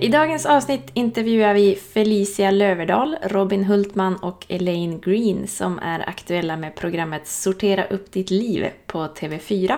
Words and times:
I 0.00 0.08
dagens 0.08 0.46
avsnitt 0.46 0.90
intervjuar 0.94 1.54
vi 1.54 1.74
Felicia 1.74 2.50
Löverdal, 2.50 3.16
Robin 3.22 3.64
Hultman 3.64 4.16
och 4.16 4.46
Elaine 4.48 5.00
Green 5.00 5.48
som 5.48 5.78
är 5.78 6.08
aktuella 6.08 6.56
med 6.56 6.74
programmet 6.74 7.26
Sortera 7.26 7.84
upp 7.84 8.12
ditt 8.12 8.30
liv 8.30 8.70
på 8.86 9.06
TV4. 9.06 9.76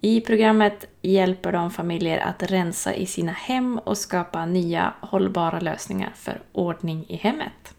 I 0.00 0.20
programmet 0.20 0.84
hjälper 1.00 1.52
de 1.52 1.70
familjer 1.70 2.18
att 2.18 2.42
rensa 2.42 2.94
i 2.94 3.06
sina 3.06 3.32
hem 3.32 3.78
och 3.78 3.98
skapa 3.98 4.46
nya 4.46 4.94
hållbara 5.00 5.60
lösningar 5.60 6.12
för 6.16 6.42
ordning 6.52 7.04
i 7.08 7.16
hemmet. 7.16 7.74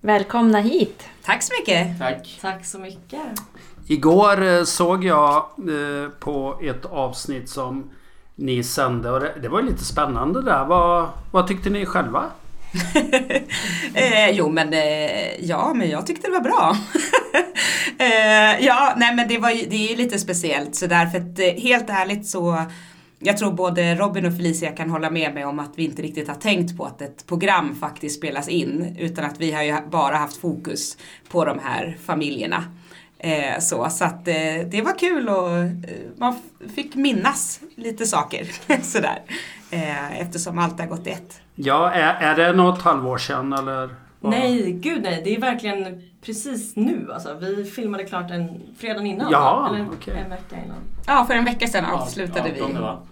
Välkomna 0.00 0.60
hit! 0.60 1.04
Tack 1.22 1.42
så 1.42 1.52
mycket! 1.60 1.98
Tack. 1.98 2.38
Tack 2.40 2.64
så 2.64 2.78
mycket! 2.78 3.20
Igår 3.86 4.42
eh, 4.42 4.64
såg 4.64 5.04
jag 5.04 5.36
eh, 5.58 6.10
på 6.20 6.58
ett 6.62 6.84
avsnitt 6.84 7.48
som 7.48 7.90
ni 8.40 8.62
sände 8.62 9.10
och 9.10 9.20
det, 9.20 9.34
det 9.42 9.48
var 9.48 9.62
lite 9.62 9.84
spännande 9.84 10.42
där. 10.42 10.64
Vad, 10.64 11.08
vad 11.30 11.46
tyckte 11.46 11.70
ni 11.70 11.86
själva? 11.86 12.24
eh, 13.94 14.30
jo 14.32 14.48
men 14.48 14.72
eh, 14.72 15.44
ja, 15.44 15.74
men 15.74 15.90
jag 15.90 16.06
tyckte 16.06 16.28
det 16.28 16.32
var 16.32 16.40
bra. 16.40 16.76
eh, 17.98 18.64
ja, 18.66 18.94
nej 18.96 19.14
men 19.14 19.28
det, 19.28 19.38
var 19.38 19.50
ju, 19.50 19.66
det 19.66 19.92
är 19.92 19.96
lite 19.96 20.18
speciellt 20.18 20.74
så 20.74 20.86
därför 20.86 21.18
att 21.18 21.38
eh, 21.38 21.62
helt 21.62 21.90
ärligt 21.90 22.26
så 22.26 22.64
jag 23.18 23.36
tror 23.36 23.52
både 23.52 23.94
Robin 23.94 24.26
och 24.26 24.36
Felicia 24.36 24.72
kan 24.72 24.90
hålla 24.90 25.10
med 25.10 25.34
mig 25.34 25.44
om 25.44 25.58
att 25.58 25.72
vi 25.74 25.84
inte 25.84 26.02
riktigt 26.02 26.28
har 26.28 26.34
tänkt 26.34 26.76
på 26.76 26.84
att 26.84 27.02
ett 27.02 27.26
program 27.26 27.74
faktiskt 27.80 28.18
spelas 28.18 28.48
in 28.48 28.96
utan 28.98 29.24
att 29.24 29.40
vi 29.40 29.52
har 29.52 29.62
ju 29.62 29.74
bara 29.90 30.16
haft 30.16 30.36
fokus 30.36 30.96
på 31.28 31.44
de 31.44 31.58
här 31.58 31.98
familjerna. 32.04 32.64
Eh, 33.22 33.58
så 33.60 33.90
så 33.90 34.04
att, 34.04 34.28
eh, 34.28 34.34
det 34.70 34.82
var 34.84 34.98
kul 34.98 35.28
och 35.28 35.58
eh, 35.58 35.68
man 36.16 36.34
fick 36.74 36.94
minnas 36.94 37.60
lite 37.74 38.06
saker 38.06 38.44
sådär. 38.82 39.22
Eh, 39.70 40.20
eftersom 40.20 40.58
allt 40.58 40.80
har 40.80 40.86
gått 40.86 41.06
i 41.06 41.10
ett. 41.10 41.40
Ja, 41.54 41.90
är, 41.90 42.14
är 42.14 42.36
det 42.36 42.52
något 42.52 42.82
halvår 42.82 43.18
sedan 43.18 43.52
eller? 43.52 43.88
vad? 44.20 44.32
Nej, 44.32 44.72
gud 44.72 45.02
nej. 45.02 45.20
Det 45.24 45.36
är 45.36 45.40
verkligen 45.40 46.02
precis 46.22 46.76
nu 46.76 47.10
alltså. 47.12 47.34
Vi 47.34 47.64
filmade 47.64 48.04
klart 48.04 48.30
en 48.30 48.60
fredag 48.78 49.02
innan. 49.02 49.32
Ja, 49.32 49.70
Eller 49.74 49.86
okej. 49.92 50.18
en 50.24 50.30
vecka 50.30 50.56
innan. 50.64 50.78
Ja, 51.06 51.24
för 51.26 51.34
en 51.34 51.44
vecka 51.44 51.66
sedan 51.66 51.84
avslutade 51.84 52.50
vi. 52.52 52.60
Ja. 52.74 53.02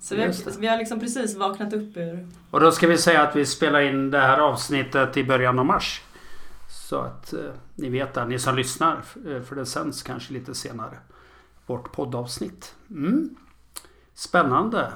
Så 0.00 0.16
vi 0.16 0.22
har, 0.22 0.60
vi 0.60 0.66
har 0.66 0.78
liksom 0.78 1.00
precis 1.00 1.36
vaknat 1.36 1.72
upp 1.72 1.96
ur... 1.96 2.28
Och 2.50 2.60
då 2.60 2.70
ska 2.72 2.86
vi 2.86 2.98
säga 2.98 3.22
att 3.22 3.36
vi 3.36 3.46
spelar 3.46 3.80
in 3.80 4.10
det 4.10 4.18
här 4.20 4.38
avsnittet 4.38 5.16
i 5.16 5.24
början 5.24 5.58
av 5.58 5.66
mars. 5.66 6.00
Så 6.92 7.00
att 7.00 7.32
eh, 7.32 7.40
ni 7.74 7.88
vet 7.88 8.14
det, 8.14 8.24
ni 8.26 8.38
som 8.38 8.56
lyssnar. 8.56 8.96
eh, 9.26 9.42
För 9.42 9.54
det 9.56 9.66
sänds 9.66 10.02
kanske 10.02 10.32
lite 10.32 10.54
senare. 10.54 10.98
Vårt 11.66 11.92
poddavsnitt. 11.92 12.74
Mm. 12.90 13.36
Spännande. 14.14 14.92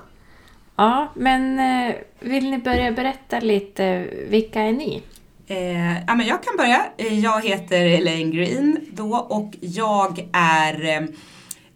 Ja, 0.77 1.13
men 1.15 1.59
eh, 1.59 1.95
vill 2.21 2.51
ni 2.51 2.59
börja 2.59 2.93
berätta 2.93 3.41
lite, 3.41 4.09
vilka 4.31 4.61
är 4.61 4.73
ni? 4.73 5.03
Eh, 5.47 6.05
ja, 6.07 6.15
men 6.15 6.27
jag 6.27 6.43
kan 6.43 6.57
börja. 6.57 6.87
Eh, 6.97 7.19
Jag 7.21 7.45
heter 7.45 7.87
Elaine 7.87 8.31
Green 8.31 8.79
då 8.93 9.17
och 9.17 9.55
jag 9.61 10.29
är 10.33 10.85
eh, 11.03 11.07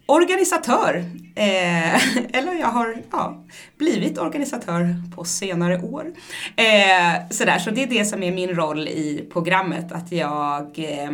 organisatör. 0.05 1.05
Eh, 1.35 1.95
eller 2.37 2.53
jag 2.59 2.67
har 2.67 2.97
ja, 3.11 3.43
blivit 3.77 4.17
organisatör 4.17 4.95
på 5.15 5.23
senare 5.23 5.81
år. 5.81 6.13
Eh, 6.55 7.29
sådär, 7.29 7.59
så 7.59 7.71
det 7.71 7.83
är 7.83 7.87
det 7.87 8.05
som 8.05 8.23
är 8.23 8.31
min 8.31 8.55
roll 8.55 8.87
i 8.87 9.27
programmet. 9.33 9.91
Att 9.91 10.11
jag 10.11 10.79
eh, 10.79 11.11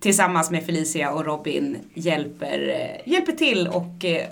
tillsammans 0.00 0.50
med 0.50 0.66
Felicia 0.66 1.10
och 1.10 1.24
Robin 1.24 1.78
hjälper, 1.94 2.68
eh, 2.68 3.12
hjälper 3.12 3.32
till 3.32 3.68
och 3.68 4.04
eh, 4.04 4.26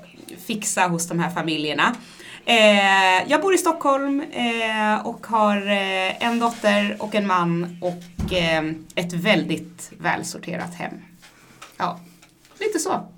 fixa 0.46 0.86
hos 0.86 1.08
de 1.08 1.18
här 1.18 1.30
familjerna. 1.30 1.96
Eh, 2.44 3.30
jag 3.30 3.40
bor 3.40 3.54
i 3.54 3.58
Stockholm 3.58 4.20
eh, 4.20 5.06
och 5.06 5.26
har 5.26 5.56
eh, 5.56 6.24
en 6.24 6.38
dotter 6.38 6.96
och 6.98 7.14
en 7.14 7.26
man 7.26 7.78
och 7.80 8.32
eh, 8.32 8.62
ett 8.94 9.12
väldigt 9.12 9.92
välsorterat 9.98 10.74
hem. 10.74 10.94
Ja, 11.76 12.00
lite 12.60 12.78
så. 12.78 13.08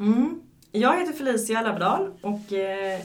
Mm. 0.00 0.40
Jag 0.72 0.98
heter 0.98 1.12
Felicia 1.12 1.62
Labdal 1.62 2.12
och 2.20 2.52
eh, 2.52 3.00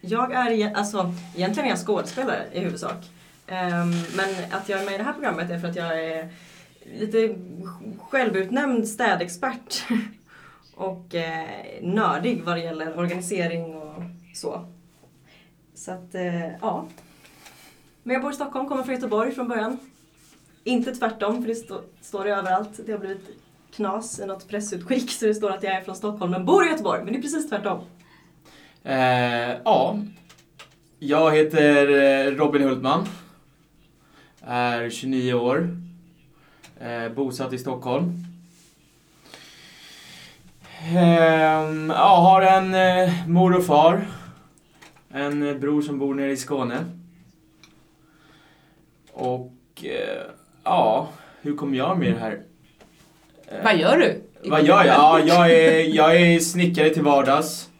jag 0.00 0.32
är, 0.32 0.74
alltså 0.76 1.14
egentligen 1.36 1.66
är 1.66 1.70
jag 1.70 1.86
skådespelare 1.86 2.44
i 2.52 2.60
huvudsak. 2.60 3.10
Ehm, 3.46 3.90
men 4.16 4.34
att 4.50 4.68
jag 4.68 4.80
är 4.80 4.84
med 4.84 4.94
i 4.94 4.98
det 4.98 5.04
här 5.04 5.12
programmet 5.12 5.50
är 5.50 5.58
för 5.58 5.68
att 5.68 5.76
jag 5.76 6.04
är 6.04 6.28
lite 6.98 7.36
självutnämnd 7.98 8.88
städexpert. 8.88 9.84
och 10.74 11.14
eh, 11.14 11.48
nördig 11.82 12.42
vad 12.44 12.56
det 12.56 12.62
gäller 12.62 12.98
organisering 12.98 13.74
och 13.74 14.02
så. 14.34 14.66
Så 15.74 15.92
att, 15.92 16.14
eh, 16.14 16.48
ja. 16.60 16.86
Men 18.02 18.14
jag 18.14 18.22
bor 18.22 18.32
i 18.32 18.34
Stockholm, 18.34 18.68
kommer 18.68 18.82
från 18.82 18.94
Göteborg 18.94 19.32
från 19.32 19.48
början. 19.48 19.78
Inte 20.64 20.94
tvärtom, 20.94 21.42
för 21.42 21.48
det 21.48 21.54
stå, 21.54 21.80
står 22.00 22.24
det 22.24 22.30
överallt. 22.30 22.80
Det 22.86 22.92
har 22.92 22.98
blivit 22.98 23.43
knas 23.76 24.20
i 24.20 24.26
något 24.26 24.48
pressutskick 24.48 25.10
så 25.10 25.26
det 25.26 25.34
står 25.34 25.50
att 25.50 25.62
jag 25.62 25.74
är 25.74 25.80
från 25.80 25.96
Stockholm 25.96 26.30
men 26.30 26.44
bor 26.44 26.66
i 26.66 26.68
Göteborg. 26.68 27.04
Men 27.04 27.12
det 27.12 27.18
är 27.18 27.22
precis 27.22 27.48
tvärtom. 27.48 27.80
Eh, 28.82 29.56
ja. 29.64 29.98
Jag 30.98 31.36
heter 31.36 31.88
eh, 31.88 32.30
Robin 32.30 32.62
Hultman. 32.62 33.06
Är 34.40 34.90
29 34.90 35.34
år. 35.34 35.76
Eh, 36.80 37.08
bosatt 37.12 37.52
i 37.52 37.58
Stockholm. 37.58 38.24
Eh, 40.94 41.88
ja, 41.88 42.16
har 42.16 42.42
en 42.42 42.74
eh, 42.74 43.28
mor 43.28 43.56
och 43.56 43.66
far. 43.66 44.06
En 45.10 45.48
eh, 45.48 45.56
bror 45.56 45.82
som 45.82 45.98
bor 45.98 46.14
nere 46.14 46.32
i 46.32 46.36
Skåne. 46.36 46.84
Och 49.12 49.52
eh, 49.82 50.22
ja, 50.64 51.08
hur 51.40 51.56
kom 51.56 51.74
jag 51.74 51.98
med 51.98 52.12
det 52.12 52.18
här? 52.18 52.42
Eh, 53.48 53.64
Vad 53.64 53.78
gör 53.78 53.98
du? 53.98 54.22
vad 54.50 54.64
gör 54.66 54.84
jag? 54.84 54.96
Ja, 54.96 55.20
jag 55.20 55.50
är, 55.52 55.80
jag 55.96 56.16
är 56.20 56.38
snickare 56.40 56.90
till 56.90 57.02
vardags. 57.02 57.70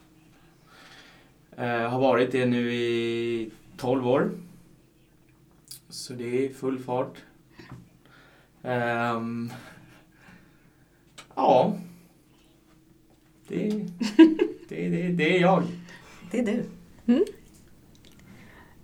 Eh, 1.56 1.66
har 1.90 2.00
varit 2.00 2.32
det 2.32 2.46
nu 2.46 2.74
i 2.74 3.50
12 3.76 4.08
år. 4.08 4.30
Så 5.88 6.12
det 6.12 6.44
är 6.46 6.48
full 6.54 6.78
fart. 6.78 7.14
Ehm, 8.62 9.50
ja. 11.34 11.76
Det, 13.48 13.68
det, 14.68 14.88
det, 14.88 15.08
det 15.08 15.36
är 15.36 15.40
jag. 15.40 15.62
Det 16.30 16.38
är 16.38 16.44
du. 16.44 16.64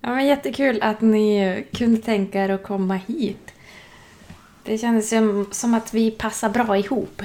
Ja, 0.00 0.14
men 0.14 0.26
jättekul 0.26 0.82
att 0.82 1.00
ni 1.00 1.64
kunde 1.72 2.00
tänka 2.00 2.44
er 2.44 2.48
att 2.48 2.62
komma 2.62 2.94
hit. 2.94 3.52
Det 4.64 4.78
kändes 4.78 5.08
som, 5.08 5.46
som 5.50 5.74
att 5.74 5.94
vi 5.94 6.10
passar 6.10 6.50
bra 6.50 6.76
ihop. 6.78 7.22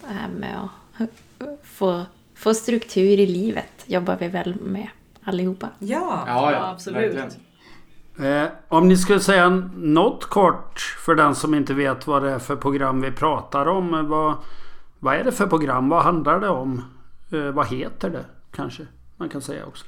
Det 0.00 0.12
här 0.14 0.28
med 0.28 0.68
att 0.96 1.08
få, 1.64 2.02
få 2.34 2.54
struktur 2.54 3.02
i 3.20 3.26
livet 3.26 3.84
jobbar 3.86 4.16
vi 4.20 4.28
väl 4.28 4.54
med 4.60 4.88
allihopa. 5.24 5.68
Ja. 5.78 6.24
Ja, 6.26 6.52
ja, 6.52 6.70
absolut. 6.70 7.14
verkligen. 7.14 8.42
Eh, 8.44 8.48
om 8.68 8.88
ni 8.88 8.96
skulle 8.96 9.20
säga 9.20 9.48
något 9.76 10.24
kort 10.24 10.80
för 11.04 11.14
den 11.14 11.34
som 11.34 11.54
inte 11.54 11.74
vet 11.74 12.06
vad 12.06 12.22
det 12.22 12.30
är 12.30 12.38
för 12.38 12.56
program 12.56 13.00
vi 13.00 13.10
pratar 13.10 13.66
om. 13.66 13.94
eh, 13.94 14.02
Vad, 14.02 14.34
vad 14.98 15.14
är 15.16 15.24
det 15.24 15.32
för 15.32 15.46
program? 15.46 15.88
Vad 15.88 16.02
handlar 16.02 16.40
det 16.40 16.48
om? 16.48 16.84
Eh, 17.32 17.38
vad 17.40 17.66
heter 17.66 18.10
det 18.10 18.24
kanske 18.52 18.86
man 19.16 19.28
kan 19.28 19.42
säga 19.42 19.66
också. 19.66 19.84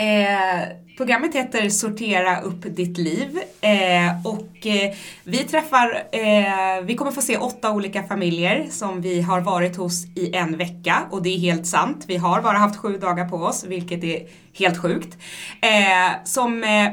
Eh, 0.00 0.68
programmet 0.96 1.34
heter 1.34 1.68
Sortera 1.68 2.40
upp 2.40 2.62
ditt 2.62 2.98
liv 2.98 3.40
eh, 3.60 4.26
och 4.26 4.66
eh, 4.66 4.94
vi 5.24 5.38
träffar, 5.38 6.02
eh, 6.12 6.82
vi 6.84 6.94
kommer 6.96 7.10
få 7.10 7.20
se 7.20 7.36
åtta 7.36 7.70
olika 7.70 8.02
familjer 8.02 8.66
som 8.70 9.00
vi 9.00 9.20
har 9.20 9.40
varit 9.40 9.76
hos 9.76 10.06
i 10.16 10.36
en 10.36 10.56
vecka 10.56 11.02
och 11.10 11.22
det 11.22 11.28
är 11.28 11.38
helt 11.38 11.66
sant. 11.66 12.04
Vi 12.08 12.16
har 12.16 12.42
bara 12.42 12.58
haft 12.58 12.76
sju 12.76 12.98
dagar 12.98 13.28
på 13.28 13.36
oss 13.36 13.64
vilket 13.64 14.04
är 14.04 14.26
helt 14.58 14.78
sjukt. 14.78 15.18
Eh, 15.60 16.24
som, 16.24 16.64
eh, 16.64 16.88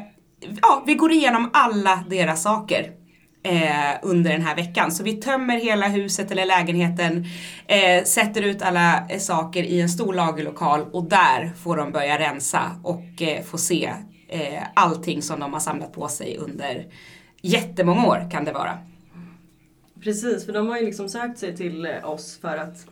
ja, 0.61 0.83
vi 0.85 0.93
går 0.93 1.11
igenom 1.11 1.49
alla 1.53 2.03
deras 2.09 2.43
saker 2.43 2.96
eh, 3.47 3.99
under 4.01 4.31
den 4.31 4.41
här 4.41 4.55
veckan. 4.55 4.91
Så 4.91 5.03
vi 5.03 5.13
tömmer 5.13 5.57
hela 5.57 5.87
huset 5.87 6.31
eller 6.31 6.45
lägenheten, 6.45 7.25
eh, 7.67 8.03
sätter 8.03 8.41
ut 8.41 8.61
alla 8.61 9.07
eh, 9.09 9.19
saker 9.19 9.63
i 9.63 9.81
en 9.81 9.89
stor 9.89 10.13
lagerlokal 10.13 10.81
och 10.91 11.03
där 11.03 11.51
får 11.63 11.77
de 11.77 11.91
börja 11.91 12.19
rensa 12.19 12.61
och 12.83 13.21
eh, 13.21 13.43
få 13.43 13.57
se 13.57 13.93
eh, 14.27 14.63
allting 14.73 15.21
som 15.21 15.39
de 15.39 15.53
har 15.53 15.59
samlat 15.59 15.93
på 15.93 16.07
sig 16.07 16.37
under 16.37 16.85
jättemånga 17.41 18.07
år 18.07 18.31
kan 18.31 18.45
det 18.45 18.51
vara. 18.51 18.77
Precis, 20.03 20.45
för 20.45 20.53
de 20.53 20.67
har 20.67 20.77
ju 20.77 20.85
liksom 20.85 21.09
sökt 21.09 21.39
sig 21.39 21.55
till 21.57 21.85
eh, 21.85 22.09
oss 22.09 22.39
för 22.41 22.57
att 22.57 22.87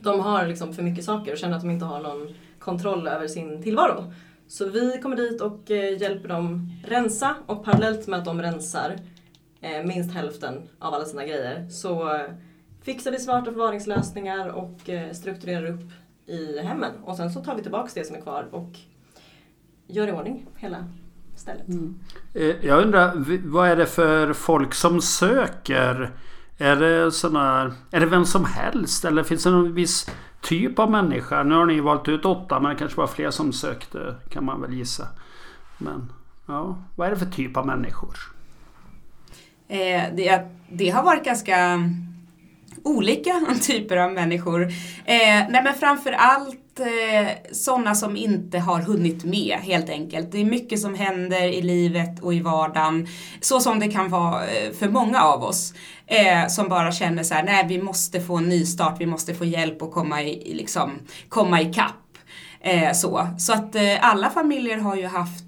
de 0.00 0.20
har 0.20 0.46
liksom 0.46 0.74
för 0.74 0.82
mycket 0.82 1.04
saker 1.04 1.32
och 1.32 1.38
känner 1.38 1.56
att 1.56 1.62
de 1.62 1.70
inte 1.70 1.84
har 1.84 2.00
någon 2.00 2.34
kontroll 2.58 3.08
över 3.08 3.28
sin 3.28 3.62
tillvaro. 3.62 4.12
Så 4.48 4.68
vi 4.68 4.98
kommer 5.02 5.16
dit 5.16 5.40
och 5.40 5.70
eh, 5.70 6.02
hjälper 6.02 6.28
dem 6.28 6.72
rensa 6.86 7.34
och 7.46 7.64
parallellt 7.64 8.06
med 8.06 8.18
att 8.18 8.24
de 8.24 8.42
rensar 8.42 8.96
minst 9.84 10.14
hälften 10.14 10.68
av 10.78 10.94
alla 10.94 11.04
sina 11.04 11.24
grejer 11.24 11.68
så 11.68 12.14
eh, 12.14 12.22
fixar 12.82 13.10
vi 13.10 13.18
smarta 13.18 13.52
förvaringslösningar 13.52 14.48
och 14.48 14.88
eh, 14.88 15.12
strukturerar 15.12 15.66
upp 15.66 15.90
i 16.26 16.58
hemmen. 16.58 16.92
Och 17.04 17.16
sen 17.16 17.30
så 17.32 17.44
tar 17.44 17.54
vi 17.54 17.62
tillbaka 17.62 17.90
det 17.94 18.04
som 18.04 18.16
är 18.16 18.20
kvar 18.20 18.48
och 18.50 18.70
gör 19.86 20.08
i 20.08 20.12
ordning 20.12 20.46
hela 20.56 20.84
stället. 21.36 21.66
Eh, 22.34 22.66
Jag 22.66 22.82
undrar, 22.82 23.12
vad 23.48 23.68
är 23.68 23.76
det 23.76 23.86
för 23.86 24.32
folk 24.32 24.74
som 24.74 25.00
söker? 25.00 26.10
Är 26.58 26.76
det 26.76 27.12
såna, 27.12 27.74
Är 27.90 28.00
det 28.00 28.06
vem 28.06 28.24
som 28.24 28.44
helst? 28.44 29.04
Eller 29.04 29.22
finns 29.22 29.44
det 29.44 29.50
någon 29.50 29.74
viss 29.74 30.10
typ 30.40 30.78
av 30.78 30.90
människa? 30.90 31.42
Nu 31.42 31.54
har 31.54 31.66
ni 31.66 31.80
valt 31.80 32.08
ut 32.08 32.24
åtta 32.24 32.60
men 32.60 32.70
det 32.70 32.76
kanske 32.76 33.00
var 33.00 33.06
fler 33.06 33.30
som 33.30 33.52
sökte 33.52 34.14
kan 34.28 34.44
man 34.44 34.60
väl 34.60 34.72
gissa. 34.72 35.08
Men 35.78 36.12
ja, 36.46 36.78
vad 36.96 37.06
är 37.06 37.10
det 37.10 37.18
för 37.18 37.26
typ 37.26 37.56
av 37.56 37.66
människor? 37.66 38.14
Eh, 39.70 40.02
det, 40.14 40.40
det 40.68 40.90
har 40.90 41.02
varit 41.02 41.24
ganska 41.24 41.88
olika 42.84 43.40
typer 43.62 43.96
av 43.96 44.12
människor. 44.12 44.62
Eh, 45.04 45.44
nej 45.50 45.62
men 45.64 45.74
framför 45.74 46.12
allt 46.12 46.80
eh, 46.80 47.28
sådana 47.52 47.94
som 47.94 48.16
inte 48.16 48.58
har 48.58 48.80
hunnit 48.80 49.24
med 49.24 49.58
helt 49.58 49.90
enkelt. 49.90 50.32
Det 50.32 50.40
är 50.40 50.44
mycket 50.44 50.80
som 50.80 50.94
händer 50.94 51.42
i 51.42 51.62
livet 51.62 52.20
och 52.20 52.34
i 52.34 52.40
vardagen. 52.40 53.08
Så 53.40 53.60
som 53.60 53.78
det 53.78 53.88
kan 53.88 54.08
vara 54.08 54.46
eh, 54.46 54.72
för 54.72 54.88
många 54.88 55.22
av 55.22 55.42
oss. 55.42 55.74
Eh, 56.06 56.46
som 56.46 56.68
bara 56.68 56.92
känner 56.92 57.22
så 57.22 57.34
här, 57.34 57.42
nej 57.42 57.66
vi 57.68 57.82
måste 57.82 58.20
få 58.20 58.36
en 58.36 58.48
ny 58.48 58.64
start, 58.64 58.96
vi 58.98 59.06
måste 59.06 59.34
få 59.34 59.44
hjälp 59.44 59.82
att 59.82 59.92
komma 59.92 60.22
i, 60.22 60.54
liksom, 60.54 60.90
komma 61.28 61.60
ikapp. 61.60 61.94
Eh, 62.60 62.92
så. 62.92 63.26
så 63.38 63.52
att 63.52 63.74
eh, 63.74 63.82
alla 64.00 64.30
familjer 64.30 64.78
har 64.78 64.96
ju 64.96 65.06
haft 65.06 65.44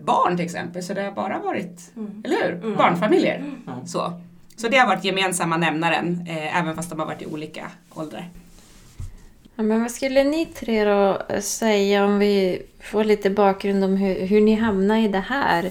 barn 0.00 0.36
till 0.36 0.44
exempel, 0.44 0.82
så 0.82 0.94
det 0.94 1.02
har 1.02 1.12
bara 1.12 1.38
varit, 1.38 1.92
eller 2.24 2.36
hur? 2.44 2.76
Barnfamiljer. 2.76 3.44
Så. 3.86 4.20
så 4.56 4.68
det 4.68 4.76
har 4.76 4.86
varit 4.86 5.04
gemensamma 5.04 5.56
nämnaren, 5.56 6.26
eh, 6.28 6.60
även 6.60 6.76
fast 6.76 6.90
de 6.90 6.98
har 6.98 7.06
varit 7.06 7.22
i 7.22 7.26
olika 7.26 7.70
åldrar. 7.94 8.28
Ja, 9.54 9.62
men 9.62 9.80
vad 9.80 9.90
skulle 9.90 10.24
ni 10.24 10.46
tre 10.46 10.84
då 10.84 11.22
säga 11.40 12.04
om 12.04 12.18
vi 12.18 12.62
får 12.80 13.04
lite 13.04 13.30
bakgrund 13.30 13.84
om 13.84 13.96
hur, 13.96 14.26
hur 14.26 14.40
ni 14.40 14.54
hamnade 14.54 15.00
i 15.00 15.08
det 15.08 15.24
här? 15.28 15.70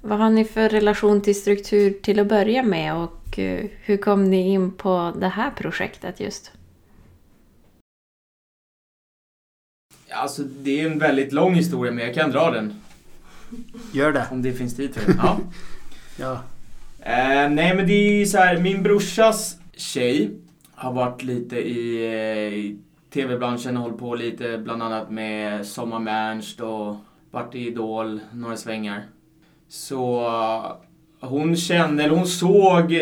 Vad 0.00 0.18
har 0.18 0.30
ni 0.30 0.44
för 0.44 0.68
relation 0.68 1.20
till 1.20 1.40
struktur 1.40 1.90
till 2.02 2.20
att 2.20 2.26
börja 2.26 2.62
med 2.62 2.94
och 2.96 3.38
eh, 3.38 3.64
hur 3.82 3.96
kom 3.96 4.24
ni 4.24 4.48
in 4.48 4.72
på 4.72 5.12
det 5.20 5.28
här 5.28 5.50
projektet 5.50 6.20
just? 6.20 6.52
Alltså 10.10 10.42
det 10.42 10.80
är 10.80 10.86
en 10.86 10.98
väldigt 10.98 11.32
lång 11.32 11.54
historia 11.54 11.92
men 11.92 12.04
jag 12.04 12.14
kan 12.14 12.30
dra 12.30 12.50
den. 12.50 12.74
Gör 13.92 14.12
det. 14.12 14.26
Om 14.30 14.42
det 14.42 14.52
finns 14.52 14.76
tid 14.76 14.94
för 14.94 15.12
det. 15.12 15.18
Ja. 15.22 15.38
Ja. 16.16 16.32
Eh, 17.02 17.50
nej 17.50 17.74
men 17.76 17.86
det 17.86 17.92
är 17.92 18.12
ju 18.12 18.26
så 18.26 18.38
här, 18.38 18.58
min 18.58 18.82
brorsas 18.82 19.56
tjej 19.76 20.30
har 20.74 20.92
varit 20.92 21.22
lite 21.22 21.56
i, 21.56 22.06
eh, 22.06 22.58
i 22.58 22.78
tv-branschen 23.12 23.76
och 23.76 23.82
hållit 23.82 23.98
på 23.98 24.14
lite 24.14 24.58
bland 24.58 24.82
annat 24.82 25.10
med 25.10 25.66
Sommar 25.66 25.98
med 25.98 26.32
Ernst 26.32 26.60
och 26.60 26.96
varit 27.30 27.54
i 27.54 27.66
Idol 27.66 28.20
några 28.32 28.56
svängar. 28.56 29.02
Så 29.68 30.30
hon 31.20 31.56
kände, 31.56 32.04
eller 32.04 32.16
hon 32.16 32.26
såg 32.26 32.98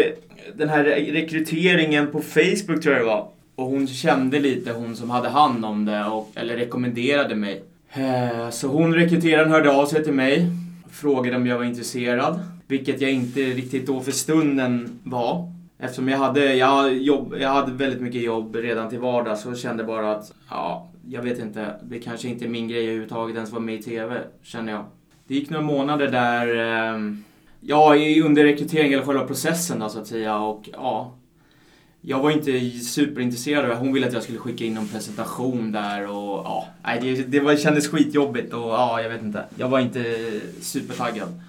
den 0.55 0.69
här 0.69 0.85
rekryteringen 0.85 2.11
på 2.11 2.21
Facebook 2.21 2.83
tror 2.83 2.95
jag 2.95 3.03
det 3.03 3.06
var. 3.06 3.29
Och 3.55 3.65
hon 3.65 3.87
kände 3.87 4.41
lite, 4.41 4.73
hon 4.73 4.97
som 4.97 5.11
hade 5.11 5.29
hand 5.29 5.65
om 5.65 5.85
det, 5.85 6.05
och, 6.05 6.31
eller 6.35 6.56
rekommenderade 6.56 7.35
mig. 7.35 7.62
Eh, 7.93 8.50
så 8.50 8.69
hon 8.69 8.94
rekryteraren 8.94 9.50
hörde 9.50 9.70
av 9.70 9.87
sig 9.87 10.05
till 10.05 10.12
mig, 10.12 10.46
frågade 10.90 11.37
om 11.37 11.46
jag 11.46 11.58
var 11.58 11.64
intresserad. 11.64 12.40
Vilket 12.67 13.00
jag 13.00 13.11
inte 13.11 13.40
riktigt 13.40 13.87
då 13.87 14.00
för 14.00 14.12
stunden 14.12 14.99
var. 15.05 15.52
Eftersom 15.79 16.08
jag 16.08 16.19
hade, 16.19 16.55
jag, 16.55 16.96
jobb, 16.96 17.35
jag 17.40 17.49
hade 17.49 17.73
väldigt 17.73 18.00
mycket 18.00 18.23
jobb 18.23 18.56
redan 18.56 18.90
till 18.90 18.99
vardags 18.99 19.43
så 19.43 19.55
kände 19.55 19.85
bara 19.85 20.12
att, 20.12 20.32
ja, 20.50 20.90
jag 21.08 21.23
vet 21.23 21.38
inte, 21.38 21.75
det 21.82 21.99
kanske 21.99 22.29
inte 22.29 22.44
är 22.44 22.49
min 22.49 22.69
grej 22.69 22.85
överhuvudtaget 22.85 23.37
ens 23.37 23.50
vara 23.50 23.62
med 23.62 23.75
i 23.75 23.82
TV, 23.82 24.20
känner 24.43 24.73
jag. 24.73 24.85
Det 25.26 25.35
gick 25.35 25.50
några 25.50 25.64
månader 25.64 26.08
där, 26.08 26.46
eh, 26.56 27.00
ja, 27.61 27.94
under 28.25 28.44
rekryteringen, 28.44 28.93
eller 28.93 29.06
själva 29.06 29.26
processen 29.26 29.79
då 29.79 29.88
så 29.88 29.99
att 29.99 30.06
säga, 30.06 30.38
och 30.38 30.69
ja. 30.73 31.14
Jag 32.11 32.21
var 32.21 32.31
inte 32.31 32.71
superintresserad 32.71 33.71
och. 33.71 33.77
Hon 33.77 33.93
ville 33.93 34.07
att 34.07 34.13
jag 34.13 34.23
skulle 34.23 34.39
skicka 34.39 34.65
in 34.65 34.75
någon 34.75 34.89
presentation 34.89 35.73
där 35.73 36.07
och 36.07 36.43
ja, 36.45 36.67
nej, 36.85 37.01
det, 37.01 37.23
det 37.23 37.41
var, 37.41 37.57
kändes 37.57 37.89
skitjobbigt 37.89 38.55
och 38.55 38.69
ja, 38.69 39.03
jag 39.03 39.11
vet 39.11 39.23
inte. 39.23 39.45
Jag 39.57 39.69
var 39.69 39.81
inte 39.81 40.31
supertaggad. 40.61 41.41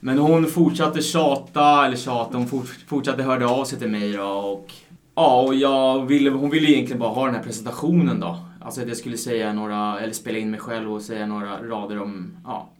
Men 0.00 0.18
hon 0.18 0.46
fortsatte 0.46 1.02
tjata, 1.02 1.86
eller 1.86 1.96
tjata, 1.96 2.38
hon 2.38 2.46
fort, 2.46 2.66
fortsatte 2.86 3.22
höra 3.22 3.50
av 3.50 3.64
sig 3.64 3.78
till 3.78 3.90
mig 3.90 4.12
då 4.12 4.24
och 4.24 4.72
ja, 5.14 5.42
och 5.42 5.54
jag 5.54 6.06
ville, 6.06 6.30
hon 6.30 6.50
ville 6.50 6.70
egentligen 6.70 7.00
bara 7.00 7.10
ha 7.10 7.26
den 7.26 7.34
här 7.34 7.42
presentationen 7.42 8.20
då. 8.20 8.38
Alltså 8.60 8.80
att 8.80 8.88
jag 8.88 8.96
skulle 8.96 9.16
säga 9.16 9.52
några, 9.52 10.00
eller 10.00 10.12
spela 10.12 10.38
in 10.38 10.50
mig 10.50 10.60
själv 10.60 10.92
och 10.92 11.02
säga 11.02 11.26
några 11.26 11.62
rader 11.62 12.02
om, 12.02 12.36
ja, 12.44 12.70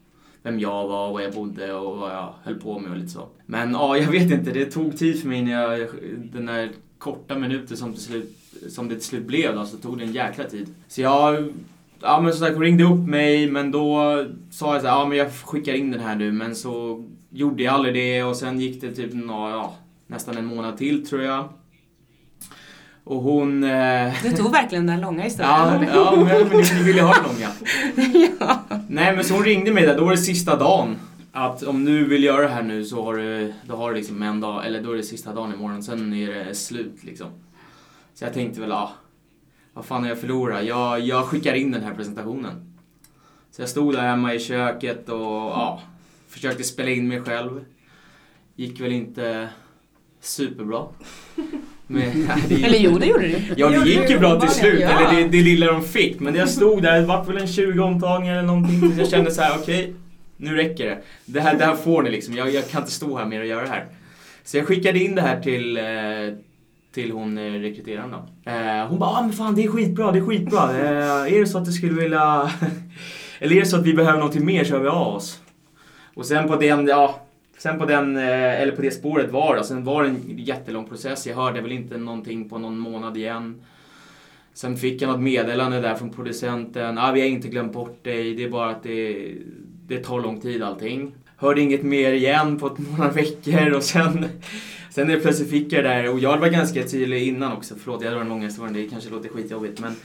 vem 0.43 0.61
jag 0.61 0.89
var, 0.89 1.13
var 1.13 1.21
jag 1.21 1.33
bodde 1.35 1.75
och 1.75 1.99
vad 1.99 2.11
jag 2.11 2.35
höll 2.43 2.55
på 2.55 2.79
med 2.79 2.91
och 2.91 2.97
lite 2.97 3.13
så. 3.13 3.29
Men 3.47 3.73
ja, 3.73 3.97
jag 3.97 4.11
vet 4.11 4.31
inte, 4.31 4.51
det 4.51 4.65
tog 4.65 4.99
tid 4.99 5.21
för 5.21 5.29
mig 5.29 5.43
när 5.43 5.53
jag, 5.53 5.89
den 6.33 6.47
där 6.47 6.71
korta 7.03 7.39
minuter 7.39 7.77
som, 7.77 7.93
till 7.93 8.03
slut, 8.03 8.37
som 8.71 8.89
det 8.89 8.95
till 8.95 9.05
slut 9.05 9.27
blev 9.27 9.55
då, 9.55 9.67
så 9.67 9.77
tog 9.77 9.99
det 9.99 10.05
en 10.05 10.13
jäkla 10.13 10.45
tid. 10.45 10.75
Så 10.89 11.01
jag, 11.01 11.49
ja 12.01 12.21
men 12.21 12.33
som 12.33 12.47
sagt, 12.47 12.59
ringde 12.59 12.85
upp 12.85 13.09
mig 13.09 13.51
men 13.51 13.71
då 13.71 14.01
sa 14.51 14.73
jag 14.73 14.83
så 14.83 14.89
här, 14.89 14.95
ja 14.97 15.07
men 15.07 15.19
jag 15.19 15.33
skickar 15.45 15.73
in 15.75 15.91
den 15.91 16.01
här 16.01 16.17
nu 16.17 16.33
men 16.33 16.55
så 16.55 17.05
gjorde 17.31 17.63
jag 17.63 17.75
aldrig 17.75 17.95
det 17.95 18.23
och 18.23 18.37
sen 18.37 18.61
gick 18.61 18.81
det 18.81 18.93
typ 18.93 19.13
nå, 19.15 19.51
ja, 19.51 19.75
nästan 20.07 20.37
en 20.37 20.45
månad 20.47 20.79
till 20.79 21.07
tror 21.07 21.23
jag. 21.23 21.49
Och 23.05 23.23
hon... 23.23 23.65
Eh, 23.65 24.13
Du 24.23 24.31
tog 24.33 24.53
verkligen 24.53 24.87
den 24.87 25.01
långa 25.01 25.23
historien. 25.29 25.53
Ja, 25.53 25.85
ja 25.95 26.17
men, 26.17 26.49
men 26.49 26.59
ni, 26.59 26.65
ni 26.79 26.83
ville 26.83 27.03
ha 27.03 27.15
den 27.15 27.23
långa. 27.23 27.49
ja. 28.41 28.59
Nej 28.89 29.17
men 29.17 29.25
så 29.25 29.35
hon 29.35 29.45
ringde 29.45 29.73
mig 29.73 29.87
där, 29.87 29.97
då 29.99 30.05
var 30.05 30.11
det 30.11 30.19
sista 30.19 30.57
dagen. 30.57 30.97
Att 31.33 31.63
om 31.63 31.85
du 31.85 32.05
vill 32.05 32.25
göra 32.25 32.43
det 32.43 32.49
här 32.55 32.63
nu 32.63 32.85
så 32.85 33.05
har 33.05 33.15
du, 33.15 33.53
då 33.67 33.77
har 33.77 33.91
du 33.91 33.97
liksom 33.97 34.23
en 34.23 34.41
dag, 34.41 34.67
eller 34.67 34.83
då 34.83 34.93
är 34.93 34.97
det 34.97 35.03
sista 35.03 35.35
dagen 35.35 35.55
imorgon, 35.55 35.83
sen 35.83 36.13
är 36.13 36.35
det 36.35 36.55
slut 36.55 37.05
liksom. 37.05 37.27
Så 38.15 38.25
jag 38.25 38.35
tänkte 38.35 38.61
väl, 38.61 38.71
ja, 38.71 38.93
vad 39.73 39.85
fan 39.85 40.03
har 40.03 40.09
jag 40.09 40.19
förlorat? 40.19 40.65
Jag, 40.65 41.01
jag 41.01 41.25
skickar 41.25 41.55
in 41.55 41.71
den 41.71 41.83
här 41.83 41.95
presentationen. 41.95 42.75
Så 43.51 43.63
jag 43.63 43.69
stod 43.69 43.95
där 43.95 44.03
hemma 44.03 44.35
i 44.35 44.39
köket 44.41 45.09
och 45.09 45.19
ja, 45.19 45.83
försökte 46.29 46.65
spela 46.65 46.91
in 46.91 47.09
mig 47.09 47.21
själv. 47.21 47.65
Gick 48.57 48.81
väl 48.81 48.93
inte 48.93 49.49
superbra. 50.21 50.87
Men, 51.87 52.27
nej, 52.29 52.45
det 52.49 52.65
Eller 52.65 52.79
jo, 52.79 52.99
det 52.99 53.07
gjorde 53.07 53.29
du. 53.29 53.55
Ja, 53.57 53.69
det 53.69 53.91
gick 53.91 54.11
ju 54.11 54.19
bra 54.19 54.41
till 54.41 54.51
slut. 54.51 54.81
Ja. 54.81 54.89
Eller 54.89 55.23
det, 55.23 55.29
det 55.29 55.43
lilla 55.43 55.67
de 55.67 55.83
fick. 55.83 56.21
Men 56.21 56.35
jag 56.35 56.49
stod 56.49 56.83
där, 56.83 57.01
det 57.01 57.07
vart 57.07 57.29
väl 57.29 57.37
en 57.37 57.49
20 57.49 57.83
omtagningar 57.83 58.35
eller 58.35 58.47
någonting. 58.47 58.81
tills 58.81 58.99
Jag 58.99 59.09
kände 59.09 59.31
så 59.31 59.43
här: 59.43 59.59
okej, 59.59 59.95
nu 60.37 60.57
räcker 60.57 60.87
det. 60.87 61.03
Det 61.25 61.41
här, 61.41 61.59
det 61.59 61.65
här 61.65 61.75
får 61.75 62.03
ni 62.03 62.11
liksom. 62.11 62.35
Jag, 62.35 62.51
jag 62.51 62.69
kan 62.69 62.81
inte 62.81 62.93
stå 62.93 63.19
här 63.19 63.27
mer 63.27 63.41
och 63.41 63.47
göra 63.47 63.63
det 63.63 63.69
här. 63.69 63.87
Så 64.45 64.57
jag 64.57 64.67
skickade 64.67 64.99
in 64.99 65.15
det 65.15 65.23
här 65.23 65.41
till, 65.41 65.77
eh, 65.77 66.39
till 66.93 67.13
hon 67.13 67.39
eh, 67.39 67.53
rekryteraren 67.53 68.11
då. 68.11 68.51
Eh, 68.51 68.87
hon 68.89 68.99
bara, 68.99 69.11
ah, 69.11 69.23
men 69.23 69.33
fan 69.33 69.55
det 69.55 69.65
är 69.65 69.69
skitbra, 69.69 70.13
det 70.13 70.19
är 70.19 70.27
skitbra. 70.27 70.73
Är 71.27 71.41
det 71.41 71.47
så 71.47 71.59
att 71.59 71.65
du 71.65 71.73
skulle 71.73 72.01
vilja... 72.01 72.51
eller 73.39 73.57
är 73.57 73.61
det 73.61 73.67
så 73.67 73.77
att 73.77 73.87
vi 73.87 73.95
behöver 73.95 74.19
någonting 74.19 74.45
mer 74.45 74.65
så 74.65 74.73
hör 74.73 74.83
vi 74.83 74.89
av 74.89 75.15
oss. 75.15 75.41
Och 76.15 76.27
sen 76.27 76.49
på 76.49 76.57
den, 76.57 76.87
ja, 76.87 77.21
sen 77.59 77.79
på 77.79 77.87
den, 77.87 78.17
eller 78.17 78.73
på 78.73 78.83
det 78.83 78.91
spåret 78.91 79.31
var 79.31 79.57
det. 79.57 79.65
Sen 79.65 79.85
var 79.85 80.03
det 80.03 80.09
en 80.09 80.39
jättelång 80.39 80.89
process. 80.89 81.27
Jag 81.27 81.37
hörde 81.37 81.61
väl 81.61 81.73
inte 81.73 81.97
någonting 81.97 82.49
på 82.49 82.59
någon 82.59 82.79
månad 82.79 83.17
igen. 83.17 83.63
Sen 84.55 84.77
fick 84.77 85.03
jag 85.03 85.09
något 85.09 85.21
meddelande 85.21 85.81
där 85.81 85.95
från 85.95 86.11
producenten. 86.11 86.99
Ah, 86.99 87.13
vi 87.13 87.21
har 87.21 87.29
inte 87.29 87.49
glömt 87.49 87.73
bort 87.73 88.05
dig. 88.05 88.35
Det 88.35 88.45
är 88.45 88.49
bara 88.49 88.71
att 88.71 88.83
det, 88.83 89.33
det 89.93 90.05
tar 90.05 90.21
lång 90.21 90.41
tid 90.41 90.63
allting. 90.63 91.13
Hörde 91.37 91.61
inget 91.61 91.83
mer 91.83 92.13
igen 92.13 92.59
på 92.59 92.77
några 92.97 93.11
veckor 93.11 93.73
och 93.73 93.83
sen, 93.83 94.29
sen 94.91 95.11
är 95.11 95.21
plötsligt 95.21 95.51
fick 95.51 95.73
jag 95.73 95.85
det 95.85 95.89
där. 95.89 96.13
Och 96.13 96.19
jag 96.19 96.39
var 96.39 96.49
ganska 96.49 96.83
tydlig 96.83 97.29
innan 97.29 97.53
också. 97.53 97.75
Förlåt, 97.85 98.03
jag 98.03 98.13
drar 98.13 98.19
den 98.19 98.29
långa 98.29 98.45
historien. 98.45 98.75
Det 98.75 98.89
kanske 98.89 99.11
låter 99.11 99.29
skitjobbigt. 99.29 99.81
Men 99.81 99.97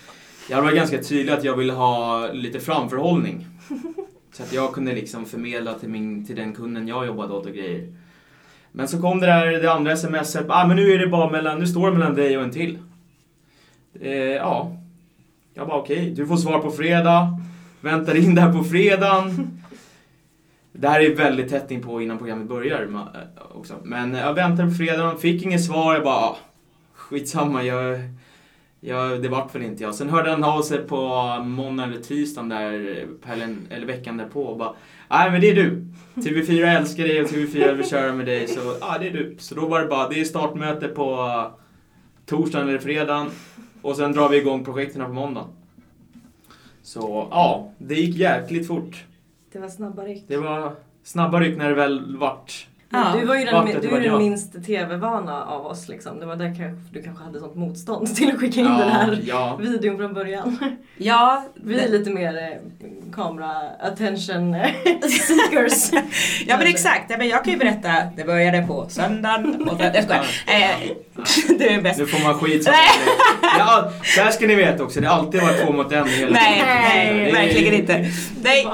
jag 0.50 0.62
var 0.62 0.72
ganska 0.72 1.03
tydlig 1.03 1.34
att 1.34 1.44
jag 1.44 1.58
ville 1.58 1.74
ha 1.74 2.27
lite 2.34 2.60
framförhållning. 2.60 3.46
Så 4.32 4.44
att 4.44 4.53
jag 4.53 4.74
kunde 4.74 4.94
liksom 4.94 5.25
förmedla 5.25 5.74
till, 5.74 5.89
min, 5.89 6.25
till 6.25 6.36
den 6.36 6.53
kunden 6.53 6.88
jag 6.88 7.06
jobbade 7.06 7.34
åt 7.34 7.46
och 7.46 7.53
grejer. 7.53 7.94
Men 8.72 8.88
så 8.88 9.01
kom 9.01 9.20
det 9.20 9.25
där 9.25 9.51
det 9.62 9.72
andra 9.72 9.96
smset. 9.96 10.46
Ah, 10.50 10.67
men 10.67 10.75
nu 10.75 10.91
är 10.91 11.00
det 11.00 11.08
bara 11.08 11.32
mellan, 11.32 11.60
nu 11.60 11.67
står 11.67 11.88
det 11.88 11.98
mellan 11.98 12.15
dig 12.15 12.38
och 12.38 12.44
en 12.44 12.51
till. 12.51 12.79
Eh, 14.01 14.12
ja. 14.13 14.77
Jag 15.53 15.67
bara 15.67 15.77
okej, 15.77 15.98
okay, 15.98 16.13
du 16.13 16.27
får 16.27 16.38
svar 16.38 16.60
på 16.60 16.72
fredag. 16.72 17.39
Väntar 17.82 18.15
in 18.15 18.36
där 18.36 18.53
på 18.53 18.63
fredagen. 18.63 19.51
Det 20.80 20.88
här 20.88 21.02
är 21.02 21.16
väldigt 21.16 21.50
tätt 21.50 21.72
in 21.72 21.82
på 21.82 22.02
innan 22.02 22.18
programmet 22.18 22.48
börjar 22.48 22.84
eh, 22.84 23.58
också. 23.58 23.74
Men 23.84 24.16
eh, 24.16 24.22
jag 24.22 24.34
väntade 24.34 24.70
på 24.70 24.76
fredagen, 24.76 25.18
fick 25.18 25.46
inget 25.46 25.66
svar. 25.66 25.94
Jag 25.94 26.04
bara, 26.04 26.16
ah, 26.16 26.38
skitsamma. 26.94 27.64
Jag, 27.64 28.00
jag, 28.80 29.22
det 29.22 29.30
vart 29.30 29.56
väl 29.56 29.62
inte 29.62 29.84
jag. 29.84 29.96
Sen 29.96 30.10
hörde 30.10 30.30
han 30.30 30.44
av 30.44 30.62
sig 30.62 30.78
på 30.78 30.98
måndag 31.46 31.84
eller 31.84 32.02
tisdagen 32.02 32.50
där, 32.50 33.06
eller 33.70 33.86
veckan 33.86 34.18
därpå 34.18 34.44
och 34.44 34.58
bara, 34.58 34.74
nej 35.10 35.32
men 35.32 35.42
det 35.42 35.50
är 35.50 35.56
du. 35.56 35.88
TV4 36.16 36.78
älskar 36.78 37.04
dig 37.04 37.22
och 37.22 37.28
TV4 37.28 37.74
vill 37.74 37.90
köra 37.90 38.14
med 38.14 38.26
dig. 38.26 38.48
Så 38.48 38.60
ja, 38.82 38.98
det 39.00 39.08
är 39.08 39.14
du. 39.14 39.36
Så 39.40 39.56
då 39.56 39.68
var 39.68 39.82
det 39.82 39.88
bara, 39.88 40.10
det 40.10 40.20
är 40.20 40.26
startmöte 40.26 40.88
på 40.88 41.52
torsdagen 42.26 42.70
eller 42.70 42.80
fredagen. 42.80 43.28
Och 43.82 43.96
sen 43.96 44.12
drar 44.12 44.30
vi 44.30 44.38
igång 44.38 44.66
projekten 44.66 45.06
på 45.06 45.14
måndagen. 45.14 45.50
Så 46.84 47.28
ja, 47.32 47.72
det 47.78 47.96
gick 47.96 48.16
jäkligt 48.16 48.68
fort. 48.68 49.07
Det 49.51 49.60
var 49.60 49.68
snabba 49.68 50.04
ryck. 50.04 50.25
Det 50.27 50.38
var 50.38 50.75
snabba 51.04 51.39
ryck 51.39 51.58
när 51.58 51.70
det 51.70 51.75
väl 51.75 52.18
vart 52.18 52.68
Ja. 52.89 53.13
Du 53.20 53.25
var 53.25 53.36
ju 53.36 53.46
den, 53.46 53.66
du 53.82 53.89
är 53.89 54.01
den 54.01 54.18
minst 54.18 54.66
tv-vana 54.66 55.46
av 55.46 55.66
oss. 55.66 55.88
Liksom. 55.88 56.20
Det 56.20 56.25
var 56.25 56.36
där 56.36 56.56
kanske, 56.56 56.94
du 56.94 57.04
kanske 57.04 57.24
hade 57.24 57.39
sånt 57.39 57.56
motstånd 57.56 58.16
till 58.16 58.30
att 58.30 58.39
skicka 58.39 58.60
in 58.60 58.66
ja, 58.66 58.77
den 58.77 58.89
här 58.89 59.20
ja. 59.24 59.58
videon 59.62 59.98
från 59.98 60.13
början. 60.13 60.58
Ja. 60.98 61.46
Vi 61.56 61.80
är 61.80 61.89
lite 61.89 62.10
mer 62.10 62.38
eh, 62.38 62.89
kamera 63.13 63.51
attention 63.80 64.54
eh, 64.54 64.70
seekers. 65.01 65.92
ja 66.48 66.58
men 66.58 66.68
exakt. 66.68 67.10
Ja, 67.10 67.18
men 67.18 67.27
jag 67.27 67.44
kan 67.44 67.54
ju 67.54 67.60
berätta. 67.60 67.92
Det 68.16 68.24
började 68.24 68.68
på 68.68 68.86
söndagen. 68.89 69.70
Och 69.70 69.82
jag 69.82 70.04
skojar. 70.04 70.25
Eh, 70.48 70.92
det 71.60 71.74
är 71.74 71.82
bäst. 71.82 72.00
Nu 72.00 72.06
får 72.06 72.24
man 72.24 72.40
skit 72.40 72.64
som 72.64 72.74
ja, 73.42 73.92
Där 74.16 74.32
ska 74.32 74.48
ni 74.48 74.56
veta 74.56 74.84
också. 74.84 75.02
Det 75.02 75.08
har 75.08 75.20
alltid 75.20 75.42
varit 75.42 75.66
två 75.66 75.74
mot 75.74 75.92
en 75.92 76.08
hela 76.08 76.32
Nej, 76.32 76.64
nej 76.66 77.32
verkligen 77.32 77.74
inte. 77.74 78.12
Nej, 78.44 78.68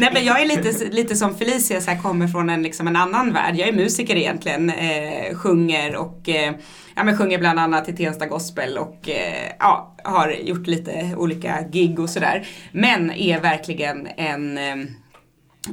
nej 0.00 0.10
men 0.12 0.24
jag 0.24 0.42
är 0.42 0.46
lite, 0.46 0.84
lite 0.90 1.16
som 1.16 1.38
Felicia, 1.38 1.80
så 1.80 1.90
här, 1.90 1.98
kommer 2.02 2.28
från 2.28 2.50
en, 2.50 2.62
liksom 2.62 2.88
en 2.88 2.96
annan 2.96 3.18
annan 3.18 3.32
värld. 3.32 3.56
Jag 3.56 3.68
är 3.68 3.72
musiker 3.72 4.16
egentligen, 4.16 4.70
eh, 4.70 5.34
sjunger 5.34 5.96
och 5.96 6.28
eh, 6.28 6.54
ja, 6.96 7.04
men 7.04 7.18
sjunger 7.18 7.38
bland 7.38 7.58
annat 7.58 7.88
i 7.88 7.92
Tensta 7.92 8.26
Gospel 8.26 8.78
och 8.78 9.08
eh, 9.08 9.52
ja, 9.58 9.96
har 10.04 10.30
gjort 10.30 10.66
lite 10.66 11.14
olika 11.16 11.62
gig 11.70 12.00
och 12.00 12.10
sådär. 12.10 12.46
Men 12.72 13.10
är 13.10 13.40
verkligen 13.40 14.08
en 14.16 14.58
eh, 14.58 14.76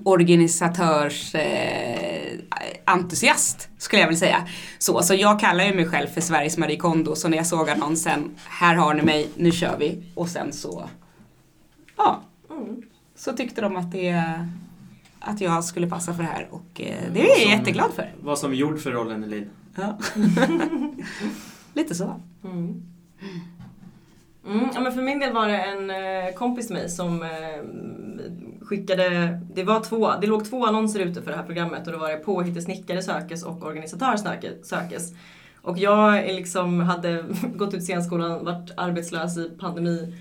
organisatörs 0.04 1.36
eh, 1.36 2.40
entusiast 2.86 3.70
skulle 3.78 4.02
jag 4.02 4.08
vilja 4.08 4.20
säga. 4.20 4.48
Så, 4.78 5.02
så 5.02 5.14
jag 5.14 5.40
kallar 5.40 5.64
ju 5.64 5.74
mig 5.74 5.86
själv 5.86 6.08
för 6.08 6.22
Sveriges 6.22 6.58
Marie 6.58 6.78
Kondo 6.78 7.16
så 7.16 7.28
när 7.28 7.38
jag 7.38 7.48
såg 7.48 7.70
annonsen, 7.70 8.36
här 8.46 8.76
har 8.76 8.94
ni 8.94 9.02
mig, 9.02 9.30
nu 9.36 9.52
kör 9.52 9.78
vi. 9.80 10.04
Och 10.16 10.30
sen 10.30 10.54
så, 10.54 10.90
ja, 11.98 12.22
mm. 12.50 12.82
så 13.16 13.34
tyckte 13.34 13.62
de 13.62 13.76
att 13.76 13.92
det 13.92 14.24
att 15.26 15.42
jag 15.42 15.64
skulle 15.64 15.88
passa 15.88 16.14
för 16.14 16.24
det 16.24 16.30
här 16.30 16.48
och 16.52 16.82
eh, 16.82 17.14
det 17.14 17.22
är 17.22 17.28
jag 17.28 17.42
som, 17.42 17.52
jätteglad 17.52 17.94
för. 17.94 18.14
Vad 18.22 18.40
som 18.40 18.56
gjord 18.56 18.80
för 18.80 18.92
rollen 18.92 19.24
Elin. 19.24 19.50
Ja. 19.76 19.98
Lite 21.74 21.96
så. 21.96 22.20
Mm. 22.44 22.84
Mm, 24.48 24.70
ja, 24.74 24.80
men 24.80 24.94
för 24.94 25.02
min 25.02 25.20
del 25.20 25.34
var 25.34 25.48
det 25.48 25.58
en 25.58 25.90
eh, 25.90 26.34
kompis 26.34 26.68
till 26.68 26.76
mig 26.76 26.90
som 26.90 27.24
eh, 27.24 27.30
skickade, 28.66 29.40
det 29.54 29.64
var 29.64 29.80
två, 29.80 30.12
det 30.22 30.28
låg 30.28 30.46
två 30.46 30.66
annonser 30.66 31.00
ute 31.00 31.22
för 31.22 31.32
det 31.32 31.38
här 31.38 31.46
programmet 31.46 31.88
och 31.88 31.94
då 31.94 32.00
var 32.00 32.10
det 32.10 32.18
påhittig 32.18 32.64
snickare 32.64 33.02
sökes 33.02 33.44
och 33.44 33.64
organisatör 33.64 34.16
sökes. 34.64 35.14
Och 35.62 35.78
jag 35.78 36.26
liksom 36.26 36.80
hade 36.80 37.26
gått 37.56 37.74
ut 37.74 37.84
scenskolan, 37.84 38.46
varit 38.46 38.72
arbetslös 38.78 39.38
i 39.38 39.50
pandemi 39.60 40.16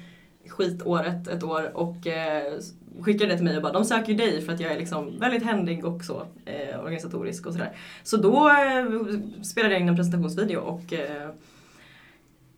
skitåret 0.49 1.29
ett 1.29 1.43
år 1.43 1.77
och 1.77 2.07
eh, 2.07 2.53
skickade 3.01 3.31
det 3.31 3.37
till 3.37 3.45
mig 3.45 3.57
och 3.57 3.63
bara 3.63 3.73
de 3.73 3.85
söker 3.85 4.13
ju 4.13 4.19
dig 4.19 4.43
för 4.43 4.53
att 4.53 4.61
jag 4.61 4.73
är 4.73 4.79
liksom 4.79 5.19
väldigt 5.19 5.43
händig 5.43 5.85
och 5.85 6.05
så 6.05 6.27
eh, 6.45 6.81
organisatorisk 6.81 7.47
och 7.47 7.53
sådär. 7.53 7.77
Så 8.03 8.17
då 8.17 8.49
eh, 8.49 9.43
spelade 9.43 9.75
jag 9.75 9.81
in 9.81 9.89
en 9.89 9.97
presentationsvideo 9.97 10.61
och 10.61 10.93
eh, 10.93 11.31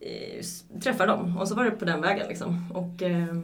eh, 0.00 0.80
träffade 0.80 1.12
dem 1.12 1.36
och 1.36 1.48
så 1.48 1.54
var 1.54 1.64
det 1.64 1.70
på 1.70 1.84
den 1.84 2.00
vägen 2.00 2.28
liksom. 2.28 2.72
Och 2.72 3.02
eh, 3.02 3.36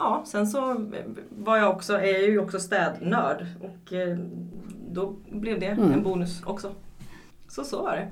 ja, 0.00 0.22
sen 0.26 0.46
så 0.46 0.86
var 1.30 1.56
jag 1.56 1.70
också, 1.70 1.92
är 1.92 2.12
jag 2.12 2.22
ju 2.22 2.38
också 2.38 2.60
städnörd 2.60 3.46
och 3.60 3.92
eh, 3.92 4.18
då 4.90 5.16
blev 5.30 5.60
det 5.60 5.66
mm. 5.66 5.92
en 5.92 6.02
bonus 6.02 6.42
också. 6.44 6.72
Så 7.48 7.64
så 7.64 7.82
var 7.82 7.96
det. 7.96 8.08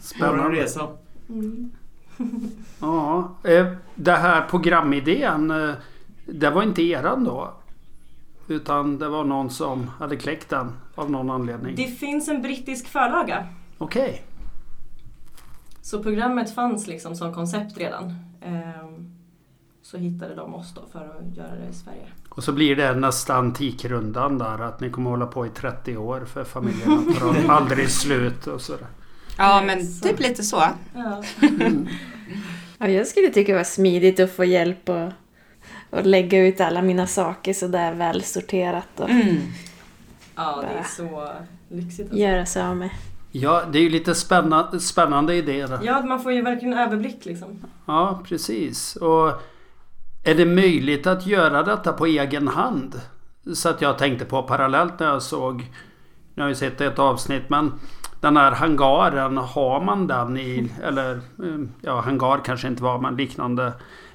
Spännande 0.00 0.60
resa. 0.60 0.88
Mm. 1.28 1.70
ja, 2.80 3.34
det 3.94 4.12
här 4.12 4.48
programidén 4.48 5.52
det 6.26 6.50
var 6.50 6.62
inte 6.62 6.82
eran 6.82 7.24
då? 7.24 7.54
Utan 8.48 8.98
det 8.98 9.08
var 9.08 9.24
någon 9.24 9.50
som 9.50 9.88
hade 9.98 10.16
kläckt 10.16 10.48
den 10.48 10.72
av 10.94 11.10
någon 11.10 11.30
anledning? 11.30 11.76
Det 11.76 11.86
finns 11.86 12.28
en 12.28 12.42
brittisk 12.42 12.88
förlaga. 12.88 13.46
Okej. 13.78 14.02
Okay. 14.02 14.18
Så 15.82 16.02
programmet 16.02 16.54
fanns 16.54 16.86
liksom 16.86 17.16
som 17.16 17.34
koncept 17.34 17.78
redan. 17.78 18.14
Så 19.90 19.96
hittade 19.96 20.34
de 20.34 20.54
oss 20.54 20.74
då 20.74 20.82
för 20.92 20.98
att 20.98 21.36
göra 21.36 21.54
det 21.54 21.70
i 21.70 21.74
Sverige. 21.74 22.06
Och 22.28 22.44
så 22.44 22.52
blir 22.52 22.76
det 22.76 22.94
nästa 22.94 23.34
Antikrundan 23.34 24.38
där 24.38 24.62
att 24.62 24.80
ni 24.80 24.90
kommer 24.90 25.10
hålla 25.10 25.26
på 25.26 25.46
i 25.46 25.48
30 25.48 25.96
år 25.96 26.24
för 26.24 26.44
familjerna 26.44 27.02
tar 27.18 27.48
aldrig 27.48 27.90
slut 27.90 28.46
och 28.46 28.60
sådär. 28.60 28.86
Ja 29.38 29.62
men 29.66 30.00
typ 30.00 30.20
lite 30.20 30.42
så. 30.42 30.62
Ja. 30.94 31.22
Mm. 31.42 31.88
ja, 32.78 32.88
jag 32.88 33.06
skulle 33.06 33.28
tycka 33.28 33.52
det 33.52 33.58
var 33.58 33.64
smidigt 33.64 34.20
att 34.20 34.30
få 34.30 34.44
hjälp 34.44 34.88
och 34.88 35.12
och 35.90 36.06
lägga 36.06 36.38
ut 36.46 36.60
alla 36.60 36.82
mina 36.82 37.06
saker 37.06 37.52
sådär 37.52 37.94
välsorterat. 37.94 39.00
Och 39.00 39.10
mm. 39.10 39.36
Ja, 40.36 40.62
det 40.62 40.78
är 40.78 40.84
så 40.84 41.28
lyxigt. 41.68 42.00
Alltså. 42.00 42.16
Göra 42.16 42.46
sig 42.46 42.62
av 42.62 42.76
med. 42.76 42.90
Ja, 43.32 43.62
det 43.72 43.78
är 43.78 43.82
ju 43.82 43.90
lite 43.90 44.14
spännande, 44.14 44.80
spännande 44.80 45.34
idéer. 45.34 45.78
Ja, 45.82 46.02
man 46.02 46.22
får 46.22 46.32
ju 46.32 46.42
verkligen 46.42 46.78
överblick 46.78 47.24
liksom. 47.24 47.64
Ja, 47.86 48.22
precis. 48.28 48.96
Och 48.96 49.32
är 50.24 50.34
det 50.34 50.46
möjligt 50.46 51.06
att 51.06 51.26
göra 51.26 51.62
detta 51.62 51.92
på 51.92 52.06
egen 52.06 52.48
hand? 52.48 53.00
Så 53.54 53.68
att 53.68 53.80
jag 53.80 53.98
tänkte 53.98 54.24
på 54.24 54.42
parallellt 54.42 54.98
när 54.98 55.06
jag 55.06 55.22
såg, 55.22 55.66
nu 56.34 56.42
har 56.42 56.48
vi 56.48 56.54
sett 56.54 56.80
ett 56.80 56.98
avsnitt 56.98 57.50
men 57.50 57.72
den 58.20 58.36
här 58.36 58.52
hangaren, 58.52 59.36
har 59.36 59.80
man 59.80 60.06
den 60.06 60.36
i, 60.36 60.72
eller 60.82 61.12
eh, 61.14 61.68
ja 61.80 62.00
hangar 62.00 62.44
kanske 62.44 62.68
inte 62.68 62.82
var 62.82 62.98
men 62.98 63.16
liknande 63.16 63.72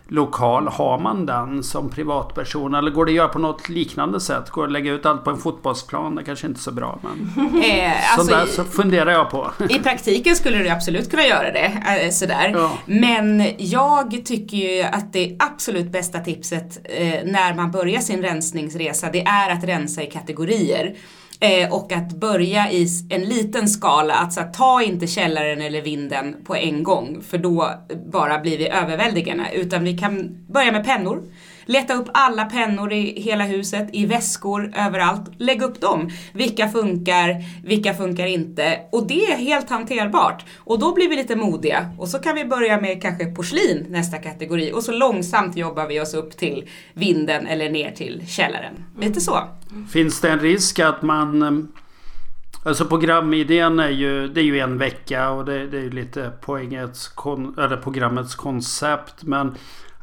lokal. 0.08 0.68
Har 0.68 1.00
man 1.00 1.26
den 1.26 1.64
som 1.64 1.90
privatperson? 1.90 2.76
Eller 2.76 2.92
går 2.92 3.06
det 3.06 3.12
att 3.12 3.16
göra 3.16 3.28
på 3.28 3.40
något 3.40 3.70
liknande 3.70 4.20
sätt? 4.20 4.50
Går 4.50 4.62
det 4.62 4.66
att 4.66 4.72
lägga 4.72 4.92
ut 4.92 5.06
allt 5.06 5.24
på 5.24 5.30
en 5.30 5.38
fotbollsplan? 5.38 6.16
Det 6.16 6.24
kanske 6.24 6.48
inte 6.48 6.58
är 6.58 6.62
så 6.62 6.72
bra. 6.72 7.00
Men 7.02 7.64
eh, 7.64 8.18
alltså, 8.18 8.36
där 8.36 8.46
så 8.46 8.64
funderar 8.64 9.12
jag 9.12 9.30
på. 9.30 9.52
I 9.70 9.80
praktiken 9.80 10.36
skulle 10.36 10.58
du 10.58 10.70
absolut 10.70 11.10
kunna 11.12 11.26
göra 11.26 11.52
det. 11.52 12.02
Eh, 12.04 12.12
sådär. 12.12 12.52
Ja. 12.54 12.72
Men 12.86 13.52
jag 13.58 14.26
tycker 14.26 14.58
ju 14.58 14.82
att 14.82 15.14
det 15.14 15.36
absolut 15.40 15.92
bästa 15.92 16.20
tipset 16.20 16.80
eh, 16.84 17.20
när 17.26 17.56
man 17.56 17.72
börjar 17.72 18.02
sin 18.02 18.22
rensningsresa 18.22 19.10
det 19.12 19.22
är 19.22 19.50
att 19.50 19.64
rensa 19.64 20.04
i 20.04 20.06
kategorier. 20.06 20.96
Eh, 21.40 21.74
och 21.74 21.92
att 21.92 22.14
börja 22.14 22.72
i 22.72 22.88
en 23.10 23.24
liten 23.24 23.68
skala, 23.68 24.14
att 24.14 24.34
så, 24.34 24.42
ta 24.54 24.82
inte 24.84 25.08
källaren 25.08 25.62
eller 25.62 25.82
vinden 25.82 26.36
på 26.46 26.56
en 26.56 26.84
gång 26.84 27.22
för 27.22 27.38
då 27.38 27.72
bara 28.12 28.40
blir 28.40 28.58
vi 28.58 28.70
överväldigande. 28.70 29.44
Utan 29.54 29.84
vi 29.84 29.98
kan 29.98 30.46
börja 30.48 30.72
med 30.72 30.86
pennor. 30.86 31.24
Leta 31.66 31.94
upp 31.94 32.08
alla 32.14 32.46
pennor 32.46 32.94
i 32.94 33.22
hela 33.22 33.44
huset, 33.44 33.90
i 33.94 34.06
väskor, 34.06 34.74
överallt. 34.76 35.32
Lägg 35.38 35.62
upp 35.62 35.82
dem. 35.82 36.10
Vilka 36.34 36.70
funkar, 36.70 37.44
vilka 37.68 37.94
funkar 37.94 38.26
inte? 38.26 38.80
Och 38.92 39.08
det 39.08 39.26
är 39.26 39.38
helt 39.38 39.70
hanterbart. 39.70 40.46
Och 40.58 40.80
då 40.80 40.94
blir 40.94 41.10
vi 41.10 41.16
lite 41.16 41.36
modiga. 41.36 41.90
Och 41.98 42.08
så 42.08 42.20
kan 42.20 42.36
vi 42.36 42.46
börja 42.46 42.82
med 42.82 43.02
kanske 43.02 43.26
porslin, 43.26 43.86
nästa 43.90 44.18
kategori. 44.18 44.72
Och 44.74 44.84
så 44.84 44.92
långsamt 44.92 45.58
jobbar 45.58 45.88
vi 45.88 46.00
oss 46.00 46.14
upp 46.14 46.38
till 46.38 46.70
vinden 46.94 47.48
eller 47.48 47.70
ner 47.70 47.92
till 47.92 48.24
källaren. 48.28 48.74
Lite 49.00 49.22
så. 49.22 49.48
Finns 49.92 50.22
det 50.22 50.30
en 50.30 50.40
risk 50.40 50.80
att 50.80 51.02
man 51.02 51.42
eh, 51.42 51.52
Alltså 52.66 52.86
programidén 52.86 53.80
är 53.80 53.90
ju, 53.90 54.28
det 54.28 54.42
är 54.42 54.44
ju 54.44 54.60
en 54.60 54.78
vecka 54.78 55.30
och 55.30 55.46
det, 55.46 55.68
det 55.68 55.78
är 55.78 55.82
ju 55.82 55.90
lite 55.90 56.32
poängets, 56.42 57.12
eller 57.58 57.78
programmets 57.78 58.36
koncept. 58.36 59.24
Men 59.24 59.56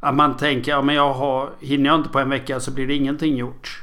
att 0.02 0.14
man 0.14 0.36
tänker, 0.36 0.72
ja 0.72 0.82
men 0.82 0.94
jag 0.94 1.12
har, 1.12 1.50
hinner 1.60 1.90
jag 1.90 1.98
inte 1.98 2.08
på 2.08 2.18
en 2.18 2.30
vecka 2.30 2.60
så 2.60 2.70
blir 2.70 2.86
det 2.86 2.94
ingenting 2.94 3.36
gjort. 3.36 3.82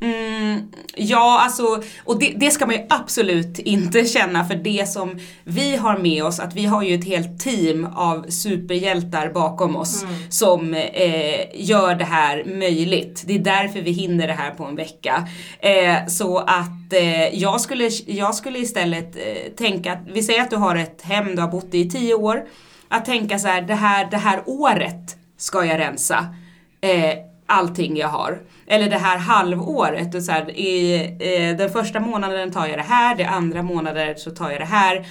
Mm, 0.00 0.72
ja, 0.96 1.40
alltså, 1.44 1.82
och 2.04 2.18
det, 2.18 2.32
det 2.36 2.50
ska 2.50 2.66
man 2.66 2.74
ju 2.74 2.86
absolut 2.88 3.58
inte 3.58 4.04
känna 4.04 4.44
för 4.44 4.54
det 4.54 4.88
som 4.88 5.18
vi 5.44 5.76
har 5.76 5.98
med 5.98 6.24
oss, 6.24 6.40
att 6.40 6.54
vi 6.54 6.64
har 6.64 6.82
ju 6.82 6.94
ett 6.94 7.04
helt 7.04 7.40
team 7.40 7.88
av 7.94 8.26
superhjältar 8.28 9.28
bakom 9.28 9.76
oss 9.76 10.04
som 10.30 10.74
eh, 10.74 11.46
gör 11.54 11.94
det 11.94 12.04
här 12.04 12.44
möjligt. 12.44 13.24
Det 13.26 13.34
är 13.34 13.38
därför 13.38 13.80
vi 13.80 13.90
hinner 13.90 14.26
det 14.26 14.32
här 14.32 14.50
på 14.50 14.64
en 14.64 14.76
vecka. 14.76 15.28
Eh, 15.60 16.06
så 16.06 16.38
att 16.38 16.92
eh, 16.92 17.38
jag, 17.38 17.60
skulle, 17.60 17.90
jag 18.06 18.34
skulle 18.34 18.58
istället 18.58 19.16
eh, 19.16 19.52
tänka 19.56 19.92
att, 19.92 20.02
vi 20.12 20.22
säger 20.22 20.42
att 20.42 20.50
du 20.50 20.56
har 20.56 20.76
ett 20.76 21.02
hem 21.02 21.36
du 21.36 21.42
har 21.42 21.48
bott 21.48 21.74
i 21.74 21.78
i 21.78 21.90
tio 21.90 22.14
år, 22.14 22.44
att 22.88 23.04
tänka 23.04 23.38
så 23.38 23.48
här, 23.48 23.62
det 23.62 23.74
här, 23.74 24.08
det 24.10 24.16
här 24.16 24.42
året 24.46 25.16
ska 25.36 25.64
jag 25.64 25.78
rensa 25.78 26.34
eh, 26.80 27.14
allting 27.46 27.96
jag 27.96 28.08
har. 28.08 28.40
Eller 28.66 28.90
det 28.90 28.98
här 28.98 29.18
halvåret. 29.18 30.14
Och 30.14 30.22
så 30.22 30.32
här, 30.32 30.50
i, 30.50 31.00
eh, 31.20 31.56
den 31.56 31.70
första 31.70 32.00
månaden 32.00 32.50
tar 32.50 32.66
jag 32.66 32.78
det 32.78 32.82
här, 32.82 33.14
det 33.14 33.24
andra 33.24 33.62
månader 33.62 34.14
så 34.14 34.30
tar 34.30 34.50
jag 34.50 34.60
det 34.60 34.64
här. 34.64 35.06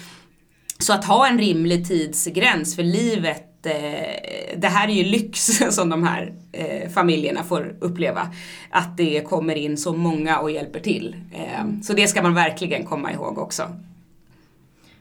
Så 0.79 0.93
att 0.93 1.05
ha 1.05 1.27
en 1.27 1.37
rimlig 1.37 1.87
tidsgräns 1.87 2.75
för 2.75 2.83
livet 2.83 3.65
eh, 3.65 4.57
det 4.57 4.67
här 4.67 4.87
är 4.87 4.93
ju 4.93 5.03
lyx 5.03 5.45
som 5.69 5.89
de 5.89 6.03
här 6.03 6.33
eh, 6.51 6.89
familjerna 6.89 7.43
får 7.43 7.75
uppleva. 7.79 8.31
Att 8.69 8.97
det 8.97 9.21
kommer 9.21 9.55
in 9.55 9.77
så 9.77 9.93
många 9.93 10.39
och 10.39 10.51
hjälper 10.51 10.79
till. 10.79 11.15
Eh, 11.33 11.81
så 11.83 11.93
det 11.93 12.07
ska 12.07 12.21
man 12.21 12.33
verkligen 12.33 12.85
komma 12.85 13.13
ihåg 13.13 13.37
också. 13.37 13.63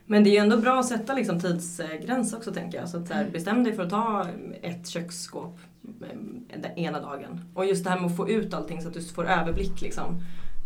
Men 0.09 0.23
det 0.23 0.29
är 0.29 0.31
ju 0.31 0.37
ändå 0.37 0.57
bra 0.57 0.79
att 0.79 0.85
sätta 0.85 1.13
liksom 1.13 1.39
tidsgräns 1.39 2.33
också 2.33 2.53
tänker 2.53 2.77
jag. 2.77 2.89
Så 2.89 2.97
att 2.97 3.07
så 3.07 3.13
här, 3.13 3.29
bestäm 3.31 3.63
dig 3.63 3.75
för 3.75 3.83
att 3.83 3.89
ta 3.89 4.27
ett 4.61 4.87
köksskåp 4.87 5.59
eh, 6.01 6.17
den 6.61 6.77
ena 6.77 6.99
dagen. 6.99 7.41
Och 7.53 7.65
just 7.65 7.83
det 7.83 7.89
här 7.89 7.99
med 7.99 8.09
att 8.11 8.17
få 8.17 8.29
ut 8.29 8.53
allting 8.53 8.81
så 8.81 8.87
att 8.87 8.93
du 8.93 9.01
får 9.01 9.25
överblick 9.25 9.81
liksom. 9.81 10.19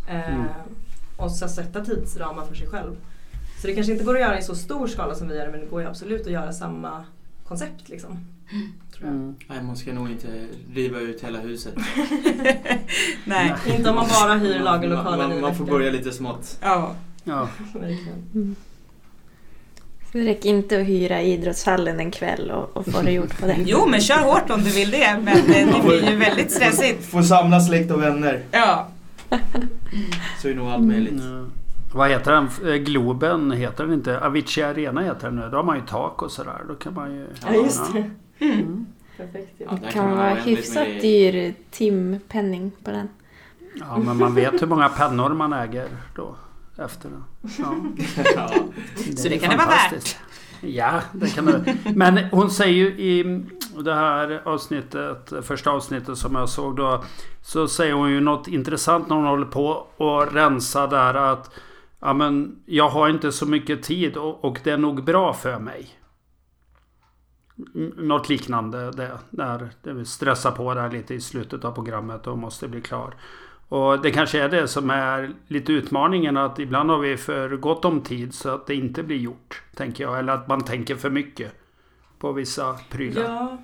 Eh, 0.10 0.34
Mm. 0.36 0.46
Och 1.18 1.32
så 1.32 1.48
sätta 1.48 1.86
tidsramar 1.86 2.46
för 2.46 2.56
sig 2.56 2.68
själv. 2.68 2.96
Så 3.62 3.68
det 3.68 3.74
kanske 3.76 3.94
inte 3.94 4.06
går 4.06 4.16
att 4.16 4.22
göra 4.22 4.40
i 4.40 4.42
så 4.42 4.56
stor 4.56 4.88
skala 4.88 5.16
som 5.16 5.28
vi 5.28 5.36
gör 5.36 5.52
men 5.52 5.60
det 5.60 5.66
går 5.66 5.82
ju 5.82 5.88
absolut 5.88 6.22
att 6.26 6.32
göra 6.32 6.54
samma 6.54 7.06
koncept 7.48 7.90
liksom. 7.90 8.20
Tror 8.94 9.08
jag. 9.10 9.14
Mm. 9.14 9.36
Nej, 9.48 9.64
man 9.64 9.76
ska 9.76 9.94
nog 9.94 10.10
inte 10.12 10.28
riva 10.74 11.00
ut 11.00 11.24
hela 11.24 11.40
huset. 11.40 11.74
Nej. 13.26 13.54
Inte 13.68 13.90
om 13.90 13.96
man 13.96 14.08
bara 14.22 14.34
hyr 14.34 14.60
lagerlokalen 14.60 15.20
man, 15.20 15.30
man, 15.30 15.42
man 15.42 15.56
får 15.56 15.66
börja 15.66 15.92
lite 15.92 16.12
smått. 16.12 16.58
Ja. 16.62 16.96
Ja. 17.24 17.50
Verkligen. 17.74 18.56
Det 20.12 20.26
räcker 20.26 20.50
inte 20.50 20.82
att 20.82 20.88
hyra 20.88 21.22
idrottshallen 21.22 22.00
en 22.00 22.12
kväll 22.12 22.52
och, 22.52 22.78
och 22.78 22.86
få 22.86 23.02
det 23.02 23.12
gjort 23.12 23.40
på 23.40 23.46
den. 23.46 23.64
Jo, 23.66 23.86
men 23.88 24.02
kör 24.02 24.20
hårt 24.20 24.50
om 24.50 24.64
du 24.64 24.70
vill 24.70 24.92
det. 24.92 25.20
Men 25.24 25.38
eh, 25.38 25.76
det 25.76 25.88
blir 25.88 26.10
ju 26.10 26.16
väldigt 26.16 26.52
stressigt. 26.52 27.06
Får 27.06 27.22
samla 27.22 27.60
släkt 27.60 27.92
och 27.92 28.02
vänner. 28.02 28.42
Ja. 28.52 28.88
Så 30.42 30.48
är 30.50 30.56
nog 30.56 30.68
allt 30.68 30.84
möjligt. 30.84 31.14
Ja. 31.24 31.46
Vad 31.94 32.10
heter 32.10 32.32
den? 32.32 32.50
Eh, 32.74 32.76
Globen 32.76 33.52
heter 33.52 33.84
den 33.84 33.94
inte? 33.94 34.20
Avicii 34.20 34.64
Arena 34.64 35.02
heter 35.02 35.28
den 35.28 35.36
nu. 35.36 35.50
Då 35.52 35.58
har 35.58 35.64
man 35.64 35.76
ju 35.76 35.84
tak 35.86 36.22
och 36.22 36.32
sådär. 36.32 36.62
Då 36.68 36.76
kan 36.76 36.94
man 36.94 37.16
ju... 37.16 37.28
Ja 37.48 37.54
just 37.54 37.94
det. 37.94 38.10
Mm. 38.46 38.86
Perfekt. 39.18 39.52
Ja, 39.58 39.80
Det 39.86 39.92
kan 39.92 40.08
man 40.08 40.18
vara 40.18 40.34
hyfsat 40.34 40.88
dyr 41.02 41.54
timpenning 41.72 42.72
på 42.84 42.92
den. 42.92 43.10
Ja, 43.80 43.98
men 43.98 44.18
man 44.18 44.36
vet 44.36 44.62
hur 44.62 44.68
många 44.68 44.90
pennor 44.90 45.30
man 45.30 45.54
äger 45.54 45.88
då. 46.16 46.36
Efter 46.86 47.10
det. 47.10 47.50
Ja. 47.60 47.76
ja. 48.36 48.50
Så 49.18 49.30
det 49.30 49.38
kan 49.38 49.50
det 49.50 49.58
vara 49.58 49.68
fantastiskt. 49.68 50.18
Ja, 50.62 51.02
det 51.14 51.36
kan 51.36 51.46
det. 51.46 51.78
Men 51.96 52.18
hon 52.18 52.52
säger 52.52 52.74
ju 52.74 52.88
i 52.88 53.44
det 53.84 53.94
här 53.94 54.42
avsnittet, 54.46 55.34
första 55.42 55.72
avsnittet 55.72 56.18
som 56.18 56.36
jag 56.36 56.50
såg 56.50 56.76
då. 56.76 57.04
Så 57.42 57.68
säger 57.68 57.94
hon 57.94 58.12
ju 58.12 58.20
något 58.20 58.48
intressant 58.48 59.10
när 59.10 59.16
hon 59.16 59.26
håller 59.26 59.46
på 59.46 59.88
och 59.98 60.34
rensa 60.34 60.88
där 60.88 61.14
att 61.14 61.52
Ja 62.04 62.14
men 62.14 62.62
jag 62.66 62.90
har 62.90 63.10
inte 63.10 63.32
så 63.32 63.46
mycket 63.46 63.84
tid 63.84 64.18
och, 64.18 64.46
och 64.46 64.60
det 64.64 64.72
är 64.72 64.78
nog 64.78 65.04
bra 65.04 65.34
för 65.34 65.60
mig. 65.60 65.90
Något 67.98 68.30
liknande 68.30 68.92
det. 68.92 69.18
När 69.30 69.70
det 69.84 70.06
stressar 70.06 70.52
på 70.52 70.74
där 70.74 70.92
lite 70.92 71.14
i 71.14 71.22
slutet 71.22 71.66
av 71.66 71.72
programmet 71.72 72.28
och 72.28 72.38
måste 72.38 72.68
bli 72.68 72.82
klar. 72.82 73.16
Och 73.72 74.02
det 74.02 74.12
kanske 74.12 74.42
är 74.42 74.50
det 74.50 74.68
som 74.68 74.90
är 74.90 75.34
lite 75.48 75.72
utmaningen 75.72 76.38
att 76.38 76.60
ibland 76.60 76.90
har 76.90 77.00
vi 77.00 77.18
för 77.18 77.58
gott 77.58 77.86
om 77.86 78.02
tid 78.02 78.34
så 78.34 78.50
att 78.50 78.68
det 78.68 78.76
inte 78.76 79.04
blir 79.04 79.18
gjort. 79.18 79.64
Tänker 79.76 80.04
jag. 80.04 80.20
Eller 80.20 80.34
att 80.34 80.48
man 80.48 80.64
tänker 80.64 80.96
för 80.96 81.10
mycket 81.10 81.52
på 82.20 82.32
vissa 82.32 82.80
prylar. 82.90 83.22
Ja, 83.22 83.58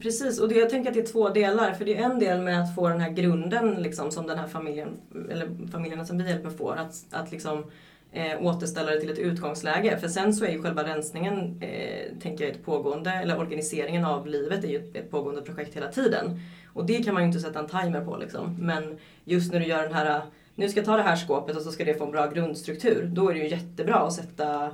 precis. 0.00 0.40
Och 0.40 0.48
det, 0.48 0.54
jag 0.54 0.70
tänker 0.70 0.90
att 0.90 0.94
det 0.94 1.00
är 1.00 1.12
två 1.12 1.28
delar. 1.28 1.72
För 1.72 1.84
det 1.84 1.96
är 1.96 2.10
en 2.10 2.18
del 2.18 2.40
med 2.40 2.62
att 2.62 2.74
få 2.74 2.88
den 2.88 3.00
här 3.00 3.10
grunden 3.10 3.74
liksom, 3.74 4.10
som 4.10 4.26
den 4.26 4.38
här 4.38 4.48
familjen, 4.48 4.88
eller 5.30 5.68
familjerna 5.72 6.04
som 6.04 6.18
vi 6.18 6.28
hjälper 6.28 6.50
får. 6.50 6.76
Att, 6.76 6.94
att 7.10 7.32
liksom, 7.32 7.64
eh, 8.12 8.42
återställa 8.42 8.90
det 8.90 9.00
till 9.00 9.10
ett 9.10 9.18
utgångsläge. 9.18 9.98
För 9.98 10.08
sen 10.08 10.34
så 10.34 10.44
är 10.44 10.50
ju 10.50 10.62
själva 10.62 10.84
rensningen, 10.84 11.62
eh, 11.62 12.18
tänker 12.20 12.44
jag, 12.44 12.54
ett 12.54 12.64
pågående, 12.64 13.10
eller 13.10 13.38
organiseringen 13.38 14.04
av 14.04 14.26
livet 14.26 14.64
är 14.64 14.68
ju 14.68 14.76
ett, 14.76 14.96
ett 14.96 15.10
pågående 15.10 15.42
projekt 15.42 15.76
hela 15.76 15.88
tiden. 15.88 16.40
Och 16.66 16.86
det 16.86 17.04
kan 17.04 17.14
man 17.14 17.22
ju 17.22 17.26
inte 17.26 17.40
sätta 17.40 17.58
en 17.58 17.68
timer 17.68 18.04
på 18.04 18.16
liksom. 18.16 18.56
Men 18.60 18.98
just 19.24 19.52
när 19.52 19.60
du 19.60 19.66
gör 19.66 19.82
den 19.82 19.92
här, 19.92 20.22
nu 20.54 20.68
ska 20.68 20.80
jag 20.80 20.86
ta 20.86 20.96
det 20.96 21.02
här 21.02 21.16
skåpet 21.16 21.56
och 21.56 21.62
så 21.62 21.72
ska 21.72 21.84
det 21.84 21.94
få 21.94 22.04
en 22.04 22.10
bra 22.10 22.30
grundstruktur. 22.30 23.10
Då 23.12 23.28
är 23.28 23.34
det 23.34 23.40
ju 23.40 23.48
jättebra 23.48 23.96
att 23.96 24.12
sätta 24.12 24.72